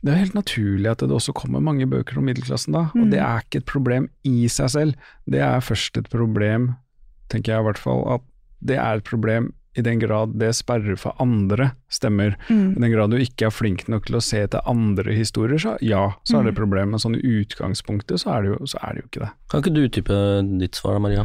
Det 0.00 0.14
er 0.14 0.22
helt 0.22 0.32
naturlig 0.38 0.88
at 0.88 1.02
det 1.04 1.12
også 1.12 1.34
kommer 1.36 1.60
mange 1.60 1.84
bøker 1.90 2.16
om 2.16 2.24
middelklassen 2.24 2.72
da, 2.72 2.86
og 2.94 3.02
Mm. 3.04 3.10
det 3.12 3.18
er 3.20 3.42
ikke 3.44 3.60
et 3.60 3.66
problem 3.68 4.08
i 4.24 4.48
seg 4.48 4.70
selv. 4.72 4.94
Det 5.28 5.42
er 5.44 5.60
først 5.60 5.98
et 6.00 6.08
problem, 6.08 6.70
tenker 7.30 7.54
jeg 7.54 7.62
i 7.64 7.68
hvert 7.70 7.80
fall, 7.80 8.04
at 8.18 8.26
det 8.60 8.76
er 8.76 9.00
et 9.00 9.06
problem 9.08 9.52
i 9.78 9.82
den 9.86 10.00
grad 10.02 10.32
det 10.34 10.48
sperrer 10.58 10.96
for 10.98 11.14
andre 11.22 11.70
stemmer. 11.94 12.34
Mm. 12.50 12.72
I 12.74 12.80
den 12.82 12.90
grad 12.92 13.12
du 13.14 13.20
ikke 13.22 13.46
er 13.46 13.54
flink 13.54 13.84
nok 13.88 14.08
til 14.08 14.18
å 14.18 14.22
se 14.26 14.40
etter 14.42 14.64
andre 14.68 15.14
historier, 15.14 15.60
så 15.62 15.76
ja, 15.80 16.08
så 16.26 16.40
er 16.40 16.48
det 16.48 16.52
et 16.52 16.58
Mm. 16.58 16.62
problem. 16.64 16.90
Men 16.90 16.98
sånn 17.04 17.14
i 17.14 17.22
utgangspunktet 17.44 18.18
så 18.20 18.34
er 18.34 18.42
det 18.42 18.50
jo, 18.50 18.66
så 18.66 18.78
er 18.82 18.94
det 18.94 19.04
jo 19.04 19.08
ikke 19.12 19.22
det. 19.26 19.30
Kan 19.48 19.62
ikke 19.62 19.74
du 19.76 19.84
utdype 19.86 20.58
ditt 20.58 20.74
svar 20.74 20.98
da, 20.98 21.04
Maria? 21.06 21.24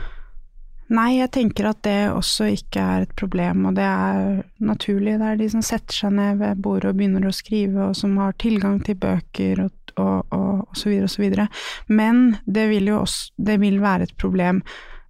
Nei, 0.93 1.17
jeg 1.17 1.31
tenker 1.33 1.65
at 1.71 1.81
det 1.81 2.11
også 2.13 2.45
ikke 2.53 2.77
er 2.79 3.01
et 3.07 3.15
problem, 3.17 3.65
og 3.65 3.73
det 3.79 3.87
er 3.89 4.43
naturlig. 4.61 5.17
Det 5.17 5.29
er 5.31 5.39
de 5.41 5.49
som 5.49 5.63
setter 5.65 5.97
seg 5.97 6.13
ned 6.13 6.37
ved 6.37 6.61
bordet 6.61 6.91
og 6.91 6.99
begynner 6.99 7.25
å 7.25 7.33
skrive, 7.33 7.87
og 7.89 7.95
som 7.97 8.13
har 8.21 8.37
tilgang 8.37 8.77
til 8.85 8.93
bøker 9.01 9.63
og, 9.65 9.71
og, 9.97 10.27
og, 10.29 10.67
og 10.69 10.77
så 10.77 10.91
videre 10.91 11.09
og 11.09 11.15
så 11.15 11.23
videre. 11.25 11.47
Men 11.89 12.37
det 12.45 12.69
vil 12.69 12.91
jo 12.93 12.99
også 13.01 13.31
det 13.49 13.57
vil 13.65 13.81
være 13.81 14.03
et 14.11 14.15
problem 14.21 14.61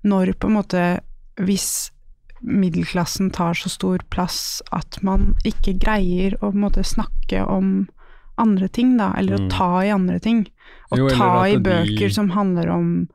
når 0.06 0.34
på 0.39 0.48
en 0.52 0.58
måte 0.62 0.86
Hvis 1.36 1.91
middelklassen 2.46 3.32
tar 3.36 3.58
så 3.60 3.68
stor 3.74 4.00
plass 4.13 4.62
at 4.72 5.02
man 5.04 5.34
ikke 5.44 5.74
greier 5.82 6.36
å 6.39 6.52
på 6.52 6.54
en 6.54 6.62
måte 6.63 6.84
snakke 6.88 7.41
om 7.48 7.89
andre 8.38 8.68
ting, 8.70 8.98
da, 8.98 9.13
eller 9.18 9.38
Mm. 9.38 9.48
å 9.48 9.50
ta 9.52 9.70
i 9.84 9.89
andre 9.91 10.20
ting. 10.20 10.46
Å 10.91 11.10
ta 11.18 11.44
i 11.48 11.52
i 11.52 11.58
de- 11.58 11.63
bøker 11.63 12.12
som 12.13 12.30
handler 12.30 12.70
om 12.70 13.10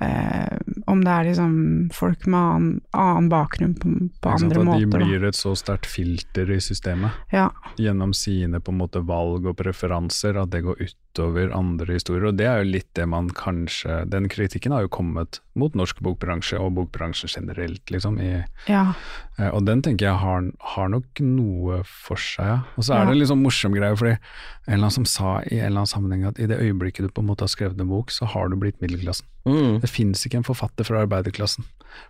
eh, 0.00 0.58
om 0.86 1.02
det 1.04 1.10
er 1.14 1.28
liksom 1.30 1.54
folk 1.94 2.26
med 2.26 2.38
annen, 2.38 2.80
annen 2.92 3.28
bakgrunn 3.32 3.74
på, 3.78 3.92
på 4.22 4.30
sant? 4.34 4.46
andre 4.48 4.64
måter. 4.64 4.86
de 4.86 5.02
blir 5.04 5.28
et 5.28 5.38
så 5.38 5.54
sterkt 5.58 5.86
filter 5.90 6.50
i 6.54 6.60
systemet 6.62 7.10
Ja, 7.34 7.50
gjennom 7.76 8.14
sine 8.16 8.60
på 8.60 8.72
en 8.74 8.80
måte 8.82 9.02
valg 9.04 9.46
og 9.46 9.56
preferanser, 9.58 10.38
at 10.40 10.50
det 10.54 10.62
går 10.66 10.80
utover 10.86 11.52
andre 11.56 11.98
historier. 11.98 12.28
Og 12.30 12.38
det 12.38 12.46
er 12.46 12.62
jo 12.62 12.70
litt 12.70 12.90
det 12.94 13.08
man 13.10 13.28
kanskje 13.34 14.04
Den 14.10 14.28
kritikken 14.30 14.72
har 14.72 14.86
jo 14.86 14.92
kommet 14.92 15.40
mot 15.58 15.74
norsk 15.74 15.98
bokbransje 16.06 16.60
og 16.62 16.76
bokbransjen 16.76 17.32
generelt, 17.32 17.90
liksom. 17.90 18.20
I, 18.22 18.44
ja, 18.70 18.92
Eh, 19.38 19.48
Og 19.54 19.64
den 19.66 19.82
tenker 19.82 20.08
jeg 20.08 20.18
har, 20.18 20.50
har 20.74 20.88
nok 20.90 21.20
noe 21.22 21.82
for 21.86 22.18
seg, 22.20 22.46
ja. 22.46 22.58
Og 22.76 22.86
så 22.86 22.96
er 22.96 23.06
det 23.06 23.16
en 23.20 23.30
sånn 23.32 23.44
morsom 23.44 23.74
greie, 23.76 23.94
fordi 23.98 24.16
en 24.16 24.74
eller 24.74 24.88
annen 24.88 24.96
som 24.98 25.06
sa 25.08 25.38
i 25.46 25.60
en 25.60 25.68
eller 25.68 25.84
annen 25.84 25.92
sammenheng 25.92 26.24
at 26.28 26.40
i 26.42 26.48
det 26.50 26.58
øyeblikket 26.58 27.06
du 27.06 27.12
på 27.14 27.22
en 27.22 27.30
måte 27.30 27.46
har 27.46 27.52
skrevet 27.52 27.78
en 27.80 27.90
bok, 27.90 28.10
så 28.14 28.26
har 28.34 28.50
du 28.50 28.56
blitt 28.58 28.80
middelklassen. 28.82 29.26
Mm. 29.48 29.80
Det 29.82 29.90
fins 29.90 30.24
ikke 30.26 30.42
en 30.42 30.46
forfatter 30.46 30.86
fra 30.86 31.02
arbeiderklassen. 31.06 31.66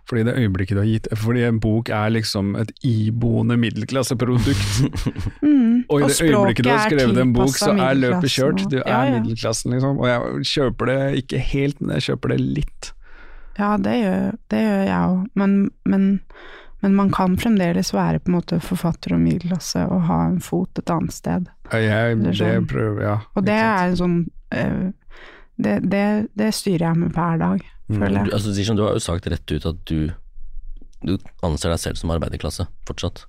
Fordi 0.09 0.25
det 0.27 0.35
øyeblikket 0.37 0.75
du 0.75 0.81
har 0.81 0.89
gitt 0.89 1.07
Fordi 1.17 1.43
en 1.47 1.59
bok 1.63 1.89
er 1.89 2.11
liksom 2.11 2.51
et 2.59 2.71
iboende 2.85 3.57
middelklasseprodukt. 3.57 4.81
mm. 5.41 5.85
Og 5.89 6.01
i 6.01 6.09
det 6.09 6.21
øyeblikket 6.27 6.65
du 6.67 6.69
har 6.69 6.85
skrevet 6.85 7.17
en 7.23 7.33
bok, 7.33 7.55
så 7.55 7.71
er 7.73 7.97
løpet 7.97 8.35
kjørt. 8.35 8.63
Du 8.69 8.77
er 8.81 8.85
ja, 8.85 9.01
ja. 9.07 9.17
middelklassen, 9.17 9.73
liksom. 9.73 9.97
Og 9.97 10.07
jeg 10.11 10.47
kjøper 10.53 10.91
det 10.91 11.01
ikke 11.23 11.43
helt, 11.51 11.81
men 11.81 11.95
jeg 11.97 12.11
kjøper 12.11 12.35
det 12.35 12.39
litt. 12.59 12.93
Ja, 13.59 13.75
det 13.77 13.97
gjør, 13.99 14.35
det 14.51 14.59
gjør 14.63 14.83
jeg 14.87 14.97
òg, 14.97 15.23
men, 15.39 15.55
men, 15.83 16.03
men 16.83 16.93
man 16.95 17.09
kan 17.11 17.35
fremdeles 17.39 17.91
være 17.91 18.21
på 18.23 18.31
en 18.31 18.37
måte 18.37 18.59
forfatter 18.63 19.17
og 19.17 19.19
middelklasse 19.23 19.83
og 19.89 20.05
ha 20.07 20.21
en 20.29 20.39
fot 20.43 20.79
et 20.79 20.93
annet 20.93 21.15
sted. 21.15 21.49
Jeg, 21.73 22.21
Det 22.23 22.37
sånn. 22.39 22.69
prøver, 22.71 23.03
ja. 23.03 23.17
Og 23.35 23.45
det 23.45 23.57
er 23.59 23.89
en 23.89 23.99
sånn 23.99 24.17
eh, 24.55 24.91
det, 25.59 25.75
det, 25.91 26.03
det 26.39 26.49
styrer 26.55 26.87
jeg 26.91 27.01
med 27.05 27.13
hver 27.17 27.37
dag, 27.41 27.67
Mm. 27.89 27.97
føler 28.03 28.19
Du, 28.19 28.25
jeg. 28.29 28.33
altså, 28.37 28.51
du 28.77 28.83
har 28.85 28.91
jo 28.93 29.01
sagt 29.01 29.25
rett 29.33 29.51
ut 29.51 29.63
at 29.65 29.77
du, 29.89 30.11
du 31.01 31.15
anser 31.41 31.71
deg 31.73 31.79
selv 31.81 31.97
som 31.97 32.11
arbeiderklasse 32.13 32.67
fortsatt. 32.85 33.23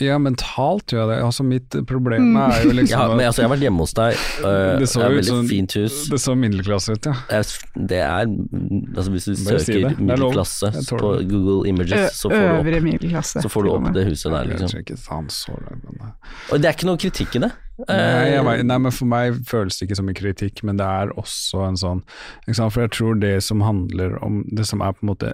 Ja, 0.00 0.16
mentalt 0.22 0.92
gjør 0.92 1.00
jeg 1.04 1.08
det. 1.10 1.18
Altså, 1.26 1.44
mitt 1.44 1.76
problem 1.88 2.28
Mm. 2.32 2.36
er 2.52 2.62
jo 2.64 2.72
liksom 2.76 2.92
Ja, 3.00 3.08
men 3.16 3.26
altså, 3.26 3.42
jeg 3.42 3.48
har 3.48 3.56
vært 3.56 3.64
hjemme 3.66 3.78
hos 3.82 3.94
deg, 3.98 4.14
øh, 4.46 4.78
Det 4.78 4.88
så 4.88 5.00
det 5.00 5.06
er 5.06 5.14
veldig 5.16 5.24
sånn, 5.32 5.48
fint 5.48 5.72
hus. 5.78 5.96
Det 6.12 6.20
så 6.22 6.34
middelklasse 6.38 6.92
ut, 6.94 7.08
ja. 7.10 7.14
Det 7.74 7.98
er 8.02 8.26
Altså, 8.28 9.10
hvis 9.14 9.24
du 9.28 9.32
Bare 9.44 9.58
søker 9.58 9.78
er 9.78 9.88
lov. 9.88 10.00
middelklasse 10.00 10.72
på. 10.98 11.12
Google 11.28 11.68
Images, 11.68 12.18
så 12.20 12.30
får 12.30 12.36
du 12.36 12.70
opp, 12.72 13.24
så 13.42 13.48
får 13.48 13.62
du 13.64 13.70
opp 13.74 13.88
det 13.94 14.04
huset 14.06 14.32
der, 14.32 14.44
liksom. 14.52 14.78
ikke 14.84 14.98
faen 14.98 15.28
så 15.32 15.56
men 15.58 15.98
eh. 16.00 16.12
Og 16.52 16.60
det 16.62 16.68
er 16.70 16.76
ikke 16.78 16.86
noe 16.90 16.96
kritikk 17.00 17.36
i 17.36 17.44
det. 17.46 17.52
Nei, 17.88 17.96
jeg 18.32 18.44
Eh, 18.44 18.62
nei, 18.66 18.78
men 18.78 18.90
for 18.90 19.06
meg 19.06 19.34
føles 19.46 19.78
det 19.78 19.86
ikke 19.88 19.96
som 20.00 20.08
en 20.10 20.14
kritikk, 20.18 20.62
men 20.66 20.76
det 20.80 20.86
er 20.86 21.12
også 21.14 21.66
en 21.68 21.76
sånn? 21.78 22.02
For 22.72 22.80
jeg 22.82 22.90
tror 22.90 23.20
det 23.20 23.36
som 23.42 23.60
handler 23.62 24.18
om 24.24 24.44
Det 24.52 24.66
som 24.66 24.80
er 24.82 24.92
på 24.92 25.02
en 25.06 25.12
måte 25.14 25.32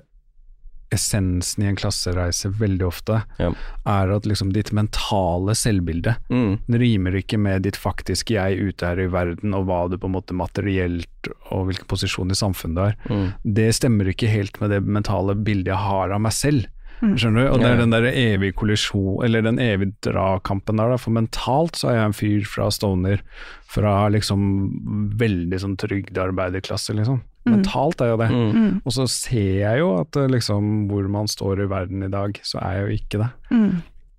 essensen 0.95 1.65
i 1.65 1.69
en 1.71 1.77
klassereise 1.79 2.51
veldig 2.59 2.87
ofte, 2.89 3.21
Ja. 3.39 3.51
er 3.87 4.13
at 4.15 4.25
liksom 4.27 4.53
ditt 4.55 4.73
mentale 4.73 5.55
selvbilde 5.59 6.17
mm, 6.31 6.59
rimer 6.81 7.19
ikke 7.21 7.39
med 7.39 7.63
ditt 7.67 7.77
faktiske 7.77 8.35
jeg 8.39 8.61
ute 8.71 8.87
her 8.87 9.01
i 9.05 9.09
verden, 9.13 9.55
og 9.55 9.67
hva 9.69 9.83
du 9.91 9.99
på 9.99 10.07
en 10.11 10.17
måte 10.17 10.35
materielt 10.37 11.09
og 11.51 11.67
hvilken 11.69 11.87
posisjon 11.91 12.31
i 12.31 12.39
samfunnet 12.39 12.75
du 12.75 12.81
har. 12.87 12.97
mm, 13.11 13.35
Det 13.45 13.69
stemmer 13.75 14.09
ikke 14.13 14.29
helt 14.31 14.61
med 14.61 14.71
det 14.71 14.83
mentale 14.85 15.35
bildet 15.35 15.73
jeg 15.75 15.83
har 15.85 16.11
av 16.15 16.21
meg 16.21 16.33
selv. 16.33 16.67
Mm. 17.03 17.17
Skjønner 17.19 17.45
du? 17.45 17.49
Og 17.53 17.59
det 17.61 17.67
er 17.69 17.77
den 17.83 17.91
der 17.93 18.05
evige 18.09 18.55
kollisjon, 18.57 19.25
eller 19.27 19.43
den 19.43 19.59
evige 19.59 19.93
dragkampen 20.07 20.79
der. 20.79 20.95
For 20.97 21.11
mentalt 21.13 21.77
så 21.77 21.91
er 21.91 21.97
jeg 21.99 22.07
en 22.07 22.17
fyr 22.17 22.45
fra 22.49 22.69
Stoner, 22.73 23.21
fra 23.69 24.09
liksom 24.15 25.11
veldig 25.19 25.59
sånn 25.61 25.77
trygdearbeiderklasse, 25.77 26.95
liksom. 26.97 27.21
Mm. 27.45 27.53
Mentalt 27.59 28.01
er 28.01 28.09
jo 28.15 28.17
det. 28.17 28.31
mm. 28.33 28.53
Mm, 28.57 28.77
Og 28.85 28.93
så 28.97 29.05
ser 29.11 29.59
jeg 29.61 29.79
jo 29.83 29.91
at 30.01 30.17
eh, 30.17 30.31
liksom 30.33 30.87
hvor 30.89 31.09
man 31.13 31.27
står 31.29 31.61
i 31.61 31.69
verden 31.69 32.03
i 32.07 32.09
dag, 32.09 32.39
så 32.43 32.59
er 32.65 32.79
jeg 32.79 32.85
jo 32.87 32.95
ikke 33.03 33.19
det. 33.25 33.33
mm. 33.51 33.75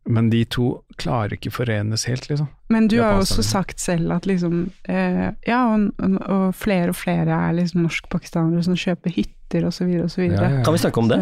Men 0.05 0.27
de 0.29 0.43
to 0.45 0.83
klarer 1.01 1.33
ikke 1.33 1.49
forenes 1.49 2.03
helt, 2.05 2.27
liksom. 2.29 2.45
Men 2.69 2.85
du 2.87 2.99
har 3.01 3.15
jo 3.15 3.23
også 3.23 3.41
sagt 3.41 3.79
selv 3.81 4.11
at 4.13 4.27
liksom 4.29 4.67
eh, 4.87 5.31
Ja, 5.49 5.63
og, 5.73 5.87
og 6.29 6.43
flere 6.53 6.91
og 6.93 6.95
flere 6.99 7.33
er 7.33 7.55
liksom 7.57 7.81
norskpakistanere 7.87 8.61
som 8.67 8.77
kjøper 8.77 9.09
hytter 9.15 9.65
og 9.65 9.73
så 9.73 9.87
videre 9.89 10.05
og 10.05 10.13
så 10.13 10.21
videre. 10.21 10.61
Kan 10.61 10.77
vi 10.77 10.83
snakke 10.83 11.01
om 11.01 11.09
det? 11.09 11.17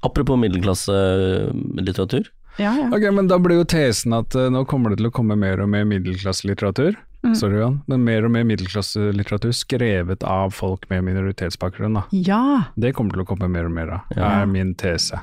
Apropos 0.00 0.40
middelklasselitteratur. 0.40 2.24
ja, 2.56 2.72
ja. 2.72 2.88
Ok, 2.88 3.04
men 3.14 3.28
da 3.28 3.38
blir 3.38 3.60
jo 3.60 3.64
tesen 3.68 4.12
at 4.16 4.34
uh, 4.34 4.48
nå 4.52 4.64
kommer 4.68 4.92
det 4.92 5.00
til 5.02 5.08
å 5.10 5.14
komme 5.14 5.36
mer 5.36 5.60
og 5.62 5.68
mer 5.72 5.84
middelklasselitteratur. 5.88 6.96
Mm. 7.22 7.34
Sorry, 7.38 7.58
Jan. 7.60 7.76
Men 7.86 8.02
mer 8.04 8.24
og 8.26 8.32
mer 8.34 8.42
middelklasselitteratur 8.48 9.52
skrevet 9.54 10.24
av 10.26 10.50
folk 10.56 10.88
med 10.90 11.04
minoritetsbakgrunn, 11.06 11.94
da. 12.00 12.02
Ja, 12.10 12.64
Det 12.76 12.94
kommer 12.98 13.12
til 13.14 13.22
å 13.22 13.26
komme 13.28 13.48
mer 13.48 13.66
og 13.68 13.72
mer 13.76 13.92
av, 13.94 14.00
Ja. 14.16 14.42
er 14.42 14.46
min 14.46 14.74
tese. 14.74 15.20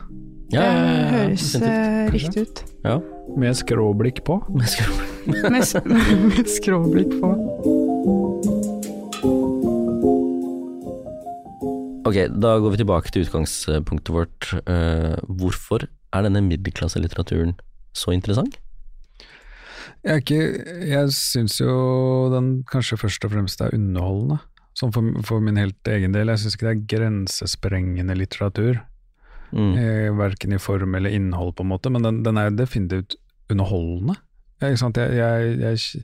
Ja, 0.52 0.62
det 0.62 0.66
ja, 0.66 0.72
ja, 0.72 0.84
det 0.96 1.12
høres 1.12 1.52
definitivt. 1.54 1.68
eh, 1.68 2.10
riktig 2.16 2.42
ut. 2.48 2.64
Ja. 2.86 3.00
Med 3.38 3.56
skråblikk 3.56 4.24
på. 4.24 4.40
Med, 4.50 4.70
med 5.52 6.48
skråblikk 6.48 7.12
på. 7.20 7.36
Ok, 12.10 12.16
da 12.42 12.56
går 12.58 12.72
vi 12.74 12.80
tilbake 12.82 13.12
til 13.14 13.26
utgangspunktet 13.28 14.10
vårt. 14.16 14.48
Uh, 14.66 15.20
hvorfor 15.28 15.86
er 16.16 16.26
denne 16.26 16.42
middelklasselitteraturen 16.48 17.54
så 17.94 18.16
interessant? 18.16 18.58
Jeg, 20.08 20.24
ikke, 20.24 20.44
jeg 20.88 21.12
syns 21.16 21.58
jo 21.60 21.74
den 22.34 22.52
kanskje 22.70 23.00
først 23.02 23.26
og 23.28 23.34
fremst 23.34 23.64
er 23.64 23.76
underholdende. 23.76 24.40
Sånn 24.80 24.94
for, 24.96 25.10
for 25.28 25.44
min 25.44 25.60
helt 25.60 25.92
egen 25.92 26.16
del. 26.16 26.32
Jeg 26.32 26.44
syns 26.44 26.56
ikke 26.56 26.70
det 26.70 26.76
er 26.76 26.86
grensesprengende 26.94 28.16
litteratur. 28.16 28.80
Mm. 29.52 29.74
Eh, 29.76 30.08
verken 30.16 30.56
i 30.56 30.62
form 30.62 30.96
eller 30.96 31.14
innhold, 31.16 31.56
på 31.58 31.66
en 31.66 31.72
måte, 31.74 31.92
men 31.92 32.06
den, 32.06 32.24
den 32.24 32.40
er 32.40 32.54
definitivt 32.54 33.18
underholdende. 33.50 34.16
Ja, 34.60 34.70
ikke 34.70 34.82
sant? 34.82 35.00
Jeg, 35.00 35.16
jeg, 35.16 35.60
jeg 35.64 36.04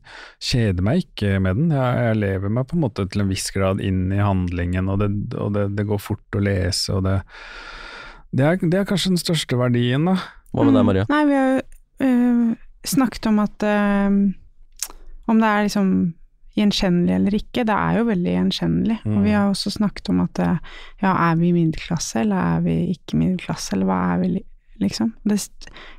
kjeder 0.50 0.86
meg 0.88 1.04
ikke 1.04 1.38
med 1.43 1.60
den. 1.60 1.72
Jeg, 1.76 2.04
jeg 2.10 2.20
lever 2.24 2.54
meg 2.58 2.68
på 2.68 2.78
en 2.78 2.86
måte 2.88 3.06
til 3.12 3.24
en 3.24 3.32
viss 3.32 3.48
grad 3.56 3.84
inn 3.84 4.08
i 4.16 4.22
handlingen, 4.24 4.91
og 4.91 5.04
det, 5.04 5.12
og 5.39 5.56
det, 5.56 5.70
det 5.78 5.88
går 5.88 6.02
fort 6.02 6.39
å 6.39 6.43
lese, 6.43 6.96
og 6.96 7.06
det 7.08 7.20
det 8.36 8.43
er, 8.43 8.58
det 8.60 8.80
er 8.82 8.88
kanskje 8.88 9.14
den 9.14 9.22
største 9.22 9.56
verdien, 9.56 10.10
da. 10.10 10.18
Hva 10.56 10.66
med 10.68 10.76
deg, 10.76 10.86
Maria? 10.88 11.04
Nei, 11.12 11.22
vi 11.28 11.36
har 11.36 11.50
jo 11.54 11.62
snakket 12.89 13.27
om 13.31 13.39
at 13.43 13.63
øh, 13.63 14.19
Om 15.25 15.41
det 15.41 15.49
er 15.49 15.65
liksom 15.65 15.89
gjenkjennelig 16.55 17.15
eller 17.15 17.36
ikke. 17.36 17.65
Det 17.67 17.75
er 17.75 17.99
jo 17.99 18.09
veldig 18.09 18.31
gjenkjennelig. 18.31 18.97
Mm. 19.03 19.15
Og 19.17 19.23
vi 19.25 19.31
har 19.36 19.47
også 19.49 19.73
snakket 19.75 20.09
om 20.13 20.21
at 20.23 20.39
øh, 20.39 20.57
ja, 21.01 21.13
er 21.29 21.39
vi 21.39 21.51
middelklasse, 21.51 22.19
eller 22.23 22.36
er 22.55 22.65
vi 22.65 22.75
ikke 22.93 23.19
middelklasse, 23.19 23.73
eller 23.75 23.89
hva 23.89 23.97
er 24.13 24.21
vi, 24.23 24.29
liksom? 24.83 25.13
Det, 25.27 25.39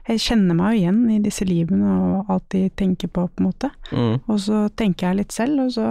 jeg 0.08 0.22
kjenner 0.24 0.56
meg 0.56 0.74
jo 0.74 0.80
igjen 0.80 1.02
i 1.12 1.20
disse 1.24 1.44
livene 1.48 1.96
og 1.96 2.32
alt 2.32 2.48
de 2.54 2.66
tenker 2.78 3.12
på, 3.12 3.26
på 3.28 3.42
en 3.42 3.50
måte. 3.50 3.72
Mm. 3.92 4.22
Og 4.24 4.40
så 4.46 4.66
tenker 4.76 5.10
jeg 5.10 5.20
litt 5.20 5.36
selv, 5.36 5.66
og 5.66 5.74
så, 5.76 5.88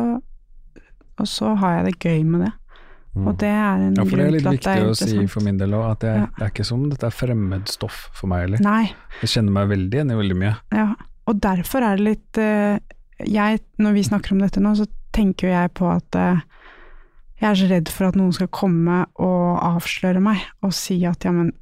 og 1.15 1.29
så 1.29 1.53
har 1.61 1.79
jeg 1.79 1.91
det 1.91 1.99
gøy 1.99 2.23
med 2.23 2.47
det. 2.47 2.53
Og 3.15 3.37
det 3.39 3.47
er 3.47 3.83
en 3.85 3.93
grunn 3.93 3.95
Ja, 3.95 4.03
for 4.03 4.17
det 4.17 4.25
er 4.25 4.25
grunn 4.25 4.33
litt 4.35 4.43
det 4.43 4.47
er 4.47 4.51
litt 4.51 4.65
viktig 4.65 4.81
er 4.81 4.89
å 4.91 4.95
si 4.99 5.27
for 5.31 5.45
min 5.45 5.57
del 5.61 5.71
òg, 5.77 5.85
at 5.91 6.01
jeg, 6.03 6.17
Ja. 6.19 6.25
det 6.37 6.43
er 6.43 6.51
ikke 6.51 6.65
som 6.67 6.89
dette 6.89 7.07
er 7.07 7.15
fremmed 7.15 7.67
stoff 7.71 8.09
for 8.13 8.27
meg 8.27 8.41
heller. 8.45 8.59
Nei, 8.65 8.93
Jeg 9.21 9.29
kjenner 9.29 9.51
meg 9.55 9.69
veldig 9.69 9.93
igjen 9.99 10.11
i 10.11 10.15
veldig 10.19 10.35
mye. 10.41 10.55
Ja, 10.75 10.87
og 11.27 11.39
derfor 11.41 11.81
er 11.87 11.95
det 11.95 12.03
litt 12.09 12.37
eh, 12.37 12.79
jeg, 13.25 13.59
Når 13.79 13.93
vi 13.93 14.03
snakker 14.03 14.31
om 14.35 14.39
dette 14.43 14.59
nå, 14.59 14.75
så 14.75 14.85
tenker 15.15 15.47
jo 15.47 15.53
jeg 15.53 15.73
på 15.73 15.87
at 15.95 16.15
eh, 16.19 16.41
jeg 17.39 17.49
er 17.49 17.55
så 17.55 17.69
redd 17.71 17.89
for 17.91 18.07
at 18.07 18.15
noen 18.19 18.33
skal 18.35 18.47
komme 18.51 19.05
og 19.15 19.59
avsløre 19.63 20.19
meg 20.23 20.37
og 20.63 20.73
si 20.75 21.05
at 21.05 21.23
ja, 21.23 21.31
men 21.31 21.53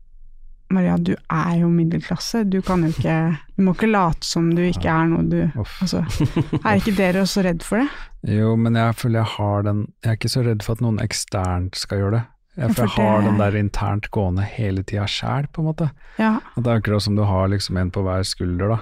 Maria, 0.73 0.97
du 0.97 1.13
er 1.31 1.53
jo 1.61 1.69
middelklasse, 1.69 2.43
du 2.49 2.59
kan 2.65 2.83
jo 2.83 2.89
ikke 2.93 3.15
Du 3.57 3.63
må 3.67 3.73
ikke 3.75 3.89
late 3.91 4.25
som 4.27 4.49
du 4.55 4.61
ikke 4.65 4.89
er 4.89 5.07
noe 5.11 5.23
du 5.29 5.39
Altså, 5.81 6.03
er 6.65 6.81
ikke 6.81 6.95
dere 6.97 7.23
også 7.23 7.43
redd 7.45 7.63
for 7.63 7.83
det? 7.83 7.87
Jo, 8.33 8.55
men 8.55 8.75
jeg 8.79 8.95
føler 8.99 9.19
jeg 9.21 9.31
har 9.37 9.65
den 9.67 9.81
Jeg 10.03 10.11
er 10.13 10.19
ikke 10.19 10.33
så 10.35 10.45
redd 10.47 10.63
for 10.65 10.77
at 10.77 10.85
noen 10.85 11.01
eksternt 11.03 11.75
skal 11.79 11.99
gjøre 12.03 12.15
det. 12.19 12.23
Jeg, 12.53 12.69
for 12.77 12.85
jeg 12.85 12.93
har 13.01 13.23
den 13.25 13.39
der 13.41 13.55
internt 13.57 14.11
gående 14.13 14.43
hele 14.45 14.83
tida 14.85 15.07
sjæl, 15.09 15.47
på 15.49 15.63
en 15.63 15.71
måte. 15.71 15.87
Ja, 16.21 16.35
At 16.53 16.61
det 16.63 16.69
er 16.69 16.81
akkurat 16.83 17.01
som 17.01 17.15
du 17.17 17.23
har 17.25 17.47
liksom 17.49 17.79
en 17.81 17.89
på 17.89 18.03
hver 18.05 18.21
skulder, 18.29 18.75
da. 18.75 18.77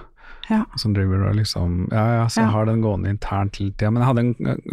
ja. 0.51 0.59
Som 0.75 0.91
driver 0.97 1.23
og 1.29 1.37
liksom 1.39 1.85
Ja 1.93 2.03
ja, 2.17 2.25
så 2.27 2.41
Ja. 2.41 2.49
jeg 2.49 2.51
har 2.57 2.65
den 2.67 2.81
gående 2.83 3.09
internt 3.15 3.55
hele 3.61 3.71
tida. 3.71 3.89
Men 3.95 4.03
jeg 4.03 4.09
hadde 4.09 4.25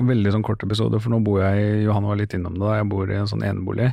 en 0.03 0.09
veldig 0.11 0.33
sånn 0.35 0.43
kort 0.43 0.67
episode, 0.67 0.99
for 1.01 1.15
nå 1.15 1.21
bor 1.23 1.39
jeg 1.45 1.63
i 1.63 1.85
Johan 1.87 2.09
var 2.11 2.19
litt 2.19 2.35
innom 2.35 2.59
det, 2.59 2.65
da. 2.67 2.75
Jeg 2.81 2.89
bor 2.91 3.07
i 3.15 3.21
en 3.21 3.31
sånn 3.31 3.47
enebolig, 3.47 3.93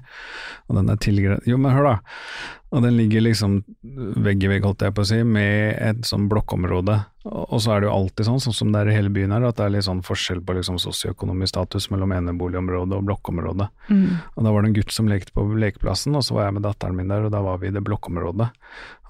og 0.67 0.75
den 0.79 0.89
er 0.89 0.97
tilgrenset 1.05 1.51
Jo, 1.53 1.57
men 1.61 1.77
hør, 1.77 1.91
da. 1.91 1.97
Og 2.75 2.81
den 2.83 2.97
ligger 2.97 3.23
liksom 3.23 3.61
vegg 4.25 4.43
i 4.43 4.49
vegg, 4.51 4.65
holdt 4.67 4.83
jeg 4.83 4.93
på 4.97 5.03
å 5.05 5.07
si, 5.07 5.21
med 5.23 5.77
et 5.79 6.01
sånn 6.07 6.25
blokkområde. 6.27 6.97
Og 7.25 7.61
så 7.63 7.71
er 7.71 7.81
det 7.81 7.87
jo 7.87 7.93
alltid 7.95 8.27
sånn, 8.27 8.41
sånn 8.43 8.57
som 8.57 8.73
det 8.73 8.81
er 8.81 8.89
i 8.91 8.95
hele 8.97 9.11
byen 9.15 9.31
her, 9.31 9.45
at 9.47 9.55
det 9.57 9.63
er 9.65 9.73
litt 9.77 9.87
sånn 9.87 10.03
forskjell 10.05 10.41
på 10.45 10.57
liksom 10.57 10.77
sosioøkonomisk 10.83 11.53
status 11.53 11.87
mellom 11.93 12.11
eneboligområdet 12.17 12.97
og 12.99 13.07
blokkområdet. 13.07 13.69
Mm. 13.87 14.09
Og 14.35 14.43
da 14.43 14.51
var 14.51 14.65
det 14.65 14.71
en 14.73 14.77
gutt 14.81 14.91
som 14.93 15.07
lekte 15.09 15.31
på 15.33 15.47
lekeplassen, 15.55 16.17
og 16.19 16.25
så 16.27 16.35
var 16.35 16.49
jeg 16.49 16.57
med 16.59 16.67
datteren 16.67 16.99
min 16.99 17.13
der, 17.13 17.29
og 17.29 17.31
da 17.33 17.41
var 17.47 17.61
vi 17.63 17.71
i 17.71 17.75
det 17.77 17.85
blokkområdet. 17.87 18.49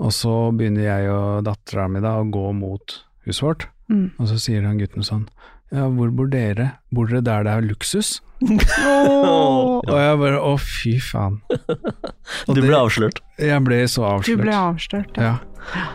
Og 0.06 0.14
så 0.14 0.36
begynner 0.56 0.86
jeg 0.86 1.10
og 1.16 1.44
dattera 1.50 1.90
mi 1.90 2.04
da 2.06 2.20
å 2.22 2.30
gå 2.30 2.46
mot 2.54 3.00
huset 3.26 3.48
vårt, 3.50 3.72
Mm. 3.86 4.08
og 4.18 4.26
så 4.26 4.40
sier 4.42 4.64
han 4.66 4.80
gutten 4.82 5.04
sånn 5.06 5.28
Ja, 5.74 5.88
hvor 5.90 6.12
bor 6.14 6.28
dere? 6.32 6.72
Bor 6.94 7.08
dere 7.10 7.24
der 7.26 7.44
det 7.48 7.54
er 7.56 7.66
luksus? 7.66 8.20
oh. 8.46 9.82
Og 9.90 9.96
jeg 9.98 10.20
bare 10.22 10.40
å, 10.44 10.54
fy 10.62 10.96
faen. 11.02 11.40
Og 12.48 12.54
Du 12.56 12.62
det- 12.62 12.68
ble 12.70 12.78
avslørt. 12.78 13.22
Jeg 13.42 13.64
ble 13.66 13.82
så 13.92 14.16
du 14.26 14.36
ble 14.40 14.54
avslørt, 14.56 15.18
ja. 15.18 15.38
Ja. 15.76 15.86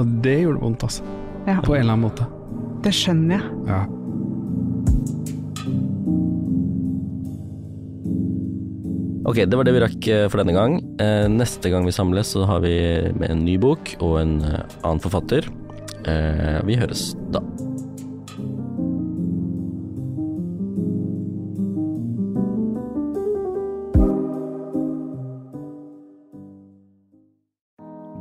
Og 0.00 0.06
det 0.24 0.38
gjorde 0.42 0.62
vondt, 0.62 0.84
altså. 0.88 1.04
ja. 1.46 1.58
På 1.60 1.74
en 1.76 1.82
eller 1.84 1.92
annen 1.98 2.06
måte. 2.08 2.26
Det 2.84 2.92
skjønner 2.96 3.36
jeg. 3.36 3.50
Ja. 3.68 3.82
Ok, 9.28 9.36
det 9.46 9.54
var 9.58 9.66
det 9.68 9.74
vi 9.76 9.82
rakk 9.84 10.06
eh, 10.10 10.24
for 10.32 10.40
denne 10.40 10.54
gang. 10.56 10.78
Eh, 11.02 11.26
neste 11.30 11.70
gang 11.70 11.84
vi 11.86 11.92
samles, 11.94 12.32
så 12.34 12.46
har 12.48 12.62
vi 12.64 12.72
med 13.20 13.28
en 13.30 13.44
ny 13.44 13.58
bok 13.60 13.92
og 14.02 14.16
en 14.22 14.38
eh, 14.42 14.62
annen 14.80 15.02
forfatter. 15.04 15.46
Eh, 16.08 16.56
vi 16.66 16.78
høres 16.80 17.10
da. 17.34 17.42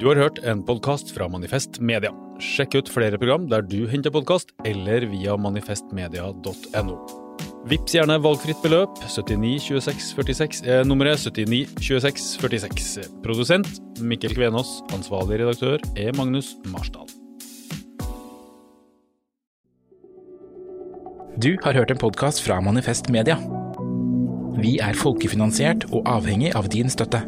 Du 0.09 0.15
har 0.15 0.23
hørt 0.23 0.39
en 0.41 0.63
podkast 0.65 1.11
fra 1.13 1.27
Manifest 1.29 1.75
Media. 1.85 2.09
Sjekk 2.41 2.79
ut 2.79 2.87
flere 2.89 3.19
program 3.21 3.43
der 3.51 3.61
du 3.61 3.83
henter 3.91 4.09
podkast, 4.09 4.55
eller 4.65 5.05
via 5.11 5.35
manifestmedia.no. 5.37 6.95
Vips 7.69 7.93
gjerne 7.93 8.17
valgfritt 8.17 8.57
beløp. 8.65 8.97
79 9.05 9.67
26 9.67 10.09
46 10.17 10.63
er 10.65 10.89
nummeret 10.89 11.21
79 11.21 11.77
26 11.77 12.25
46. 12.41 13.05
Produsent 13.21 13.69
Mikkel 14.01 14.33
Kvenås. 14.33 14.79
Ansvarlig 14.97 15.43
redaktør 15.43 15.77
er 15.93 16.17
Magnus 16.17 16.55
Marsdal. 16.73 17.05
Du 21.37 21.53
har 21.61 21.77
hørt 21.77 21.93
en 21.93 22.01
podkast 22.01 22.41
fra 22.41 22.57
Manifest 22.65 23.13
Media. 23.13 23.37
Vi 24.57 24.79
er 24.81 24.97
folkefinansiert 24.97 25.91
og 25.93 26.01
avhengig 26.09 26.57
av 26.57 26.73
din 26.73 26.89
støtte. 26.89 27.27